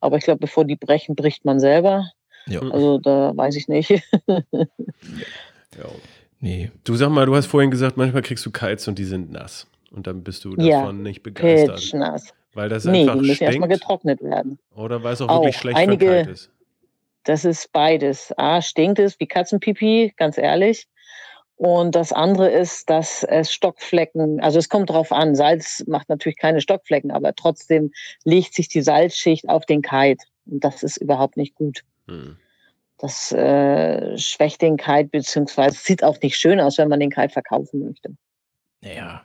Aber 0.00 0.16
ich 0.16 0.24
glaube, 0.24 0.40
bevor 0.40 0.64
die 0.64 0.76
brechen, 0.76 1.14
bricht 1.14 1.44
man 1.44 1.60
selber. 1.60 2.10
Ja. 2.50 2.60
Also 2.60 2.98
da 2.98 3.32
weiß 3.36 3.56
ich 3.56 3.68
nicht. 3.68 3.90
ja. 4.28 4.38
Nee. 6.40 6.70
Du 6.84 6.96
sag 6.96 7.10
mal, 7.10 7.26
du 7.26 7.34
hast 7.36 7.46
vorhin 7.46 7.70
gesagt, 7.70 7.96
manchmal 7.96 8.22
kriegst 8.22 8.44
du 8.44 8.50
Kites 8.50 8.88
und 8.88 8.98
die 8.98 9.04
sind 9.04 9.30
nass. 9.30 9.66
Und 9.90 10.06
dann 10.06 10.22
bist 10.22 10.44
du 10.44 10.50
davon 10.56 10.66
ja, 10.66 10.92
nicht 10.92 11.22
begeistert. 11.22 11.94
nass. 11.94 12.32
Weil 12.54 12.68
das 12.68 12.84
nee, 12.84 13.02
einfach 13.02 13.20
die 13.20 13.28
müssen 13.28 13.44
erstmal 13.44 13.68
getrocknet 13.68 14.22
werden. 14.22 14.58
Oder 14.74 15.02
weil 15.02 15.12
es 15.12 15.20
auch, 15.20 15.28
auch 15.28 15.42
wirklich 15.42 15.56
schlecht 15.56 15.76
einige, 15.76 16.06
verkeilt 16.06 16.28
ist. 16.28 16.50
Das 17.24 17.44
ist 17.44 17.72
beides. 17.72 18.32
A, 18.38 18.62
stinkt 18.62 18.98
es 18.98 19.20
wie 19.20 19.26
Katzenpipi, 19.26 20.12
ganz 20.16 20.38
ehrlich. 20.38 20.88
Und 21.56 21.94
das 21.94 22.12
andere 22.12 22.48
ist, 22.48 22.88
dass 22.88 23.22
es 23.22 23.52
Stockflecken, 23.52 24.40
also 24.40 24.58
es 24.58 24.70
kommt 24.70 24.88
drauf 24.88 25.12
an, 25.12 25.34
Salz 25.34 25.84
macht 25.86 26.08
natürlich 26.08 26.38
keine 26.38 26.62
Stockflecken, 26.62 27.10
aber 27.10 27.34
trotzdem 27.34 27.92
legt 28.24 28.54
sich 28.54 28.68
die 28.68 28.80
Salzschicht 28.80 29.46
auf 29.48 29.66
den 29.66 29.82
Kite. 29.82 30.24
Und 30.46 30.64
das 30.64 30.82
ist 30.82 30.96
überhaupt 30.96 31.36
nicht 31.36 31.54
gut. 31.54 31.82
Hm. 32.10 32.36
Das 32.98 33.32
äh, 33.32 34.18
schwächt 34.18 34.60
den 34.60 34.76
Kite, 34.76 35.08
beziehungsweise 35.10 35.76
sieht 35.76 36.04
auch 36.04 36.20
nicht 36.20 36.36
schön 36.36 36.60
aus, 36.60 36.76
wenn 36.76 36.88
man 36.88 37.00
den 37.00 37.10
Kite 37.10 37.30
verkaufen 37.30 37.86
möchte. 37.86 38.10
Naja. 38.82 39.22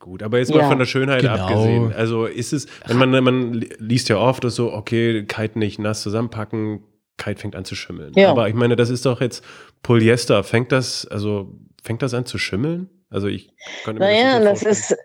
Gut, 0.00 0.22
aber 0.22 0.38
jetzt 0.38 0.50
mal 0.50 0.60
ja. 0.60 0.68
von 0.68 0.78
der 0.78 0.86
Schönheit 0.86 1.20
genau. 1.20 1.34
abgesehen. 1.34 1.92
Also 1.92 2.24
ist 2.24 2.52
es, 2.52 2.66
wenn 2.86 2.96
man, 2.96 3.10
man 3.22 3.52
liest 3.78 4.08
ja 4.08 4.16
oft 4.16 4.42
dass 4.42 4.54
so, 4.54 4.72
okay, 4.72 5.24
Kite 5.24 5.58
nicht 5.58 5.78
nass 5.78 6.02
zusammenpacken, 6.02 6.82
Kite 7.18 7.38
fängt 7.38 7.54
an 7.54 7.64
zu 7.66 7.76
schimmeln. 7.76 8.12
Ja. 8.16 8.30
Aber 8.30 8.48
ich 8.48 8.54
meine, 8.54 8.76
das 8.76 8.88
ist 8.88 9.04
doch 9.06 9.20
jetzt 9.20 9.44
Polyester. 9.82 10.42
Fängt 10.42 10.72
das, 10.72 11.06
also 11.06 11.54
fängt 11.82 12.02
das 12.02 12.14
an 12.14 12.24
zu 12.24 12.38
schimmeln? 12.38 12.88
Also 13.10 13.28
ich 13.28 13.52
könnte 13.84 14.00
mir 14.00 14.06
naja, 14.06 14.40
das, 14.40 14.60
das 14.60 14.90
ist, 14.90 14.96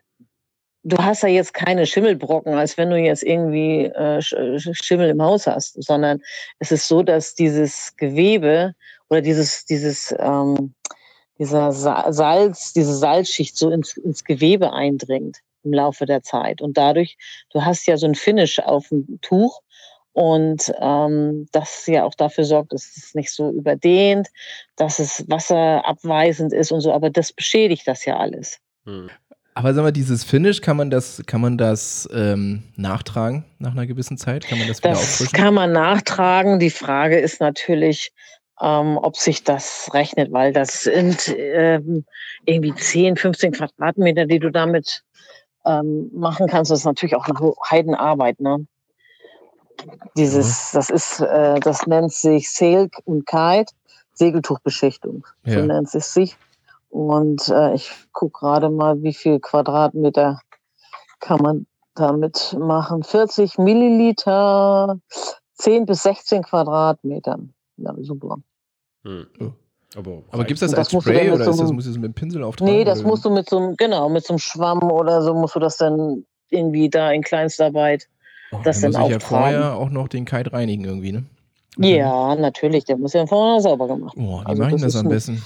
du 0.86 0.98
hast 0.98 1.24
ja 1.24 1.30
jetzt 1.30 1.54
keine 1.54 1.86
Schimmelbrocken, 1.86 2.54
als 2.54 2.78
wenn 2.78 2.92
du 2.92 2.98
jetzt 2.98 3.24
irgendwie 3.24 3.86
äh, 3.86 4.22
Schimmel 4.22 5.10
im 5.10 5.22
Haus 5.22 5.48
hast, 5.48 5.82
sondern 5.84 6.22
es 6.60 6.72
ist 6.72 6.88
so, 6.88 7.02
dass 7.04 7.36
dieses 7.36 7.96
Gewebe 7.98 8.76
oder 9.10 9.22
dieses, 9.22 9.66
dieses, 9.66 10.16
ähm, 10.18 10.74
dieser 11.40 11.72
Salz, 11.72 12.72
diese 12.74 12.96
Salzschicht 12.96 13.58
so 13.58 13.72
ins, 13.72 13.98
ins 13.98 14.24
Gewebe 14.24 14.72
eindringt 14.72 15.40
im 15.64 15.74
Laufe 15.74 16.06
der 16.06 16.22
Zeit. 16.22 16.62
Und 16.62 16.78
dadurch, 16.78 17.18
du 17.52 17.66
hast 17.66 17.88
ja 17.88 17.98
so 17.98 18.06
ein 18.06 18.16
Finish 18.16 18.60
auf 18.60 18.90
dem 18.90 19.20
Tuch 19.22 19.62
und 20.14 20.72
ähm, 20.80 21.48
das 21.52 21.88
ja 21.88 22.06
auch 22.06 22.14
dafür 22.14 22.46
sorgt, 22.46 22.74
dass 22.74 22.96
es 22.96 23.16
nicht 23.16 23.32
so 23.32 23.50
überdehnt, 23.50 24.28
dass 24.76 25.00
es 25.00 25.28
wasserabweisend 25.28 26.54
ist 26.54 26.72
und 26.72 26.82
so, 26.82 26.94
aber 26.94 27.10
das 27.10 27.34
beschädigt 27.34 27.88
das 27.88 28.06
ja 28.06 28.18
alles. 28.18 28.60
Hm. 28.86 29.10
Aber 29.58 29.74
sag 29.74 29.84
mal, 29.84 29.92
dieses 29.94 30.26
Finish, 30.26 30.60
kann 30.60 30.76
man 30.76 30.90
das, 30.90 31.24
kann 31.26 31.40
man 31.40 31.58
das 31.58 32.10
ähm, 32.12 32.64
nachtragen 32.76 33.46
nach 33.58 33.72
einer 33.72 33.88
gewissen 33.88 34.18
Zeit? 34.18 34.46
Kann 34.46 34.60
man 34.60 34.68
das 34.68 34.80
wieder 34.80 34.90
das 34.90 35.00
auffrischen? 35.00 35.32
kann 35.32 35.54
man 35.54 35.72
nachtragen. 35.72 36.60
Die 36.60 36.70
Frage 36.70 37.18
ist 37.18 37.40
natürlich, 37.40 38.12
ähm, 38.62 38.98
ob 38.98 39.16
sich 39.16 39.46
das 39.46 39.90
rechnet, 39.94 40.34
weil 40.34 40.52
das 40.52 40.84
sind 40.84 41.34
ähm, 41.38 42.04
irgendwie 42.44 42.76
10, 42.76 43.16
15 43.16 43.54
Quadratmeter, 43.54 44.26
die 44.26 44.40
du 44.40 44.52
damit 44.52 45.04
ähm, 45.66 46.10
machen 46.14 46.48
kannst. 46.48 46.70
Das 46.70 46.80
ist 46.80 46.86
natürlich 46.86 47.16
auch 47.16 47.26
eine 47.26 47.54
Heidenarbeit, 47.72 48.42
ne? 48.42 48.68
Dieses, 50.18 50.72
das 50.72 50.90
ist, 50.90 51.22
äh, 51.22 51.62
das 51.62 51.88
nennt 51.88 52.12
sich 52.12 52.50
Silk 52.50 52.98
und 53.06 53.26
Kite, 53.26 53.72
Segeltuchbeschichtung. 54.14 55.26
So 55.46 55.60
ja. 55.60 55.66
nennt 55.66 55.94
es 55.94 56.14
sich. 56.14 56.36
Und 56.96 57.50
äh, 57.50 57.74
ich 57.74 57.92
gucke 58.14 58.40
gerade 58.40 58.70
mal, 58.70 59.04
wie 59.04 59.14
viel 59.14 59.42
Quadratmeter 59.42 60.40
kann 61.20 61.42
man 61.42 61.68
damit 61.94 62.56
machen. 62.58 63.04
40 63.04 63.58
Milliliter, 63.58 64.98
10 65.56 65.88
bis 65.88 66.04
16 66.04 66.44
Quadratmeter. 66.44 67.40
Ja, 67.76 67.94
super. 68.00 68.38
Hm. 69.04 69.28
Aber, 69.98 70.24
aber 70.32 70.46
gibt 70.46 70.62
es 70.62 70.72
das, 70.72 70.72
das 70.72 70.94
als 70.94 71.04
Spray 71.04 71.32
oder 71.32 71.44
so 71.44 71.52
ist 71.52 71.60
das, 71.60 71.72
musst 71.74 71.88
du 71.88 71.92
das 71.92 72.00
mit 72.00 72.06
dem 72.06 72.14
Pinsel 72.14 72.44
auftragen? 72.46 72.74
Nee, 72.74 72.86
das 72.86 73.00
oder? 73.00 73.10
musst 73.10 73.26
du 73.26 73.30
mit 73.30 73.50
so 73.50 73.58
einem, 73.58 73.76
genau, 73.76 74.08
mit 74.08 74.26
so 74.26 74.32
einem 74.32 74.40
Schwamm 74.40 74.90
oder 74.90 75.22
so 75.22 75.34
musst 75.34 75.56
du 75.56 75.60
das 75.60 75.76
dann 75.76 76.26
irgendwie 76.50 76.90
da 76.90 77.12
in 77.12 77.24
Kleinstarbeit 77.24 78.08
oh, 78.54 78.60
das 78.64 78.80
dann, 78.80 78.94
dann 78.94 79.02
muss 79.02 79.10
ich 79.10 79.16
ja 79.16 79.20
vorher 79.20 79.76
auch 79.76 79.90
noch 79.90 80.08
den 80.08 80.24
Kite 80.24 80.54
reinigen 80.54 80.86
irgendwie, 80.86 81.12
ne? 81.12 81.26
Ja, 81.78 82.36
natürlich, 82.36 82.86
der 82.86 82.96
muss 82.96 83.12
ja 83.12 83.28
vorher 83.28 83.60
sauber 83.60 83.88
gemacht 83.88 84.16
werden. 84.16 84.30
Oh, 84.30 84.40
wie 84.40 84.46
also 84.46 84.64
mache 84.64 84.76
ich 84.76 84.82
das, 84.82 84.94
das 84.94 85.02
am 85.04 85.10
besten? 85.10 85.44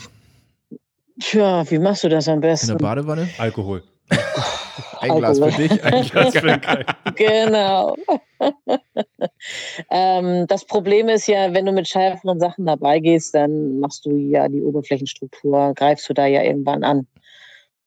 Tja, 1.19 1.69
wie 1.69 1.79
machst 1.79 2.03
du 2.03 2.09
das 2.09 2.27
am 2.27 2.39
besten? 2.39 2.71
In 2.71 2.77
der 2.77 2.85
Badewanne? 2.85 3.29
Alkohol. 3.37 3.83
ein 4.99 5.17
Glas 5.17 5.39
für 5.39 5.51
dich, 5.51 5.83
ein 5.83 6.05
Glas 6.05 6.33
für 6.33 6.47
den 6.47 6.61
Kai. 6.61 6.85
Genau. 7.15 7.95
ähm, 9.89 10.47
das 10.47 10.65
Problem 10.65 11.09
ist 11.09 11.27
ja, 11.27 11.53
wenn 11.53 11.65
du 11.65 11.71
mit 11.71 11.87
schärferen 11.87 12.39
Sachen 12.39 12.65
dabei 12.65 12.99
gehst, 12.99 13.35
dann 13.35 13.79
machst 13.79 14.05
du 14.05 14.11
ja 14.11 14.47
die 14.47 14.63
Oberflächenstruktur, 14.63 15.73
greifst 15.75 16.07
du 16.09 16.13
da 16.13 16.25
ja 16.25 16.41
irgendwann 16.43 16.83
an. 16.83 17.07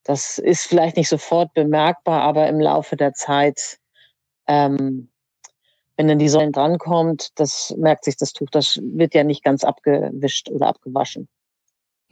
Das 0.05 0.39
ist 0.39 0.67
vielleicht 0.67 0.97
nicht 0.97 1.09
sofort 1.09 1.55
bemerkbar, 1.55 2.23
aber 2.23 2.49
im 2.49 2.61
Laufe 2.61 2.97
der 2.97 3.15
Zeit, 3.15 3.79
ähm, 4.47 5.09
wenn 5.97 6.09
dann 6.09 6.19
die 6.19 6.29
Säule 6.29 6.51
drankommt, 6.51 7.29
das 7.37 7.75
merkt 7.79 8.05
sich 8.05 8.17
das 8.17 8.33
Tuch, 8.33 8.49
das 8.51 8.79
wird 8.83 9.15
ja 9.15 9.25
nicht 9.25 9.45
ganz 9.45 9.65
abgewischt 9.65 10.51
oder 10.51 10.67
abgewaschen. 10.69 11.29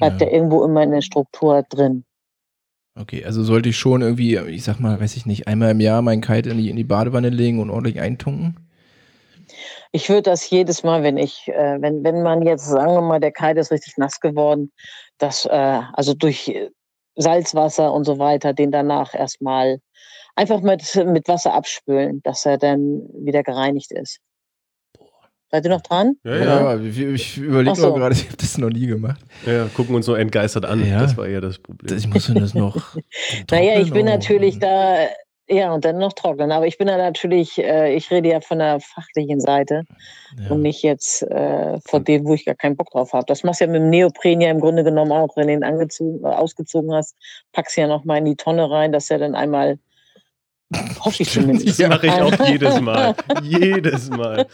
Bleibt 0.01 0.21
ja, 0.21 0.27
ja 0.27 0.33
irgendwo 0.33 0.65
immer 0.65 0.83
in 0.83 0.91
der 0.91 1.03
Struktur 1.03 1.63
drin. 1.69 2.05
Okay, 2.99 3.25
also 3.25 3.45
sollte 3.45 3.69
ich 3.69 3.77
schon 3.77 4.03
irgendwie, 4.03 4.37
ich 4.37 4.65
sag 4.65 4.81
mal, 4.81 5.01
weiß 5.01 5.17
ich 5.17 5.25
nicht, 5.25 5.47
einmal 5.47 5.71
im 5.71 5.81
Jahr 5.81 6.03
meinen 6.03 6.21
Kite 6.23 6.51
in 6.51 6.59
die, 6.59 6.71
in 6.71 6.77
die 6.77 6.85
Badewanne 6.85 7.31
legen 7.31 7.61
und 7.61 7.71
ordentlich 7.71 8.01
eintunken? 8.01 8.67
Ich 9.93 10.09
würde 10.09 10.23
das 10.23 10.49
jedes 10.51 10.83
Mal, 10.83 11.03
wenn 11.03 11.17
ich, 11.17 11.49
äh, 11.49 11.81
wenn, 11.81 12.05
wenn 12.05 12.23
man 12.23 12.43
jetzt, 12.43 12.67
sagen 12.67 12.95
wir 12.95 13.01
mal, 13.01 13.21
der 13.21 13.33
Kite 13.33 13.61
ist 13.61 13.71
richtig 13.71 13.97
nass 13.97 14.21
geworden, 14.21 14.73
das, 15.19 15.47
äh, 15.47 15.81
also 15.93 16.15
durch 16.15 16.53
Salzwasser 17.17 17.93
und 17.93 18.05
so 18.05 18.19
weiter, 18.19 18.53
den 18.53 18.71
danach 18.71 19.15
erstmal 19.15 19.81
einfach 20.37 20.61
mit, 20.61 20.83
mit 21.07 21.29
Wasser 21.29 21.55
abspülen, 21.55 22.21
dass 22.23 22.47
er 22.47 22.59
dann 22.59 23.03
wieder 23.15 23.43
gereinigt 23.43 23.93
ist. 23.93 24.21
Seid 25.51 25.65
ihr 25.65 25.71
noch 25.71 25.81
dran? 25.81 26.15
Ja, 26.23 26.37
ja. 26.37 26.77
ja 26.77 26.81
ich 26.81 27.37
überlege 27.37 27.75
so. 27.75 27.93
gerade, 27.95 28.15
ich 28.15 28.27
habe 28.27 28.37
das 28.37 28.57
noch 28.59 28.71
nie 28.71 28.87
gemacht. 28.87 29.21
Ja, 29.47 29.53
ja, 29.53 29.67
gucken 29.67 29.95
uns 29.97 30.07
so 30.07 30.15
entgeistert 30.15 30.65
an. 30.65 30.87
Ja. 30.87 31.01
Das 31.01 31.17
war 31.17 31.27
eher 31.27 31.41
das 31.41 31.59
Problem. 31.59 31.97
Ich 31.97 32.07
muss 32.09 32.33
das 32.33 32.55
noch. 32.55 32.97
naja, 33.51 33.81
ich 33.81 33.91
bin 33.93 34.07
natürlich 34.07 34.61
da, 34.61 35.09
ja, 35.49 35.73
und 35.73 35.85
dann 35.85 35.99
noch 35.99 36.13
trocknen. 36.13 36.53
Aber 36.53 36.69
ich 36.69 36.79
bin 36.79 36.87
da 36.87 36.97
natürlich, 36.97 37.59
äh, 37.59 37.93
ich 37.95 38.13
rede 38.13 38.29
ja 38.29 38.41
von 38.41 38.61
der 38.61 38.79
fachlichen 38.79 39.41
Seite 39.41 39.83
ja. 40.41 40.51
und 40.51 40.63
nicht 40.63 40.85
jetzt 40.85 41.23
äh, 41.23 41.81
von 41.85 42.05
dem, 42.05 42.25
wo 42.27 42.35
ich 42.35 42.45
gar 42.45 42.55
keinen 42.55 42.77
Bock 42.77 42.91
drauf 42.91 43.13
habe. 43.13 43.25
Das 43.27 43.43
machst 43.43 43.61
du 43.61 43.65
ja 43.65 43.73
mit 43.73 43.83
dem 43.83 43.91
Neopren 43.91 44.41
ja 44.41 44.51
im 44.51 44.61
Grunde 44.61 44.85
genommen 44.85 45.11
auch, 45.11 45.37
wenn 45.37 45.49
du 45.49 45.55
ihn 45.55 45.65
angezogen, 45.65 46.25
ausgezogen 46.25 46.95
hast, 46.95 47.17
packst 47.53 47.77
du 47.77 47.81
ja 47.81 47.89
noch 47.89 48.05
mal 48.05 48.19
in 48.19 48.25
die 48.25 48.37
Tonne 48.37 48.71
rein, 48.71 48.93
dass 48.93 49.11
er 49.11 49.19
dann 49.19 49.35
einmal 49.35 49.81
Hoffe 51.01 51.23
ich 51.23 51.31
zumindest. 51.31 51.81
Das 51.81 51.89
mache 51.89 52.07
ich 52.07 52.13
auch 52.13 52.49
jedes 52.49 52.81
Mal. 52.81 53.15
jedes 53.43 54.09
Mal. 54.11 54.47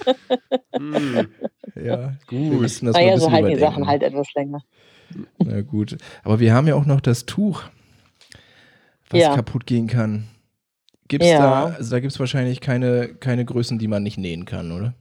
Mm. 0.78 1.20
Ja, 1.74 2.14
gut. 2.26 2.64
das 2.64 2.82
naja, 2.82 3.18
so 3.18 3.30
halten 3.30 3.50
die 3.50 3.58
Sachen 3.58 3.86
halt 3.86 4.02
etwas 4.02 4.32
länger. 4.34 4.60
Na 5.38 5.60
gut. 5.60 5.96
Aber 6.24 6.40
wir 6.40 6.54
haben 6.54 6.66
ja 6.66 6.74
auch 6.74 6.86
noch 6.86 7.00
das 7.00 7.26
Tuch, 7.26 7.64
was 9.10 9.20
ja. 9.20 9.34
kaputt 9.34 9.66
gehen 9.66 9.86
kann. 9.86 10.26
Gibt's 11.08 11.28
ja. 11.28 11.38
da, 11.38 11.64
also 11.76 11.90
da 11.90 12.00
gibt 12.00 12.12
es 12.12 12.18
wahrscheinlich 12.18 12.60
keine, 12.60 13.14
keine 13.14 13.44
Größen, 13.44 13.78
die 13.78 13.86
man 13.86 14.02
nicht 14.02 14.18
nähen 14.18 14.44
kann, 14.44 14.72
oder? 14.72 14.94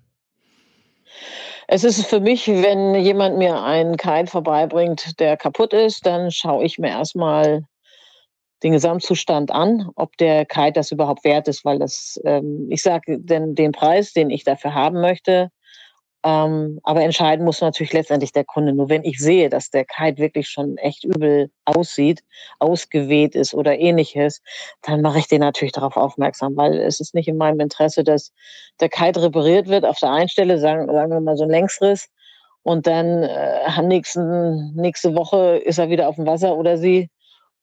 Es 1.68 1.84
ist 1.84 2.06
für 2.06 2.20
mich, 2.20 2.48
wenn 2.48 2.94
jemand 2.96 3.38
mir 3.38 3.64
einen 3.64 3.98
Keil 3.98 4.28
vorbeibringt, 4.28 5.20
der 5.20 5.36
kaputt 5.38 5.74
ist, 5.74 6.06
dann 6.06 6.30
schaue 6.30 6.64
ich 6.64 6.78
mir 6.78 6.90
erstmal 6.90 7.64
den 8.66 8.74
Gesamtzustand 8.74 9.52
an, 9.52 9.92
ob 9.96 10.18
der 10.18 10.44
Kite 10.44 10.74
das 10.74 10.92
überhaupt 10.92 11.24
wert 11.24 11.48
ist, 11.48 11.64
weil 11.66 11.78
das, 11.78 12.20
ähm, 12.26 12.68
ich 12.72 12.82
sage 12.82 13.20
den, 13.20 13.54
den 13.54 13.72
Preis, 13.72 14.12
den 14.12 14.32
ich 14.32 14.44
dafür 14.44 14.74
haben 14.74 15.02
möchte, 15.02 15.52
ähm, 16.24 16.80
aber 16.82 17.04
entscheiden 17.04 17.46
muss 17.46 17.62
natürlich 17.62 17.94
letztendlich 17.94 18.32
der 18.32 18.44
Kunde. 18.44 18.74
Nur 18.74 18.90
wenn 18.90 19.04
ich 19.04 19.20
sehe, 19.20 19.50
dass 19.50 19.70
der 19.70 19.86
Kite 19.86 20.18
wirklich 20.18 20.50
schon 20.50 20.78
echt 20.78 21.04
übel 21.04 21.52
aussieht, 21.66 22.24
ausgeweht 22.58 23.36
ist 23.36 23.54
oder 23.54 23.78
ähnliches, 23.78 24.42
dann 24.82 25.02
mache 25.02 25.20
ich 25.20 25.28
den 25.28 25.42
natürlich 25.42 25.74
darauf 25.74 25.96
aufmerksam, 25.96 26.58
weil 26.58 26.74
es 26.80 27.00
ist 27.00 27.14
nicht 27.14 27.28
in 27.28 27.38
meinem 27.38 27.60
Interesse, 27.60 28.04
dass 28.04 28.34
der 28.80 28.90
Kite 28.90 29.22
repariert 29.22 29.68
wird 29.68 29.86
auf 29.86 30.00
der 30.00 30.10
einen 30.10 30.30
Stelle, 30.30 30.58
sagen, 30.58 30.92
sagen 30.92 31.12
wir 31.12 31.22
mal 31.22 31.38
so 31.38 31.44
ein 31.44 31.52
Längsriss, 31.52 32.10
und 32.64 32.88
dann 32.88 33.22
äh, 33.22 33.82
nächsten, 33.84 34.74
nächste 34.74 35.14
Woche 35.14 35.58
ist 35.58 35.78
er 35.78 35.90
wieder 35.90 36.10
auf 36.10 36.16
dem 36.16 36.26
Wasser 36.26 36.58
oder 36.58 36.80
sie 36.80 37.12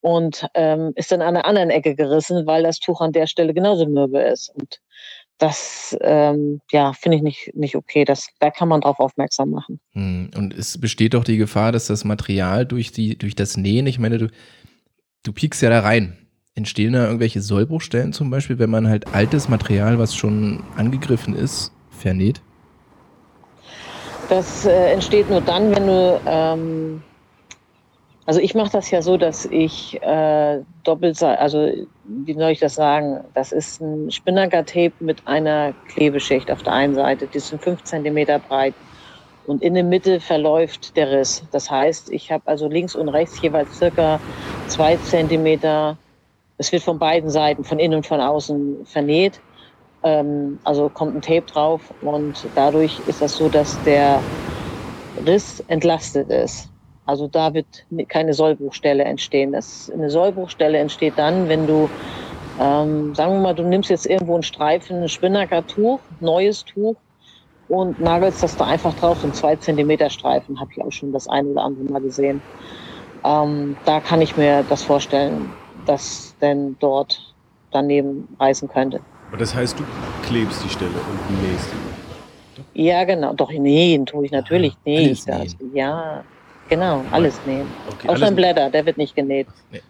und 0.03 0.49
ähm, 0.55 0.93
ist 0.97 1.13
dann 1.13 1.23
an 1.23 1.35
der 1.35 1.47
anderen 1.47 1.71
Ecke 1.71 1.95
gerissen, 1.95 2.47
weil 2.47 2.65
das 2.65 2.81
Tuch 2.81 3.01
an 3.01 3.13
der 3.13 3.27
Stelle 3.27 3.55
genauso 3.55 3.87
mürbe 3.87 4.21
ist. 4.21 4.53
Und 4.55 4.81
das 5.39 5.97
ähm, 6.03 6.61
ja, 6.71 6.93
finde 6.93 7.17
ich 7.17 7.23
nicht, 7.23 7.51
nicht 7.55 7.77
okay. 7.77 8.05
Das, 8.05 8.29
da 8.41 8.51
kann 8.51 8.69
man 8.69 8.81
drauf 8.81 8.99
aufmerksam 8.99 9.51
machen. 9.51 9.81
Hm, 9.93 10.31
und 10.37 10.55
es 10.55 10.79
besteht 10.79 11.15
doch 11.15 11.25
die 11.25 11.37
Gefahr, 11.37 11.73
dass 11.73 11.87
das 11.87 12.05
Material 12.05 12.67
durch, 12.67 12.93
die, 12.93 13.17
durch 13.17 13.37
das 13.37 13.57
Nähen, 13.57 13.87
ich 13.87 13.99
meine, 13.99 14.19
du, 14.19 14.29
du 15.23 15.33
piekst 15.33 15.63
ja 15.63 15.71
da 15.71 15.81
rein. 15.81 16.19
Entstehen 16.55 16.93
da 16.93 17.07
irgendwelche 17.07 17.41
Sollbruchstellen 17.41 18.13
zum 18.13 18.29
Beispiel, 18.29 18.59
wenn 18.59 18.71
man 18.71 18.89
halt 18.89 19.15
altes 19.15 19.49
Material, 19.49 19.99
was 19.99 20.15
schon 20.15 20.63
angegriffen 20.77 21.35
ist, 21.35 21.73
vernäht? 21.91 22.43
Das 24.29 24.67
äh, 24.67 24.93
entsteht 24.93 25.31
nur 25.31 25.41
dann, 25.41 25.75
wenn 25.75 25.87
du 25.87 26.21
ähm, 26.27 27.03
also 28.25 28.41
ich 28.41 28.55
mache 28.55 28.71
das 28.71 28.91
ja 28.91 29.03
so, 29.03 29.17
dass 29.17 29.47
ich 29.47 30.01
äh, 30.03 30.61
doppelt, 30.85 31.21
also 31.23 31.69
wie 32.05 32.35
soll 32.35 32.51
ich 32.53 32.61
das 32.61 32.75
sagen? 32.77 33.25
Das 33.35 33.51
ist 33.53 33.81
ein 33.81 34.11
Spinnaker-Tape 34.11 34.95
mit 35.01 35.27
einer 35.27 35.75
Klebeschicht 35.89 36.51
auf 36.51 36.63
der 36.63 36.73
einen 36.73 36.95
Seite. 36.95 37.27
Die 37.27 37.41
sind 37.41 37.63
fünf 37.63 37.83
Zentimeter 37.83 38.39
breit. 38.39 38.75
Und 39.45 39.63
in 39.63 39.75
der 39.75 39.83
Mitte 39.85 40.21
verläuft 40.21 40.97
der 40.97 41.11
Riss. 41.11 41.45
Das 41.51 41.69
heißt, 41.71 42.11
ich 42.13 42.31
habe 42.31 42.47
also 42.47 42.69
links 42.69 42.95
und 42.95 43.09
rechts 43.09 43.41
jeweils 43.43 43.77
circa 43.77 44.21
zwei 44.67 44.97
Zentimeter. 44.99 45.99
Es 46.59 46.71
wird 46.71 46.85
von 46.85 46.99
beiden 47.01 47.29
Seiten, 47.29 47.65
von 47.65 47.81
innen 47.81 47.97
und 47.97 48.07
von 48.07 48.21
außen 48.21 48.87
vernäht. 48.87 49.41
Ähm, 50.05 50.61
also 50.65 50.89
kommt 50.91 51.17
ein 51.17 51.23
Tape 51.23 51.43
drauf 51.43 51.93
und 52.03 52.51
dadurch 52.55 53.01
ist 53.01 53.21
das 53.21 53.37
so, 53.37 53.49
dass 53.49 53.83
der 53.83 54.27
Riss 55.17 55.61
entlastet 55.69 56.31
ist. 56.31 56.72
Also 57.05 57.27
da 57.27 57.53
wird 57.53 57.67
keine 58.09 58.33
Sollbruchstelle 58.33 59.05
entstehen. 59.05 59.53
Das, 59.53 59.91
eine 59.93 60.11
Sollbruchstelle 60.11 60.79
entsteht 60.79 61.15
dann, 61.17 61.49
wenn 61.49 61.67
du, 61.67 61.91
ähm, 62.61 63.15
sagen 63.15 63.35
wir 63.35 63.41
mal, 63.41 63.55
du 63.55 63.65
nimmst 63.65 63.91
jetzt 63.91 64.07
irgendwo 64.07 64.35
einen 64.35 64.43
Streifen, 64.43 65.03
ein 65.03 65.09
Spinnaker-Tuch, 65.09 65.99
neues 66.21 66.65
Tuch 66.65 66.97
und 67.69 68.01
nagelst 68.01 68.43
das 68.43 68.57
da 68.57 68.67
einfach 68.67 68.95
drauf, 68.95 69.19
so 69.21 69.27
ein 69.27 69.35
2 69.35 69.57
cm 69.57 70.11
Streifen, 70.11 70.61
habe 70.61 70.71
ich 70.73 70.83
auch 70.83 70.93
schon 70.93 71.13
das 71.13 71.29
eine 71.29 71.49
oder 71.49 71.65
andere 71.65 71.85
Mal 71.85 72.01
gesehen. 72.03 72.41
Ähm, 73.25 73.77
da 73.85 74.01
kann 74.01 74.21
ich 74.21 74.37
mir 74.37 74.65
das 74.69 74.83
vorstellen, 74.83 75.51
dass 75.87 76.37
denn 76.41 76.77
dort 76.79 77.35
daneben 77.73 78.29
reißen 78.39 78.69
könnte. 78.69 79.01
Und 79.33 79.41
das 79.41 79.55
heißt, 79.55 79.79
du 79.79 79.85
klebst 80.27 80.63
die 80.65 80.69
Stelle 80.69 80.91
und 80.91 81.43
nähst 81.43 81.69
die? 81.73 82.85
Ja, 82.85 83.05
genau. 83.05 83.33
Doch, 83.33 83.51
nähen 83.51 84.07
tue 84.07 84.27
ich 84.27 84.33
natürlich. 84.33 84.75
Ich 84.85 85.25
das. 85.25 85.57
Ja, 85.73 86.25
Genau, 86.73 87.05
alles 87.11 87.39
nähen. 87.45 87.67
Okay, 87.91 88.09
Auch 88.09 88.17
schon 88.17 88.35
Blätter, 88.35 88.71
der 88.71 88.87
wird 88.87 88.97
nicht 88.97 89.15
genäht. 89.15 89.47
Nee. 89.71 89.83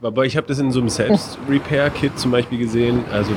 Aber 0.00 0.24
ich 0.24 0.34
habe 0.34 0.46
das 0.46 0.58
in 0.58 0.72
so 0.72 0.80
einem 0.80 0.88
Selbst-Repair-Kit 0.88 2.18
zum 2.18 2.30
Beispiel 2.30 2.58
gesehen, 2.58 3.04
also 3.12 3.32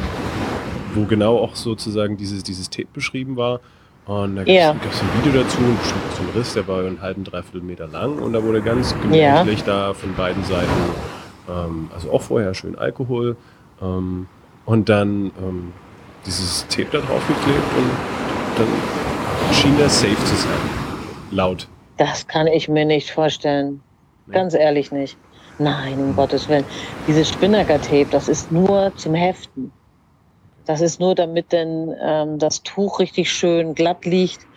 wo 0.94 1.04
genau 1.04 1.38
auch 1.40 1.58
sozusagen 1.58 2.16
dieses, 2.16 2.42
dieses 2.44 2.70
Tape 2.70 2.88
beschrieben 2.94 3.36
war. 3.36 3.60
Und 4.06 4.38
da 4.38 4.44
gab 4.44 4.48
es 4.48 4.56
ja. 4.56 4.72
ein 4.72 5.26
Video 5.26 5.44
dazu, 5.44 5.58
und 5.58 5.78
so 6.16 6.24
ein 6.24 6.30
Riss, 6.38 6.54
der 6.54 6.66
war 6.70 6.86
einen 6.86 7.02
halben, 7.02 7.26
dreiviertel 7.26 7.62
Meter 7.62 7.88
lang 7.88 8.20
und 8.20 8.32
da 8.32 8.42
wurde 8.42 8.62
ganz 8.62 8.94
gemütlich 8.94 9.60
ja. 9.60 9.66
da 9.66 9.94
von 9.94 10.16
beiden 10.16 10.44
Seiten, 10.46 10.70
ähm, 11.50 11.90
also 11.94 12.12
auch 12.12 12.22
vorher 12.22 12.54
schön 12.54 12.78
Alkohol 12.78 13.36
ähm, 13.82 14.28
und 14.66 14.88
dann 14.88 15.32
ähm, 15.42 15.74
dieses 16.26 16.66
Tape 16.70 16.88
da 16.94 17.00
drauf 17.00 17.28
geklebt 17.28 17.78
und 17.78 17.92
dann 18.58 19.54
schien 19.54 19.78
das 19.80 20.00
safe 20.00 20.16
zu 20.16 20.36
sein. 20.36 20.60
Laut 21.32 21.68
das 21.98 22.28
kann 22.28 22.48
ich 22.48 22.70
mir 22.70 22.86
nicht 22.86 23.12
vorstellen. 23.12 23.84
Nee. 24.26 24.34
Ganz 24.36 24.54
ehrlich 24.54 24.92
nicht. 24.92 25.20
Nein, 25.58 26.02
um 26.02 26.16
Gottes 26.16 26.50
Willen. 26.50 26.68
Dieses 27.08 27.30
Spinnaker-Tape, 27.30 28.08
das 28.08 28.28
ist 28.28 28.52
nur 28.52 28.94
zum 28.96 29.14
Heften. 29.16 29.74
Das 30.66 30.82
ist 30.82 31.00
nur, 31.00 31.16
damit 31.16 31.52
denn 31.52 31.96
ähm, 32.02 32.40
das 32.40 32.64
Tuch 32.64 33.00
richtig 33.00 33.32
schön 33.32 33.76
glatt 33.76 34.06
liegt, 34.06 34.48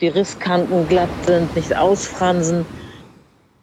die 0.00 0.08
Risskanten 0.08 0.88
glatt 0.88 1.14
sind, 1.24 1.54
nicht 1.56 1.76
ausfransen. 1.76 2.68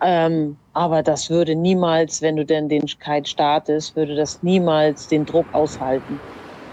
Ähm, 0.02 0.60
aber 0.74 1.04
das 1.04 1.30
würde 1.30 1.56
niemals, 1.56 2.22
wenn 2.22 2.38
du 2.38 2.46
denn 2.46 2.70
den 2.70 2.86
Kite 2.88 3.30
startest, 3.30 3.96
würde 3.96 4.16
das 4.16 4.44
niemals 4.44 5.08
den 5.08 5.26
Druck 5.26 5.54
aushalten. 5.54 6.24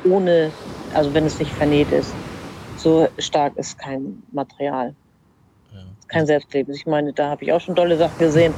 Ohne, 0.02 0.56
also 0.90 1.14
wenn 1.14 1.26
es 1.26 1.38
nicht 1.40 1.54
vernäht 1.54 1.92
ist. 1.92 2.18
So 2.74 3.08
stark 3.18 3.56
ist 3.56 3.78
kein 3.78 4.24
Material 4.32 4.96
kein 6.08 6.26
Selbstkleben. 6.26 6.74
Ich 6.74 6.86
meine, 6.86 7.12
da 7.12 7.30
habe 7.30 7.44
ich 7.44 7.52
auch 7.52 7.60
schon 7.60 7.76
tolle 7.76 7.96
Sachen 7.96 8.18
gesehen. 8.18 8.54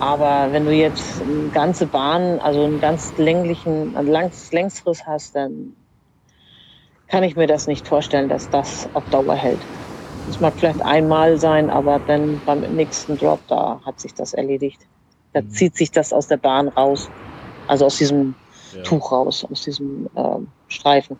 Aber 0.00 0.48
wenn 0.50 0.64
du 0.64 0.72
jetzt 0.72 1.20
eine 1.20 1.48
ganze 1.50 1.86
Bahn, 1.86 2.38
also 2.40 2.64
einen 2.64 2.80
ganz 2.80 3.16
länglichen, 3.18 3.94
einen 3.96 4.08
langs, 4.08 4.50
Längsriss 4.50 5.06
hast, 5.06 5.36
dann 5.36 5.74
kann 7.08 7.22
ich 7.22 7.36
mir 7.36 7.46
das 7.46 7.66
nicht 7.66 7.86
vorstellen, 7.86 8.28
dass 8.28 8.48
das 8.48 8.88
auf 8.94 9.04
Dauer 9.10 9.34
hält. 9.34 9.60
Das 10.26 10.40
mag 10.40 10.54
vielleicht 10.56 10.80
einmal 10.82 11.38
sein, 11.38 11.68
aber 11.70 11.98
dann 12.06 12.40
beim 12.46 12.60
nächsten 12.76 13.18
Drop, 13.18 13.40
da 13.48 13.80
hat 13.84 14.00
sich 14.00 14.14
das 14.14 14.32
erledigt. 14.32 14.80
Da 15.32 15.42
mhm. 15.42 15.50
zieht 15.50 15.76
sich 15.76 15.90
das 15.90 16.12
aus 16.12 16.28
der 16.28 16.36
Bahn 16.38 16.68
raus. 16.68 17.10
Also 17.66 17.86
aus 17.86 17.98
diesem 17.98 18.34
ja. 18.74 18.82
Tuch 18.82 19.12
raus, 19.12 19.46
aus 19.50 19.64
diesem 19.64 20.08
ähm, 20.16 20.48
Streifen. 20.68 21.18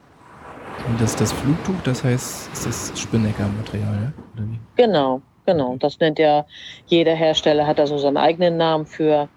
Und 0.89 1.01
das, 1.01 1.17
das 1.17 1.33
Flugtuch, 1.33 1.75
das 1.85 2.03
heißt, 2.03 2.51
ist 2.53 2.67
das 2.67 2.93
Spinnecker-Material, 2.99 3.95
ja? 4.05 4.43
Genau, 4.77 5.21
genau. 5.53 5.77
Das 5.79 5.99
nennt 6.01 6.19
ja 6.19 6.45
jeder 6.87 7.15
Hersteller, 7.15 7.67
hat 7.67 7.79
da 7.79 7.87
so 7.87 7.99
seinen 7.99 8.17
eigenen 8.17 8.57
Namen 8.57 8.87
für. 8.87 9.29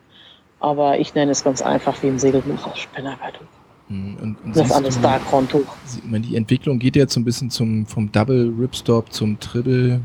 Aber 0.59 0.97
ich 0.97 1.13
nenne 1.13 1.31
es 1.31 1.43
ganz 1.43 1.61
einfach 1.61 2.01
wie 2.03 2.07
ein 2.07 2.19
Segelbuch 2.19 2.67
aus 2.67 2.79
Spinnergartuch. 2.79 3.45
Hm, 3.89 4.17
und, 4.21 4.43
und 4.45 4.55
das 4.55 4.71
andere 4.71 4.91
Starkron-Tuch. 4.93 5.65
Die 6.05 6.35
Entwicklung 6.37 6.79
geht 6.79 6.95
jetzt 6.95 7.13
so 7.13 7.19
ein 7.19 7.25
bisschen 7.25 7.49
zum, 7.49 7.85
vom 7.85 8.11
Double 8.11 8.53
Ripstop 8.57 9.11
zum 9.11 9.39
Triple 9.39 9.99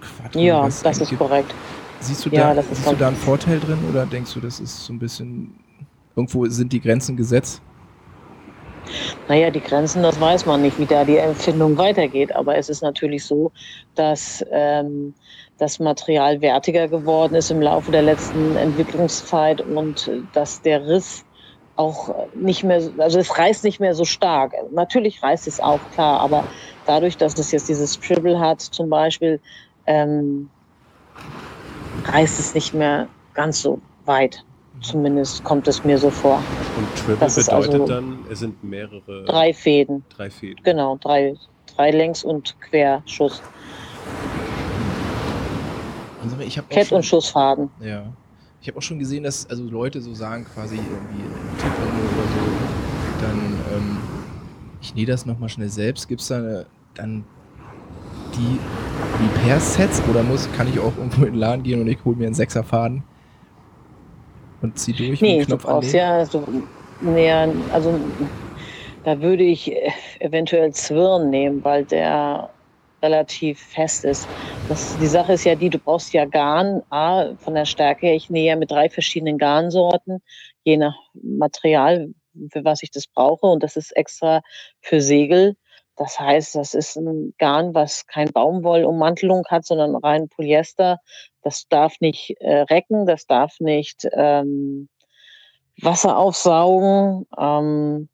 Quadro. 0.00 0.38
Ja, 0.38 0.64
das 0.64 0.98
ist 0.98 1.18
korrekt. 1.18 1.52
Siehst 1.98 2.26
du, 2.26 2.30
ja, 2.30 2.54
da, 2.54 2.62
siehst 2.62 2.90
du 2.90 2.96
da 2.96 3.08
einen 3.08 3.16
Vorteil 3.16 3.60
drin 3.60 3.78
oder 3.88 4.06
denkst 4.06 4.34
du, 4.34 4.40
das 4.40 4.58
ist 4.58 4.84
so 4.84 4.92
ein 4.92 4.98
bisschen, 4.98 5.54
irgendwo 6.16 6.46
sind 6.46 6.72
die 6.72 6.80
Grenzen 6.80 7.16
gesetzt? 7.16 7.62
Naja, 9.28 9.50
die 9.50 9.62
Grenzen, 9.62 10.02
das 10.02 10.18
weiß 10.20 10.44
man 10.46 10.60
nicht, 10.60 10.78
wie 10.78 10.86
da 10.86 11.04
die 11.04 11.16
Empfindung 11.18 11.78
weitergeht. 11.78 12.34
Aber 12.34 12.56
es 12.56 12.68
ist 12.68 12.82
natürlich 12.82 13.24
so, 13.24 13.52
dass 13.94 14.44
ähm, 14.50 15.14
das 15.58 15.78
Material 15.78 16.40
wertiger 16.40 16.88
geworden 16.88 17.34
ist 17.34 17.50
im 17.50 17.60
Laufe 17.62 17.90
der 17.92 18.02
letzten 18.02 18.56
Entwicklungszeit 18.56 19.60
und 19.60 20.10
dass 20.32 20.60
der 20.62 20.86
Riss 20.86 21.24
auch 21.76 22.28
nicht 22.34 22.64
mehr, 22.64 22.82
also 22.98 23.18
es 23.18 23.38
reißt 23.38 23.64
nicht 23.64 23.80
mehr 23.80 23.94
so 23.94 24.04
stark. 24.04 24.52
Natürlich 24.72 25.22
reißt 25.22 25.46
es 25.46 25.60
auch, 25.60 25.90
klar, 25.90 26.20
aber 26.20 26.46
dadurch, 26.84 27.16
dass 27.16 27.38
es 27.38 27.50
jetzt 27.50 27.68
dieses 27.68 27.98
Tribble 27.98 28.38
hat 28.40 28.60
zum 28.60 28.90
Beispiel, 28.90 29.40
ähm, 29.86 30.50
reißt 32.04 32.38
es 32.40 32.54
nicht 32.54 32.74
mehr 32.74 33.10
ganz 33.32 33.62
so 33.62 33.80
weit. 34.04 34.44
Zumindest 34.82 35.44
kommt 35.44 35.68
es 35.68 35.84
mir 35.84 35.96
so 35.96 36.10
vor. 36.10 36.42
Und 36.76 36.96
Triple 36.96 37.16
das 37.18 37.36
bedeutet 37.36 37.72
also 37.72 37.86
dann, 37.86 38.18
es 38.30 38.40
sind 38.40 38.62
mehrere. 38.64 39.24
Drei 39.24 39.54
Fäden. 39.54 40.04
Drei 40.16 40.28
Fäden. 40.28 40.62
Genau, 40.64 40.98
drei, 41.00 41.34
drei 41.76 41.90
Längs- 41.92 42.24
und 42.24 42.56
Querschuss. 42.60 43.40
Also 46.22 46.36
ich 46.40 46.60
Kett- 46.68 46.88
schon, 46.88 46.96
und 46.96 47.04
Schussfaden. 47.04 47.70
Ja. 47.80 48.04
Ich 48.60 48.68
habe 48.68 48.78
auch 48.78 48.82
schon 48.82 48.98
gesehen, 48.98 49.24
dass 49.24 49.48
also 49.50 49.64
Leute 49.64 50.00
so 50.00 50.14
sagen, 50.14 50.44
quasi 50.54 50.76
irgendwie 50.76 51.24
Taekwondo 51.58 52.02
oder 52.14 52.28
so, 52.28 53.26
dann, 53.26 53.38
ähm, 53.76 53.98
ich 54.80 54.94
nähe 54.94 55.06
das 55.06 55.26
nochmal 55.26 55.48
schnell 55.48 55.68
selbst. 55.68 56.08
Gibt 56.08 56.20
es 56.20 56.28
da 56.28 56.36
eine, 56.38 56.66
dann 56.94 57.24
die 58.36 58.58
Repair-Sets 59.24 60.02
oder 60.08 60.22
muss, 60.22 60.48
kann 60.56 60.68
ich 60.68 60.78
auch 60.78 60.96
irgendwo 60.96 61.24
in 61.24 61.32
den 61.32 61.40
Laden 61.40 61.62
gehen 61.62 61.80
und 61.80 61.88
ich 61.88 62.04
hole 62.04 62.16
mir 62.16 62.26
einen 62.26 62.34
Sechserfaden? 62.34 63.02
Und 64.62 64.78
zieh 64.78 64.92
durch 64.92 65.20
nee, 65.20 65.44
du 65.44 65.56
brauchst 65.56 65.92
ja 65.92 66.24
so 66.24 66.46
näher, 67.00 67.52
also 67.72 67.98
da 69.04 69.20
würde 69.20 69.42
ich 69.42 69.74
eventuell 70.20 70.72
Zwirn 70.72 71.30
nehmen, 71.30 71.62
weil 71.64 71.84
der 71.84 72.50
relativ 73.02 73.60
fest 73.60 74.04
ist. 74.04 74.26
Das, 74.68 74.96
die 74.96 75.06
Sache 75.06 75.32
ist 75.32 75.44
ja 75.44 75.56
die, 75.56 75.70
du 75.70 75.78
brauchst 75.78 76.12
ja 76.12 76.24
Garn, 76.24 76.82
A, 76.90 77.34
von 77.36 77.54
der 77.54 77.64
Stärke 77.64 78.06
her, 78.06 78.14
ich 78.14 78.30
nähe 78.30 78.46
ja 78.46 78.56
mit 78.56 78.70
drei 78.70 78.88
verschiedenen 78.88 79.38
Garnsorten, 79.38 80.22
je 80.62 80.76
nach 80.76 80.94
Material, 81.14 82.10
für 82.50 82.64
was 82.64 82.82
ich 82.82 82.90
das 82.92 83.06
brauche. 83.08 83.46
Und 83.46 83.62
das 83.62 83.76
ist 83.76 83.94
extra 83.96 84.42
für 84.80 85.00
Segel. 85.00 85.56
Das 86.02 86.18
heißt, 86.18 86.56
das 86.56 86.74
ist 86.74 86.96
ein 86.96 87.32
Garn, 87.38 87.74
was 87.76 88.08
kein 88.08 88.32
Baumwollummantelung 88.32 89.44
hat, 89.48 89.64
sondern 89.64 89.94
rein 89.94 90.28
Polyester. 90.28 90.98
Das 91.42 91.68
darf 91.68 92.00
nicht 92.00 92.34
äh, 92.40 92.62
recken, 92.62 93.06
das 93.06 93.26
darf 93.26 93.60
nicht 93.60 94.08
ähm, 94.12 94.88
Wasser 95.80 96.18
aufsaugen, 96.18 97.28
ähm, 97.38 98.08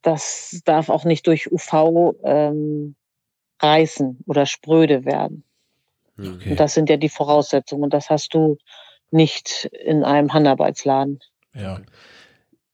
das 0.00 0.62
darf 0.64 0.88
auch 0.88 1.04
nicht 1.04 1.26
durch 1.26 1.52
UV 1.52 2.14
ähm, 2.24 2.96
reißen 3.60 4.20
oder 4.26 4.46
spröde 4.46 5.04
werden. 5.04 5.44
Okay. 6.18 6.52
Und 6.52 6.58
das 6.58 6.72
sind 6.72 6.88
ja 6.88 6.96
die 6.96 7.10
Voraussetzungen. 7.10 7.84
Und 7.84 7.92
das 7.92 8.08
hast 8.08 8.32
du 8.32 8.56
nicht 9.10 9.68
in 9.84 10.04
einem 10.04 10.32
Handarbeitsladen. 10.32 11.20
Ja. 11.52 11.82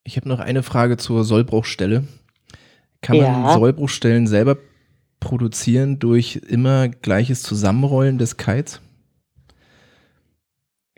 Ich 0.04 0.16
habe 0.16 0.28
noch 0.28 0.38
eine 0.38 0.62
Frage 0.62 0.98
zur 0.98 1.24
Sollbruchstelle. 1.24 2.04
Kann 3.02 3.16
man 3.16 3.26
ja. 3.26 3.54
Sollbruchstellen 3.54 4.26
selber 4.26 4.56
produzieren 5.20 5.98
durch 5.98 6.36
immer 6.48 6.88
gleiches 6.88 7.42
Zusammenrollen 7.42 8.16
des 8.16 8.36
Kites? 8.36 8.80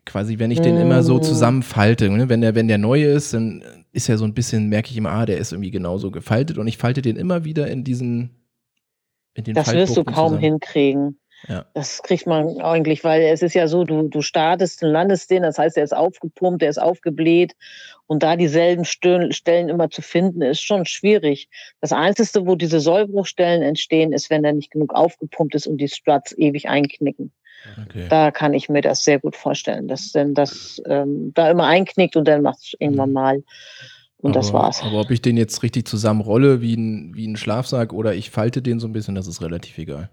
Quasi, 0.07 0.39
wenn 0.39 0.51
ich 0.51 0.61
den 0.61 0.77
immer 0.77 1.03
so 1.03 1.17
mm. 1.17 1.23
zusammenfalte, 1.23 2.11
ne? 2.11 2.29
wenn 2.29 2.43
der, 2.43 2.55
wenn 2.55 2.69
der 2.69 2.77
neu 2.77 3.05
ist, 3.05 3.33
dann 3.33 3.65
ist 3.91 4.09
er 4.09 4.19
so 4.19 4.25
ein 4.27 4.35
bisschen, 4.35 4.69
merke 4.69 4.91
ich 4.91 4.97
immer, 4.99 5.13
ah, 5.13 5.25
der 5.25 5.39
ist 5.39 5.53
irgendwie 5.53 5.71
genauso 5.71 6.11
gefaltet 6.11 6.59
und 6.59 6.67
ich 6.67 6.77
falte 6.77 7.01
den 7.01 7.17
immer 7.17 7.45
wieder 7.45 7.69
in 7.69 7.85
diesen, 7.85 8.31
in 9.33 9.45
den 9.45 9.55
Das 9.55 9.73
wirst 9.73 9.97
du 9.97 10.05
kaum 10.05 10.33
zusammen. 10.33 10.41
hinkriegen. 10.41 11.19
Ja. 11.49 11.67
Das 11.75 12.03
kriegt 12.03 12.27
man 12.27 12.61
eigentlich, 12.61 13.05
weil 13.05 13.23
es 13.23 13.43
ist 13.43 13.55
ja 13.55 13.69
so, 13.69 13.85
du, 13.85 14.09
du 14.09 14.23
startest 14.23 14.83
und 14.83 14.91
landest 14.91 15.31
den, 15.31 15.43
das 15.43 15.59
heißt, 15.59 15.77
er 15.77 15.85
ist 15.85 15.95
aufgepumpt, 15.95 16.63
er 16.63 16.71
ist 16.71 16.81
aufgebläht 16.81 17.55
und 18.07 18.23
da 18.23 18.37
dieselben 18.37 18.85
Stellen 18.85 19.69
immer 19.69 19.91
zu 19.91 20.03
finden, 20.03 20.43
ist 20.43 20.63
schon 20.63 20.87
schwierig. 20.87 21.49
Das 21.81 21.93
Einzige, 21.93 22.47
wo 22.47 22.55
diese 22.55 22.81
Sollbruchstellen 22.81 23.63
entstehen, 23.63 24.13
ist, 24.13 24.31
wenn 24.31 24.45
er 24.45 24.53
nicht 24.53 24.71
genug 24.71 24.95
aufgepumpt 24.95 25.55
ist 25.55 25.67
und 25.67 25.79
die 25.79 25.89
Struts 25.89 26.37
ewig 26.37 26.69
einknicken. 26.69 27.33
Okay. 27.83 28.07
Da 28.11 28.31
kann 28.31 28.53
ich 28.55 28.69
mir 28.69 28.83
das 28.83 29.05
sehr 29.05 29.19
gut 29.19 29.37
vorstellen, 29.37 29.89
dass 29.89 30.13
denn 30.13 30.35
das 30.35 30.83
ähm, 30.87 31.33
da 31.35 31.51
immer 31.51 31.67
einknickt 31.67 32.17
und 32.17 32.29
dann 32.29 32.43
macht 32.43 32.59
es 32.59 32.75
irgendwann 32.79 33.11
mhm. 33.11 33.15
mal. 33.15 33.43
Und 34.19 34.31
aber, 34.31 34.41
das 34.41 34.53
war's. 34.53 34.83
Aber 34.83 35.01
ob 35.01 35.11
ich 35.11 35.21
den 35.21 35.37
jetzt 35.37 35.63
richtig 35.63 35.87
zusammenrolle 35.87 36.61
wie 36.61 36.75
ein, 36.75 37.15
wie 37.15 37.27
ein 37.27 37.37
Schlafsack 37.37 37.93
oder 37.93 38.15
ich 38.15 38.31
falte 38.31 38.63
den 38.63 38.81
so 38.81 38.87
ein 38.87 38.93
bisschen, 38.93 39.15
das 39.15 39.27
ist 39.27 39.43
relativ 39.43 39.77
egal. 39.79 40.11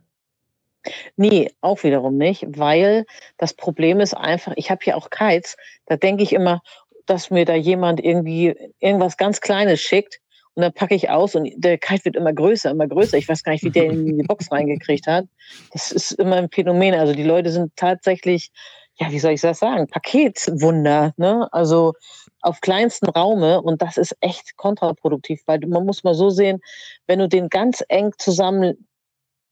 Nee, 1.16 1.52
auch 1.62 1.84
wiederum 1.84 2.18
nicht, 2.18 2.46
weil 2.58 3.06
das 3.38 3.54
Problem 3.54 4.00
ist 4.00 4.16
einfach, 4.16 4.54
ich 4.56 4.72
habe 4.72 4.82
hier 4.84 4.98
auch 4.98 5.10
Kites, 5.10 5.58
da 5.86 5.96
denke 5.96 6.24
ich 6.24 6.34
immer, 6.34 6.62
dass 7.06 7.30
mir 7.30 7.46
da 7.46 7.56
jemand 7.56 8.04
irgendwie 8.04 8.56
irgendwas 8.80 9.18
ganz 9.18 9.42
Kleines 9.42 9.82
schickt 9.82 10.22
und 10.54 10.64
dann 10.64 10.74
packe 10.74 10.96
ich 10.96 11.10
aus 11.10 11.36
und 11.36 11.50
der 11.56 11.78
Kite 11.78 12.06
wird 12.06 12.16
immer 12.16 12.34
größer, 12.34 12.72
immer 12.72 12.88
größer. 12.88 13.18
Ich 13.18 13.30
weiß 13.30 13.44
gar 13.44 13.54
nicht, 13.54 13.64
wie 13.64 13.70
der 13.70 13.86
in 13.86 14.06
die 14.06 14.24
Box 14.28 14.52
reingekriegt 14.52 15.08
hat. 15.08 15.26
Das 15.72 15.92
ist 15.92 16.12
immer 16.14 16.36
ein 16.36 16.50
Phänomen. 16.50 16.94
Also 16.94 17.14
die 17.14 17.24
Leute 17.24 17.52
sind 17.52 17.76
tatsächlich, 17.76 18.52
ja, 18.96 19.12
wie 19.12 19.20
soll 19.20 19.32
ich 19.32 19.42
das 19.42 19.60
sagen, 19.60 19.88
Paketwunder. 19.88 21.14
Ne? 21.16 21.48
Also 21.52 21.94
auf 22.42 22.60
kleinsten 22.60 23.08
Raume 23.10 23.62
und 23.62 23.82
das 23.82 23.98
ist 23.98 24.16
echt 24.20 24.58
kontraproduktiv, 24.58 25.42
weil 25.46 25.60
man 25.68 25.86
muss 25.86 26.04
mal 26.04 26.16
so 26.16 26.30
sehen, 26.30 26.60
wenn 27.08 27.20
du 27.20 27.30
den 27.30 27.50
ganz 27.50 27.84
eng 27.88 28.12
zusammen 28.18 28.88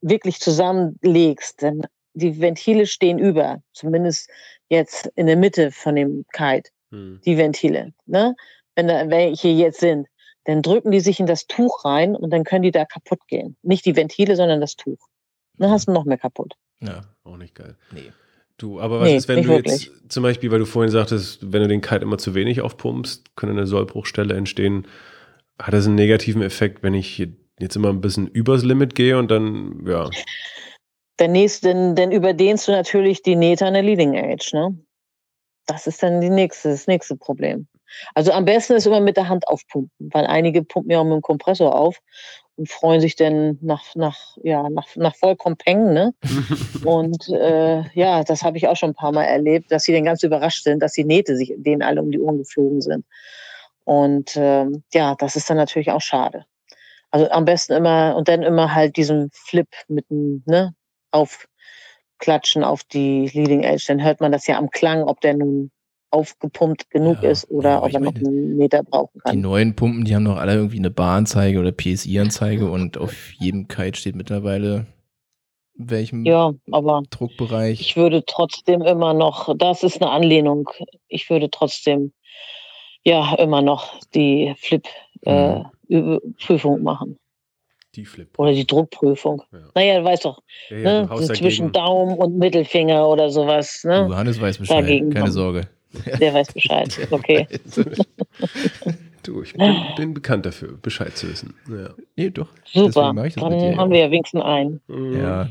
wirklich 0.01 0.39
zusammenlegst, 0.39 1.61
denn 1.61 1.81
die 2.13 2.39
Ventile 2.39 2.85
stehen 2.85 3.19
über, 3.19 3.61
zumindest 3.73 4.29
jetzt 4.69 5.07
in 5.15 5.27
der 5.27 5.37
Mitte 5.37 5.71
von 5.71 5.95
dem 5.95 6.25
Kite, 6.33 6.69
hm. 6.91 7.21
die 7.25 7.37
Ventile. 7.37 7.93
Ne? 8.05 8.35
Wenn 8.75 8.87
da 8.87 9.09
welche 9.09 9.49
jetzt 9.49 9.79
sind, 9.79 10.07
dann 10.45 10.61
drücken 10.61 10.91
die 10.91 10.99
sich 10.99 11.19
in 11.19 11.27
das 11.27 11.47
Tuch 11.47 11.85
rein 11.85 12.15
und 12.15 12.31
dann 12.31 12.43
können 12.43 12.63
die 12.63 12.71
da 12.71 12.85
kaputt 12.85 13.19
gehen. 13.27 13.57
Nicht 13.61 13.85
die 13.85 13.95
Ventile, 13.95 14.35
sondern 14.35 14.61
das 14.61 14.75
Tuch. 14.75 14.99
Dann 15.57 15.69
hast 15.69 15.87
du 15.87 15.91
noch 15.91 16.05
mehr 16.05 16.17
kaputt. 16.17 16.53
Ja, 16.81 17.01
auch 17.23 17.37
nicht 17.37 17.55
geil. 17.55 17.75
Nee. 17.91 18.11
Du, 18.57 18.79
aber 18.79 18.99
was 18.99 19.07
nee, 19.07 19.15
ist, 19.15 19.27
wenn 19.27 19.43
du 19.43 19.49
wirklich. 19.49 19.85
jetzt 19.85 20.11
zum 20.11 20.23
Beispiel, 20.23 20.51
weil 20.51 20.59
du 20.59 20.65
vorhin 20.65 20.91
sagtest, 20.91 21.53
wenn 21.53 21.61
du 21.61 21.67
den 21.67 21.81
Kite 21.81 22.01
immer 22.01 22.17
zu 22.17 22.35
wenig 22.35 22.61
aufpumpst, 22.61 23.35
könnte 23.35 23.55
eine 23.55 23.67
Sollbruchstelle 23.67 24.35
entstehen. 24.35 24.87
Hat 25.57 25.73
das 25.73 25.85
einen 25.85 25.95
negativen 25.95 26.41
Effekt, 26.41 26.83
wenn 26.83 26.93
ich 26.93 27.29
jetzt 27.59 27.75
immer 27.75 27.89
ein 27.89 28.01
bisschen 28.01 28.27
übers 28.27 28.63
Limit 28.63 28.95
gehe 28.95 29.17
und 29.17 29.29
dann, 29.29 29.85
ja. 29.85 30.09
Der 31.19 31.27
nächste, 31.27 31.67
denn, 31.67 31.95
denn 31.95 32.11
überdehnst 32.11 32.67
du 32.67 32.71
natürlich 32.71 33.21
die 33.21 33.35
Nähte 33.35 33.65
an 33.65 33.73
der 33.73 33.83
Leading 33.83 34.13
Edge, 34.13 34.51
ne? 34.53 34.77
Das 35.65 35.85
ist 35.85 36.01
dann 36.01 36.19
die 36.19 36.29
nächste, 36.29 36.69
das 36.69 36.87
nächste 36.87 37.15
Problem. 37.15 37.67
Also 38.15 38.31
am 38.31 38.45
besten 38.45 38.73
ist 38.73 38.87
immer 38.87 39.01
mit 39.01 39.17
der 39.17 39.29
Hand 39.29 39.47
aufpumpen, 39.47 40.11
weil 40.11 40.25
einige 40.25 40.63
pumpen 40.63 40.91
ja 40.91 40.99
auch 40.99 41.03
mit 41.03 41.13
dem 41.13 41.21
Kompressor 41.21 41.75
auf 41.75 41.99
und 42.55 42.69
freuen 42.69 43.01
sich 43.01 43.15
dann 43.15 43.57
nach, 43.61 43.95
nach, 43.95 44.37
ja, 44.43 44.69
nach, 44.69 44.95
nach 44.95 45.15
vollkommen 45.15 45.57
Peng, 45.57 45.93
ne? 45.93 46.13
und 46.85 47.29
äh, 47.29 47.83
ja, 47.93 48.23
das 48.23 48.43
habe 48.43 48.57
ich 48.57 48.67
auch 48.67 48.75
schon 48.75 48.91
ein 48.91 48.95
paar 48.95 49.11
Mal 49.11 49.25
erlebt, 49.25 49.71
dass 49.71 49.83
sie 49.83 49.93
dann 49.93 50.05
ganz 50.05 50.23
überrascht 50.23 50.63
sind, 50.63 50.81
dass 50.81 50.93
die 50.93 51.05
Nähte 51.05 51.35
sich 51.35 51.53
denen 51.57 51.81
alle 51.81 52.01
um 52.01 52.11
die 52.11 52.19
Ohren 52.19 52.37
geflogen 52.37 52.81
sind. 52.81 53.05
Und 53.85 54.35
ähm, 54.35 54.83
ja, 54.93 55.15
das 55.15 55.35
ist 55.35 55.49
dann 55.49 55.57
natürlich 55.57 55.91
auch 55.91 56.01
schade. 56.01 56.45
Also 57.11 57.29
am 57.31 57.45
besten 57.45 57.73
immer 57.73 58.15
und 58.15 58.27
dann 58.27 58.43
immer 58.43 58.73
halt 58.73 58.97
diesen 58.97 59.29
Flip 59.33 59.67
mit 59.87 60.09
dem, 60.09 60.43
ne, 60.45 60.73
aufklatschen 61.11 62.63
auf 62.63 62.83
die 62.83 63.29
Leading 63.33 63.63
Edge. 63.63 63.85
Dann 63.87 64.03
hört 64.03 64.21
man 64.21 64.31
das 64.31 64.47
ja 64.47 64.57
am 64.57 64.69
Klang, 64.69 65.03
ob 65.03 65.21
der 65.21 65.35
nun 65.35 65.71
aufgepumpt 66.11 66.89
genug 66.89 67.21
ja, 67.21 67.29
ist 67.29 67.49
oder 67.49 67.69
ja, 67.69 67.83
ob 67.83 67.93
er 67.93 67.99
noch 67.99 68.15
einen 68.15 68.57
Meter 68.57 68.83
brauchen 68.83 69.19
kann. 69.21 69.35
Die 69.35 69.41
neuen 69.41 69.75
Pumpen, 69.75 70.05
die 70.05 70.15
haben 70.15 70.23
noch 70.23 70.37
alle 70.37 70.55
irgendwie 70.55 70.79
eine 70.79 70.89
Baranzeige 70.89 71.59
oder 71.59 71.71
PSI-Anzeige 71.71 72.69
und 72.71 72.97
auf 72.97 73.31
jedem 73.33 73.67
Kite 73.67 73.99
steht 73.99 74.15
mittlerweile 74.15 74.87
welchem 75.75 76.25
Ja, 76.25 76.53
aber 76.71 77.03
Druckbereich. 77.09 77.79
ich 77.79 77.95
würde 77.95 78.23
trotzdem 78.25 78.81
immer 78.81 79.13
noch, 79.13 79.55
das 79.57 79.83
ist 79.83 80.01
eine 80.01 80.11
Anlehnung, 80.11 80.69
ich 81.07 81.29
würde 81.29 81.49
trotzdem 81.49 82.11
ja 83.03 83.35
immer 83.35 83.61
noch 83.61 83.97
die 84.13 84.53
Flip-Prüfung 85.89 86.83
machen 86.83 87.17
Die 87.95 88.05
Flip. 88.05 88.29
oder 88.37 88.53
die 88.53 88.65
Druckprüfung. 88.67 89.41
Ja. 89.51 89.59
Naja, 89.75 89.99
du 89.99 90.05
weißt 90.05 90.25
doch, 90.25 90.41
Ja, 90.69 90.77
ja, 90.77 91.05
ne? 91.05 91.21
zwischen. 91.35 91.71
Daumen 91.71 92.17
und 92.17 92.37
Mittelfinger 92.37 93.07
oder 93.07 93.29
sowas. 93.29 93.83
Ne? 93.83 94.07
Du, 94.07 94.15
Hannes 94.15 94.39
weiß 94.39 94.59
Bescheid, 94.59 94.83
Dagegen 94.83 95.09
keine 95.09 95.21
kommen. 95.25 95.31
Sorge. 95.33 95.67
Der 96.19 96.33
weiß 96.33 96.53
Bescheid. 96.53 96.97
Okay. 97.11 97.47
Du, 99.21 99.43
ich 99.43 99.53
bin, 99.53 99.75
bin 99.97 100.13
bekannt 100.13 100.45
dafür, 100.45 100.77
Bescheid 100.81 101.15
zu 101.17 101.29
wissen. 101.29 101.53
Ja. 101.69 101.89
nee, 102.15 102.29
doch. 102.29 102.47
Super. 102.63 102.85
Deswegen 102.87 103.15
mache 103.15 103.27
ich 103.27 103.33
das 103.35 103.43
Dann 103.43 103.77
haben 103.77 103.91
wir 103.91 103.99
ja 103.99 104.11
wenigstens 104.11 104.41
einen. 104.41 104.79
Mhm. 104.87 105.21
Ja, 105.21 105.49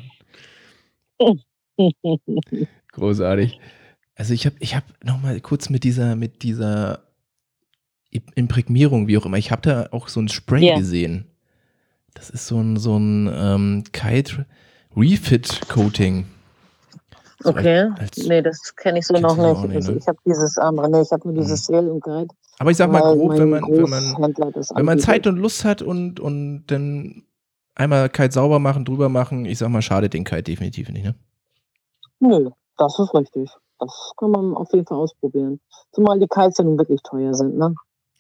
großartig. 2.92 3.60
Also 4.14 4.34
ich 4.34 4.46
habe 4.46 4.56
ich 4.58 4.74
hab 4.74 4.84
noch 5.04 5.20
mal 5.20 5.38
kurz 5.40 5.68
mit 5.68 5.84
dieser, 5.84 6.16
mit 6.16 6.42
dieser 6.42 7.02
Imprägnierung, 8.34 9.06
wie 9.06 9.18
auch 9.18 9.26
immer, 9.26 9.36
ich 9.36 9.50
habe 9.50 9.62
da 9.62 9.88
auch 9.92 10.08
so 10.08 10.20
ein 10.20 10.28
Spray 10.28 10.66
Ja. 10.66 10.78
gesehen. 10.78 11.26
Das 12.14 12.30
ist 12.30 12.46
so 12.46 12.58
ein, 12.58 12.76
so 12.76 12.96
ein 12.96 13.30
ähm, 13.32 13.84
Kite 13.92 14.46
Refit 14.96 15.60
Coating. 15.68 16.26
So 17.40 17.50
Okay. 17.50 17.88
als- 17.98 18.16
nee, 18.26 18.42
das 18.42 18.74
kenne 18.74 18.98
ich 18.98 19.06
so 19.06 19.14
noch 19.14 19.36
nicht. 19.36 19.74
nicht, 19.74 19.88
ne? 19.88 19.96
ich 19.98 20.08
habe 20.08 20.18
dieses 20.26 20.58
andere, 20.58 20.90
nee, 20.90 21.02
ich 21.02 21.12
habe 21.12 21.28
nur 21.28 21.40
dieses 21.40 21.64
Sale 21.64 21.92
und 21.92 22.00
Guide. 22.00 22.28
Aber 22.58 22.70
ich 22.72 22.76
sag 22.76 22.90
mal 22.90 23.00
grob, 23.02 23.38
wenn 23.38 23.50
man, 23.50 23.62
wenn 23.62 23.88
man, 23.88 24.52
das 24.52 24.70
wenn 24.74 24.84
man. 24.84 24.98
Zeit 24.98 25.26
und 25.28 25.36
Lust 25.36 25.64
hat 25.64 25.80
und, 25.80 26.18
und 26.18 26.64
dann 26.66 27.22
einmal 27.76 28.08
Kite 28.08 28.32
sauber 28.32 28.58
machen, 28.58 28.84
drüber 28.84 29.08
machen, 29.08 29.44
ich 29.44 29.58
sag 29.58 29.68
mal, 29.68 29.82
schadet 29.82 30.14
den 30.14 30.24
Kite 30.24 30.42
definitiv 30.42 30.88
nicht, 30.88 31.04
ne? 31.04 31.14
Nö, 32.18 32.50
das 32.76 32.98
ist 32.98 33.14
richtig. 33.14 33.48
Das 33.78 34.12
kann 34.16 34.32
man 34.32 34.54
auf 34.56 34.72
jeden 34.72 34.86
Fall 34.86 34.98
ausprobieren. 34.98 35.60
Zumal 35.92 36.18
die 36.18 36.26
Kites 36.26 36.58
ja 36.58 36.64
nun 36.64 36.78
wirklich 36.78 37.00
teuer 37.04 37.32
sind, 37.34 37.56
ne? 37.56 37.72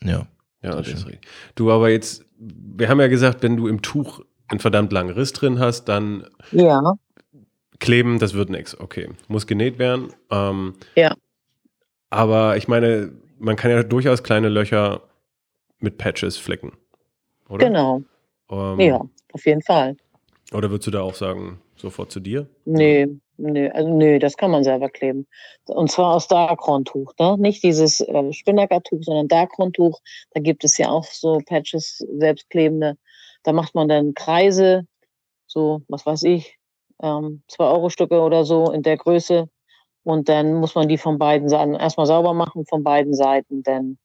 Ja. 0.02 0.26
Ja, 0.62 0.70
Das 0.72 0.88
ist 0.88 1.06
richtig. 1.06 1.20
Du, 1.54 1.70
aber 1.70 1.88
jetzt, 1.90 2.24
wir 2.38 2.88
haben 2.88 3.00
ja 3.00 3.06
gesagt, 3.06 3.42
wenn 3.42 3.56
du 3.56 3.68
im 3.68 3.80
Tuch 3.80 4.24
einen 4.48 4.58
verdammt 4.60 4.92
langen 4.92 5.10
Riss 5.10 5.32
drin 5.32 5.58
hast, 5.60 5.84
dann 5.84 6.26
Ja, 6.50 6.94
kleben, 7.78 8.18
das 8.18 8.34
wird 8.34 8.50
nichts. 8.50 8.78
Okay, 8.78 9.08
muss 9.28 9.46
genäht 9.46 9.78
werden. 9.78 10.08
Ähm, 10.30 10.74
Ja. 10.96 11.14
Aber 12.10 12.56
ich 12.56 12.66
meine, 12.68 13.12
man 13.38 13.54
kann 13.56 13.70
ja 13.70 13.82
durchaus 13.82 14.22
kleine 14.22 14.48
Löcher 14.48 15.02
mit 15.78 15.98
Patches 15.98 16.38
flecken, 16.38 16.72
oder? 17.48 17.66
genau. 17.66 18.02
Ähm, 18.50 18.80
Ja, 18.80 19.00
auf 19.32 19.46
jeden 19.46 19.62
Fall. 19.62 19.96
Oder 20.52 20.70
würdest 20.70 20.86
du 20.86 20.90
da 20.90 21.02
auch 21.02 21.14
sagen, 21.14 21.60
sofort 21.76 22.10
zu 22.10 22.18
dir? 22.20 22.48
Nee, 22.64 23.06
nee, 23.38 23.70
also 23.70 23.88
nee, 23.88 24.18
das 24.18 24.36
kann 24.36 24.50
man 24.50 24.64
selber 24.64 24.88
kleben. 24.88 25.26
Und 25.66 25.90
zwar 25.90 26.14
aus 26.14 26.28
Darkron-Tuch, 26.28 27.14
ne? 27.18 27.36
Nicht 27.38 27.62
dieses 27.62 28.00
äh, 28.00 28.32
Spinnaker-Tuch, 28.32 29.02
sondern 29.02 29.28
Darkron-Tuch. 29.28 30.00
Da 30.34 30.40
gibt 30.40 30.64
es 30.64 30.76
ja 30.78 30.90
auch 30.90 31.04
so 31.04 31.40
Patches, 31.46 32.04
selbstklebende. 32.18 32.96
Da 33.44 33.52
macht 33.52 33.74
man 33.74 33.88
dann 33.88 34.14
Kreise, 34.14 34.86
so, 35.46 35.82
was 35.88 36.04
weiß 36.04 36.24
ich, 36.24 36.58
ähm, 37.02 37.42
zwei 37.48 37.64
Euro 37.64 37.88
Stücke 37.88 38.20
oder 38.20 38.44
so 38.44 38.70
in 38.70 38.82
der 38.82 38.96
Größe. 38.96 39.48
Und 40.02 40.28
dann 40.28 40.54
muss 40.54 40.74
man 40.74 40.88
die 40.88 40.98
von 40.98 41.18
beiden 41.18 41.48
Seiten 41.48 41.74
erstmal 41.74 42.06
sauber 42.06 42.34
machen, 42.34 42.66
von 42.66 42.82
beiden 42.82 43.14
Seiten 43.14 43.62
dann 43.62 43.98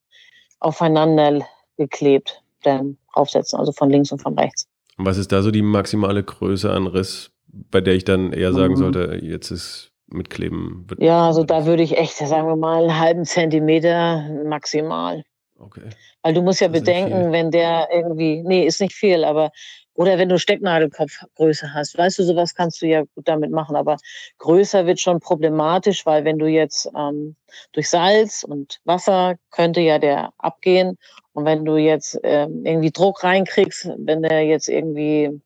aufeinander 0.60 1.46
geklebt, 1.78 2.42
dann 2.64 2.98
aufsetzen, 3.14 3.60
also 3.60 3.72
von 3.72 3.90
links 3.90 4.12
und 4.12 4.22
von 4.22 4.38
rechts. 4.38 4.68
Und 4.98 5.06
was 5.06 5.18
ist 5.18 5.32
da 5.32 5.42
so 5.42 5.52
die 5.52 5.62
maximale 5.62 6.24
Größe 6.24 6.72
an 6.72 6.88
Riss, 6.88 7.32
bei 7.54 7.82
der 7.82 7.94
ich 7.94 8.04
dann 8.04 8.34
eher 8.34 8.54
sagen 8.54 8.74
Mhm. 8.74 8.78
sollte, 8.78 9.20
jetzt 9.22 9.52
ist 9.52 9.92
mit 10.08 10.30
Kleben. 10.30 10.86
Wird 10.88 11.02
Ja, 11.02 11.28
also 11.28 11.44
da 11.44 11.66
würde 11.66 11.84
ich 11.84 11.98
echt, 11.98 12.16
sagen 12.18 12.48
wir 12.48 12.56
mal, 12.56 12.84
einen 12.84 13.00
halben 13.00 13.26
Zentimeter 13.26 14.28
maximal. 14.46 15.24
Okay. 15.58 15.90
Weil 16.24 16.34
du 16.34 16.42
musst 16.42 16.62
ja 16.62 16.68
bedenken, 16.68 17.32
wenn 17.32 17.52
der 17.52 17.88
irgendwie, 17.92 18.42
nee, 18.44 18.66
ist 18.66 18.82
nicht 18.82 18.94
viel, 18.96 19.24
aber, 19.24 19.52
oder 19.94 20.18
wenn 20.18 20.30
du 20.30 20.38
Stecknadelkopfgröße 20.40 21.74
hast, 21.74 21.98
weißt 21.98 22.20
du, 22.20 22.24
sowas 22.24 22.56
kannst 22.56 22.82
du 22.82 22.88
ja 22.88 23.02
gut 23.16 23.28
damit 23.28 23.52
machen, 23.52 23.76
aber 23.76 23.98
größer 24.40 24.86
wird 24.86 25.00
schon 25.00 25.20
problematisch, 25.20 26.06
weil 26.06 26.26
wenn 26.26 26.40
du 26.40 26.48
jetzt 26.48 26.90
ähm, 26.98 27.36
durch 27.72 27.90
Salz 27.90 28.44
und 28.44 28.80
Wasser 28.84 29.36
könnte 29.52 29.82
ja 29.82 30.00
der 30.00 30.32
abgehen 30.38 30.98
und 31.34 31.46
wenn 31.46 31.64
du 31.66 31.78
jetzt 31.78 32.20
ähm, 32.24 32.66
irgendwie 32.66 32.92
Druck 32.92 33.24
reinkriegst, 33.24 33.90
wenn 33.98 34.24
der 34.24 34.44
jetzt 34.46 34.68
irgendwie 34.68 35.40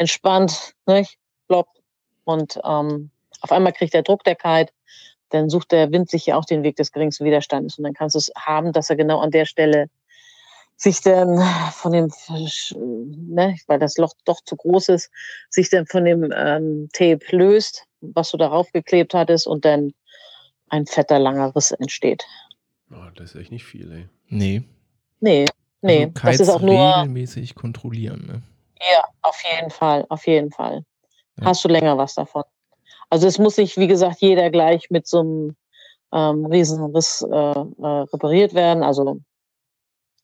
entspannt, 0.00 0.74
nicht, 0.86 1.18
ploppt 1.46 1.78
und 2.24 2.58
ähm, 2.64 3.10
auf 3.42 3.52
einmal 3.52 3.72
kriegt 3.72 3.92
der 3.92 4.02
Druck 4.02 4.24
der 4.24 4.34
Kite, 4.34 4.72
dann 5.28 5.50
sucht 5.50 5.72
der 5.72 5.92
Wind 5.92 6.08
sich 6.10 6.26
ja 6.26 6.36
auch 6.36 6.46
den 6.46 6.62
Weg 6.62 6.76
des 6.76 6.90
geringsten 6.90 7.24
Widerstandes. 7.24 7.78
Und 7.78 7.84
dann 7.84 7.92
kannst 7.92 8.14
du 8.14 8.18
es 8.18 8.32
haben, 8.36 8.72
dass 8.72 8.90
er 8.90 8.96
genau 8.96 9.20
an 9.20 9.30
der 9.30 9.44
Stelle 9.44 9.88
sich 10.76 11.02
dann 11.02 11.38
von 11.72 11.92
dem, 11.92 12.10
ne, 13.28 13.56
weil 13.66 13.78
das 13.78 13.98
Loch 13.98 14.14
doch 14.24 14.40
zu 14.42 14.56
groß 14.56 14.88
ist, 14.88 15.10
sich 15.50 15.68
dann 15.68 15.86
von 15.86 16.06
dem 16.06 16.32
ähm, 16.34 16.88
Tape 16.94 17.20
löst, 17.30 17.84
was 18.00 18.30
du 18.30 18.38
darauf 18.38 18.72
geklebt 18.72 19.12
hattest 19.12 19.46
und 19.46 19.66
dann 19.66 19.92
ein 20.70 20.86
fetter 20.86 21.18
langer 21.18 21.54
Riss 21.54 21.72
entsteht. 21.72 22.24
Oh, 22.90 23.10
das 23.14 23.34
ist 23.34 23.40
echt 23.40 23.52
nicht 23.52 23.64
viel, 23.64 23.92
ey. 23.92 24.08
Nee. 24.28 24.62
Nee, 25.20 25.44
nee, 25.82 26.04
Also 26.04 26.20
das 26.22 26.40
ist 26.40 26.48
auch 26.48 26.62
nur, 26.62 26.96
regelmäßig 26.96 27.54
kontrollieren, 27.54 28.26
ne? 28.26 28.42
Ja, 28.80 29.04
auf 29.22 29.42
jeden 29.42 29.70
Fall, 29.70 30.06
auf 30.08 30.26
jeden 30.26 30.50
Fall. 30.50 30.84
Ja. 31.38 31.46
Hast 31.46 31.64
du 31.64 31.68
länger 31.68 31.96
was 31.98 32.14
davon. 32.14 32.44
Also 33.08 33.26
es 33.26 33.38
muss 33.38 33.56
nicht, 33.56 33.76
wie 33.76 33.88
gesagt, 33.88 34.20
jeder 34.20 34.50
gleich 34.50 34.88
mit 34.90 35.06
so 35.06 35.20
einem 35.20 35.56
ähm, 36.12 36.46
Riesenriss 36.46 37.22
äh, 37.22 37.36
äh, 37.36 37.86
repariert 38.12 38.54
werden. 38.54 38.82
Also 38.82 39.20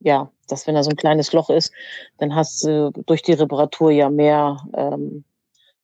ja, 0.01 0.31
dass 0.49 0.67
wenn 0.67 0.75
da 0.75 0.83
so 0.83 0.91
ein 0.91 0.97
kleines 0.97 1.33
Loch 1.33 1.51
ist, 1.51 1.73
dann 2.19 2.35
hast 2.35 2.65
du 2.65 2.93
durch 3.07 3.23
die 3.23 3.33
Reparatur 3.33 3.91
ja 3.91 4.11
mehr 4.11 4.59
ähm, 4.75 5.25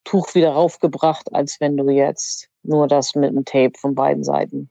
Tuch 0.05 0.35
wieder 0.35 0.51
raufgebracht, 0.51 1.33
als 1.33 1.61
wenn 1.61 1.77
du 1.77 1.89
jetzt 1.89 2.49
nur 2.63 2.89
das 2.89 3.15
mit 3.15 3.31
dem 3.31 3.45
Tape 3.45 3.73
von 3.79 3.95
beiden 3.95 4.25
Seiten 4.25 4.69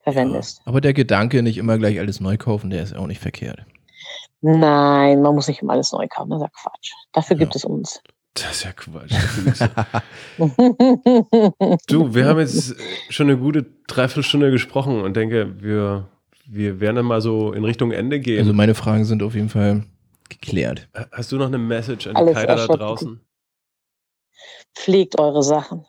verwendest. 0.00 0.60
Aber 0.64 0.80
der 0.80 0.94
Gedanke, 0.94 1.42
nicht 1.42 1.58
immer 1.58 1.78
gleich 1.78 1.98
alles 1.98 2.20
neu 2.20 2.36
kaufen, 2.36 2.70
der 2.70 2.82
ist 2.82 2.94
auch 2.94 3.06
nicht 3.06 3.20
verkehrt. 3.20 3.64
Nein, 4.40 5.20
man 5.22 5.34
muss 5.34 5.48
nicht 5.48 5.62
immer 5.62 5.72
alles 5.72 5.92
neu 5.92 6.06
kaufen, 6.08 6.30
das 6.30 6.38
ist 6.40 6.44
ja 6.44 6.50
Quatsch. 6.62 6.92
Dafür 7.12 7.36
Ja. 7.36 7.40
gibt 7.40 7.56
es 7.56 7.64
uns. 7.64 8.00
Das 8.34 8.52
ist 8.52 8.64
ja 8.64 8.72
Quatsch. 8.72 9.12
du, 11.88 12.14
wir 12.14 12.26
haben 12.26 12.38
jetzt 12.38 12.76
schon 13.10 13.28
eine 13.28 13.38
gute 13.38 13.64
Dreiviertelstunde 13.88 14.50
gesprochen 14.50 15.00
und 15.02 15.16
denke, 15.16 15.60
wir, 15.60 16.08
wir 16.46 16.78
werden 16.80 16.96
dann 16.96 17.06
mal 17.06 17.20
so 17.20 17.52
in 17.52 17.64
Richtung 17.64 17.90
Ende 17.90 18.20
gehen. 18.20 18.38
Also 18.38 18.52
meine 18.52 18.74
Fragen 18.74 19.04
sind 19.04 19.22
auf 19.22 19.34
jeden 19.34 19.48
Fall 19.48 19.84
geklärt. 20.28 20.88
Hast 21.10 21.32
du 21.32 21.36
noch 21.36 21.46
eine 21.46 21.58
Message 21.58 22.06
an 22.06 22.14
die 22.14 22.20
Alles 22.20 22.38
Kiter 22.38 22.66
da 22.68 22.76
draußen? 22.76 23.20
Pflegt 24.74 25.18
eure 25.18 25.42
Sachen. 25.42 25.84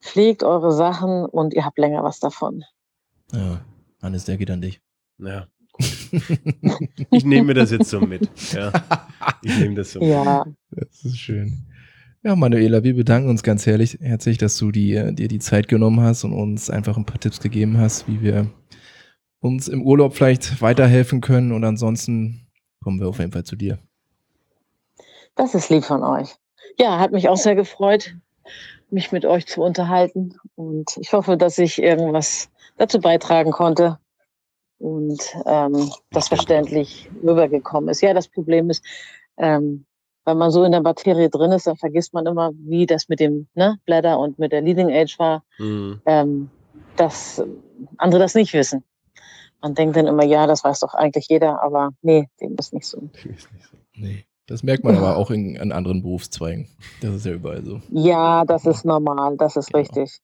Pflegt 0.00 0.42
eure 0.42 0.72
Sachen 0.72 1.24
und 1.26 1.54
ihr 1.54 1.64
habt 1.64 1.78
länger 1.78 2.02
was 2.02 2.18
davon. 2.18 2.64
Ja, 3.32 3.60
Hannes, 4.02 4.24
der 4.24 4.36
geht 4.38 4.50
an 4.50 4.60
dich. 4.60 4.80
Ja. 5.18 5.46
Ich 7.10 7.24
nehme 7.24 7.48
mir 7.48 7.54
das 7.54 7.70
jetzt 7.70 7.90
so 7.90 8.00
mit. 8.00 8.28
Ja, 8.52 8.72
ich 9.42 9.58
nehme 9.58 9.74
das 9.74 9.92
so 9.92 10.00
mit. 10.00 10.08
Ja, 10.08 10.44
Das 10.70 11.04
ist 11.04 11.18
schön. 11.18 11.66
Ja, 12.24 12.34
Manuela, 12.34 12.82
wir 12.82 12.96
bedanken 12.96 13.30
uns 13.30 13.42
ganz 13.42 13.64
herrlich, 13.66 13.98
herzlich, 14.00 14.38
dass 14.38 14.56
du 14.56 14.72
die, 14.72 14.94
äh, 14.94 15.12
dir 15.12 15.28
die 15.28 15.38
Zeit 15.38 15.68
genommen 15.68 16.00
hast 16.00 16.24
und 16.24 16.32
uns 16.32 16.68
einfach 16.68 16.96
ein 16.96 17.04
paar 17.04 17.20
Tipps 17.20 17.40
gegeben 17.40 17.78
hast, 17.78 18.08
wie 18.08 18.20
wir 18.20 18.50
uns 19.40 19.68
im 19.68 19.82
Urlaub 19.82 20.14
vielleicht 20.16 20.60
weiterhelfen 20.60 21.20
können. 21.20 21.52
Und 21.52 21.62
ansonsten 21.64 22.48
kommen 22.82 22.98
wir 23.00 23.08
auf 23.08 23.18
jeden 23.20 23.32
Fall 23.32 23.44
zu 23.44 23.54
dir. 23.56 23.78
das 25.36 25.54
ist 25.54 25.70
lieb 25.70 25.84
von 25.84 26.02
euch. 26.02 26.34
Ja, 26.78 26.98
hat 26.98 27.12
mich 27.12 27.28
auch 27.28 27.36
sehr 27.36 27.54
gefreut, 27.54 28.16
mich 28.90 29.12
mit 29.12 29.24
euch 29.24 29.46
zu 29.46 29.62
unterhalten. 29.62 30.34
Und 30.56 30.96
ich 31.00 31.12
hoffe, 31.12 31.36
dass 31.36 31.58
ich 31.58 31.80
irgendwas 31.80 32.50
dazu 32.76 33.00
beitragen 33.00 33.52
konnte 33.52 33.98
und 34.78 35.20
ähm, 35.46 35.90
das 36.10 36.28
verständlich 36.28 37.10
rübergekommen 37.22 37.90
ist. 37.90 38.00
Ja, 38.00 38.14
das 38.14 38.28
Problem 38.28 38.70
ist, 38.70 38.84
ähm, 39.36 39.84
wenn 40.24 40.38
man 40.38 40.50
so 40.50 40.62
in 40.64 40.72
der 40.72 40.82
Materie 40.82 41.30
drin 41.30 41.52
ist, 41.52 41.66
dann 41.66 41.76
vergisst 41.76 42.12
man 42.12 42.26
immer, 42.26 42.52
wie 42.54 42.86
das 42.86 43.08
mit 43.08 43.18
dem 43.20 43.48
ne, 43.54 43.78
Blätter 43.86 44.18
und 44.18 44.38
mit 44.38 44.52
der 44.52 44.60
Leading 44.60 44.90
Age 44.90 45.18
war, 45.18 45.42
Mhm. 45.58 46.00
ähm, 46.06 46.50
dass 46.96 47.42
andere 47.96 48.20
das 48.22 48.34
nicht 48.34 48.52
wissen. 48.52 48.84
Man 49.62 49.74
denkt 49.74 49.96
dann 49.96 50.06
immer, 50.06 50.24
ja, 50.24 50.46
das 50.46 50.62
weiß 50.62 50.80
doch 50.80 50.94
eigentlich 50.94 51.28
jeder, 51.28 51.62
aber 51.62 51.90
nee, 52.02 52.28
dem 52.40 52.54
ist 52.58 52.72
nicht 52.72 52.86
so. 52.86 53.00
Nicht. 53.24 53.48
Nee. 53.96 54.24
Das 54.46 54.62
merkt 54.62 54.82
man 54.84 54.96
aber 54.96 55.16
auch 55.18 55.30
in, 55.30 55.56
in 55.56 55.72
anderen 55.72 56.00
Berufszweigen. 56.02 56.68
Das 57.02 57.14
ist 57.14 57.26
ja 57.26 57.32
überall 57.32 57.62
so. 57.64 57.82
Ja, 57.90 58.44
das 58.46 58.64
ist 58.64 58.84
normal, 58.84 59.36
das 59.36 59.56
ist 59.56 59.66
Genau. 59.72 59.78
richtig. 59.80 60.20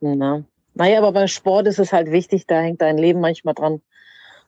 Ja. 0.00 0.42
Naja, 0.78 0.98
aber 0.98 1.12
beim 1.12 1.28
Sport 1.28 1.66
ist 1.66 1.80
es 1.80 1.92
halt 1.92 2.12
wichtig, 2.12 2.46
da 2.46 2.60
hängt 2.60 2.80
dein 2.80 2.98
Leben 2.98 3.20
manchmal 3.20 3.54
dran, 3.54 3.82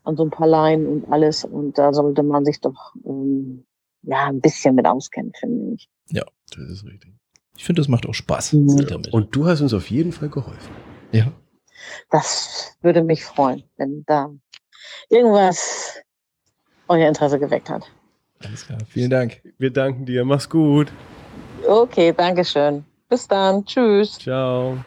an 0.05 0.17
so 0.17 0.25
ein 0.25 0.31
paar 0.31 0.47
Leinen 0.47 0.87
und 0.87 1.13
alles. 1.13 1.45
Und 1.45 1.77
da 1.77 1.93
sollte 1.93 2.23
man 2.23 2.45
sich 2.45 2.61
doch 2.61 2.95
ähm, 3.05 3.65
ja 4.03 4.27
ein 4.29 4.41
bisschen 4.41 4.77
mit 4.77 4.87
auskennen, 4.87 5.33
finde 5.39 5.75
ich. 5.75 5.89
Das 6.51 6.59
ist 6.71 6.85
richtig. 6.85 7.13
Ich 7.57 7.65
finde, 7.65 7.81
das 7.81 7.89
macht 7.89 8.07
auch 8.07 8.15
Spaß. 8.15 8.53
Mhm. 8.53 8.87
damit. 8.87 9.13
Und 9.13 9.35
du 9.35 9.47
hast 9.47 9.61
uns 9.61 9.75
auf 9.75 9.91
jeden 9.91 10.13
Fall 10.13 10.29
geholfen. 10.29 10.73
ja. 11.13 11.33
Das 12.11 12.77
würde 12.83 13.03
mich 13.03 13.25
freuen, 13.25 13.65
wenn 13.79 14.05
da 14.07 14.31
irgendwas 15.09 15.99
euer 16.89 17.09
Interesse 17.09 17.39
geweckt 17.39 17.71
hat. 17.71 17.91
Alles 18.45 18.67
klar. 18.67 18.79
Vielen 18.87 19.11
Dank. 19.11 19.41
Wir 19.59 19.73
danken 19.73 20.05
dir. 20.05 20.25
Mach's 20.25 20.49
gut. 20.49 20.93
Okay, 21.67 22.13
danke 22.15 22.45
schön. 22.45 22.85
Bis 23.09 23.27
dann. 23.27 23.65
Tschüss. 23.65 24.19
Ciao. 24.19 24.79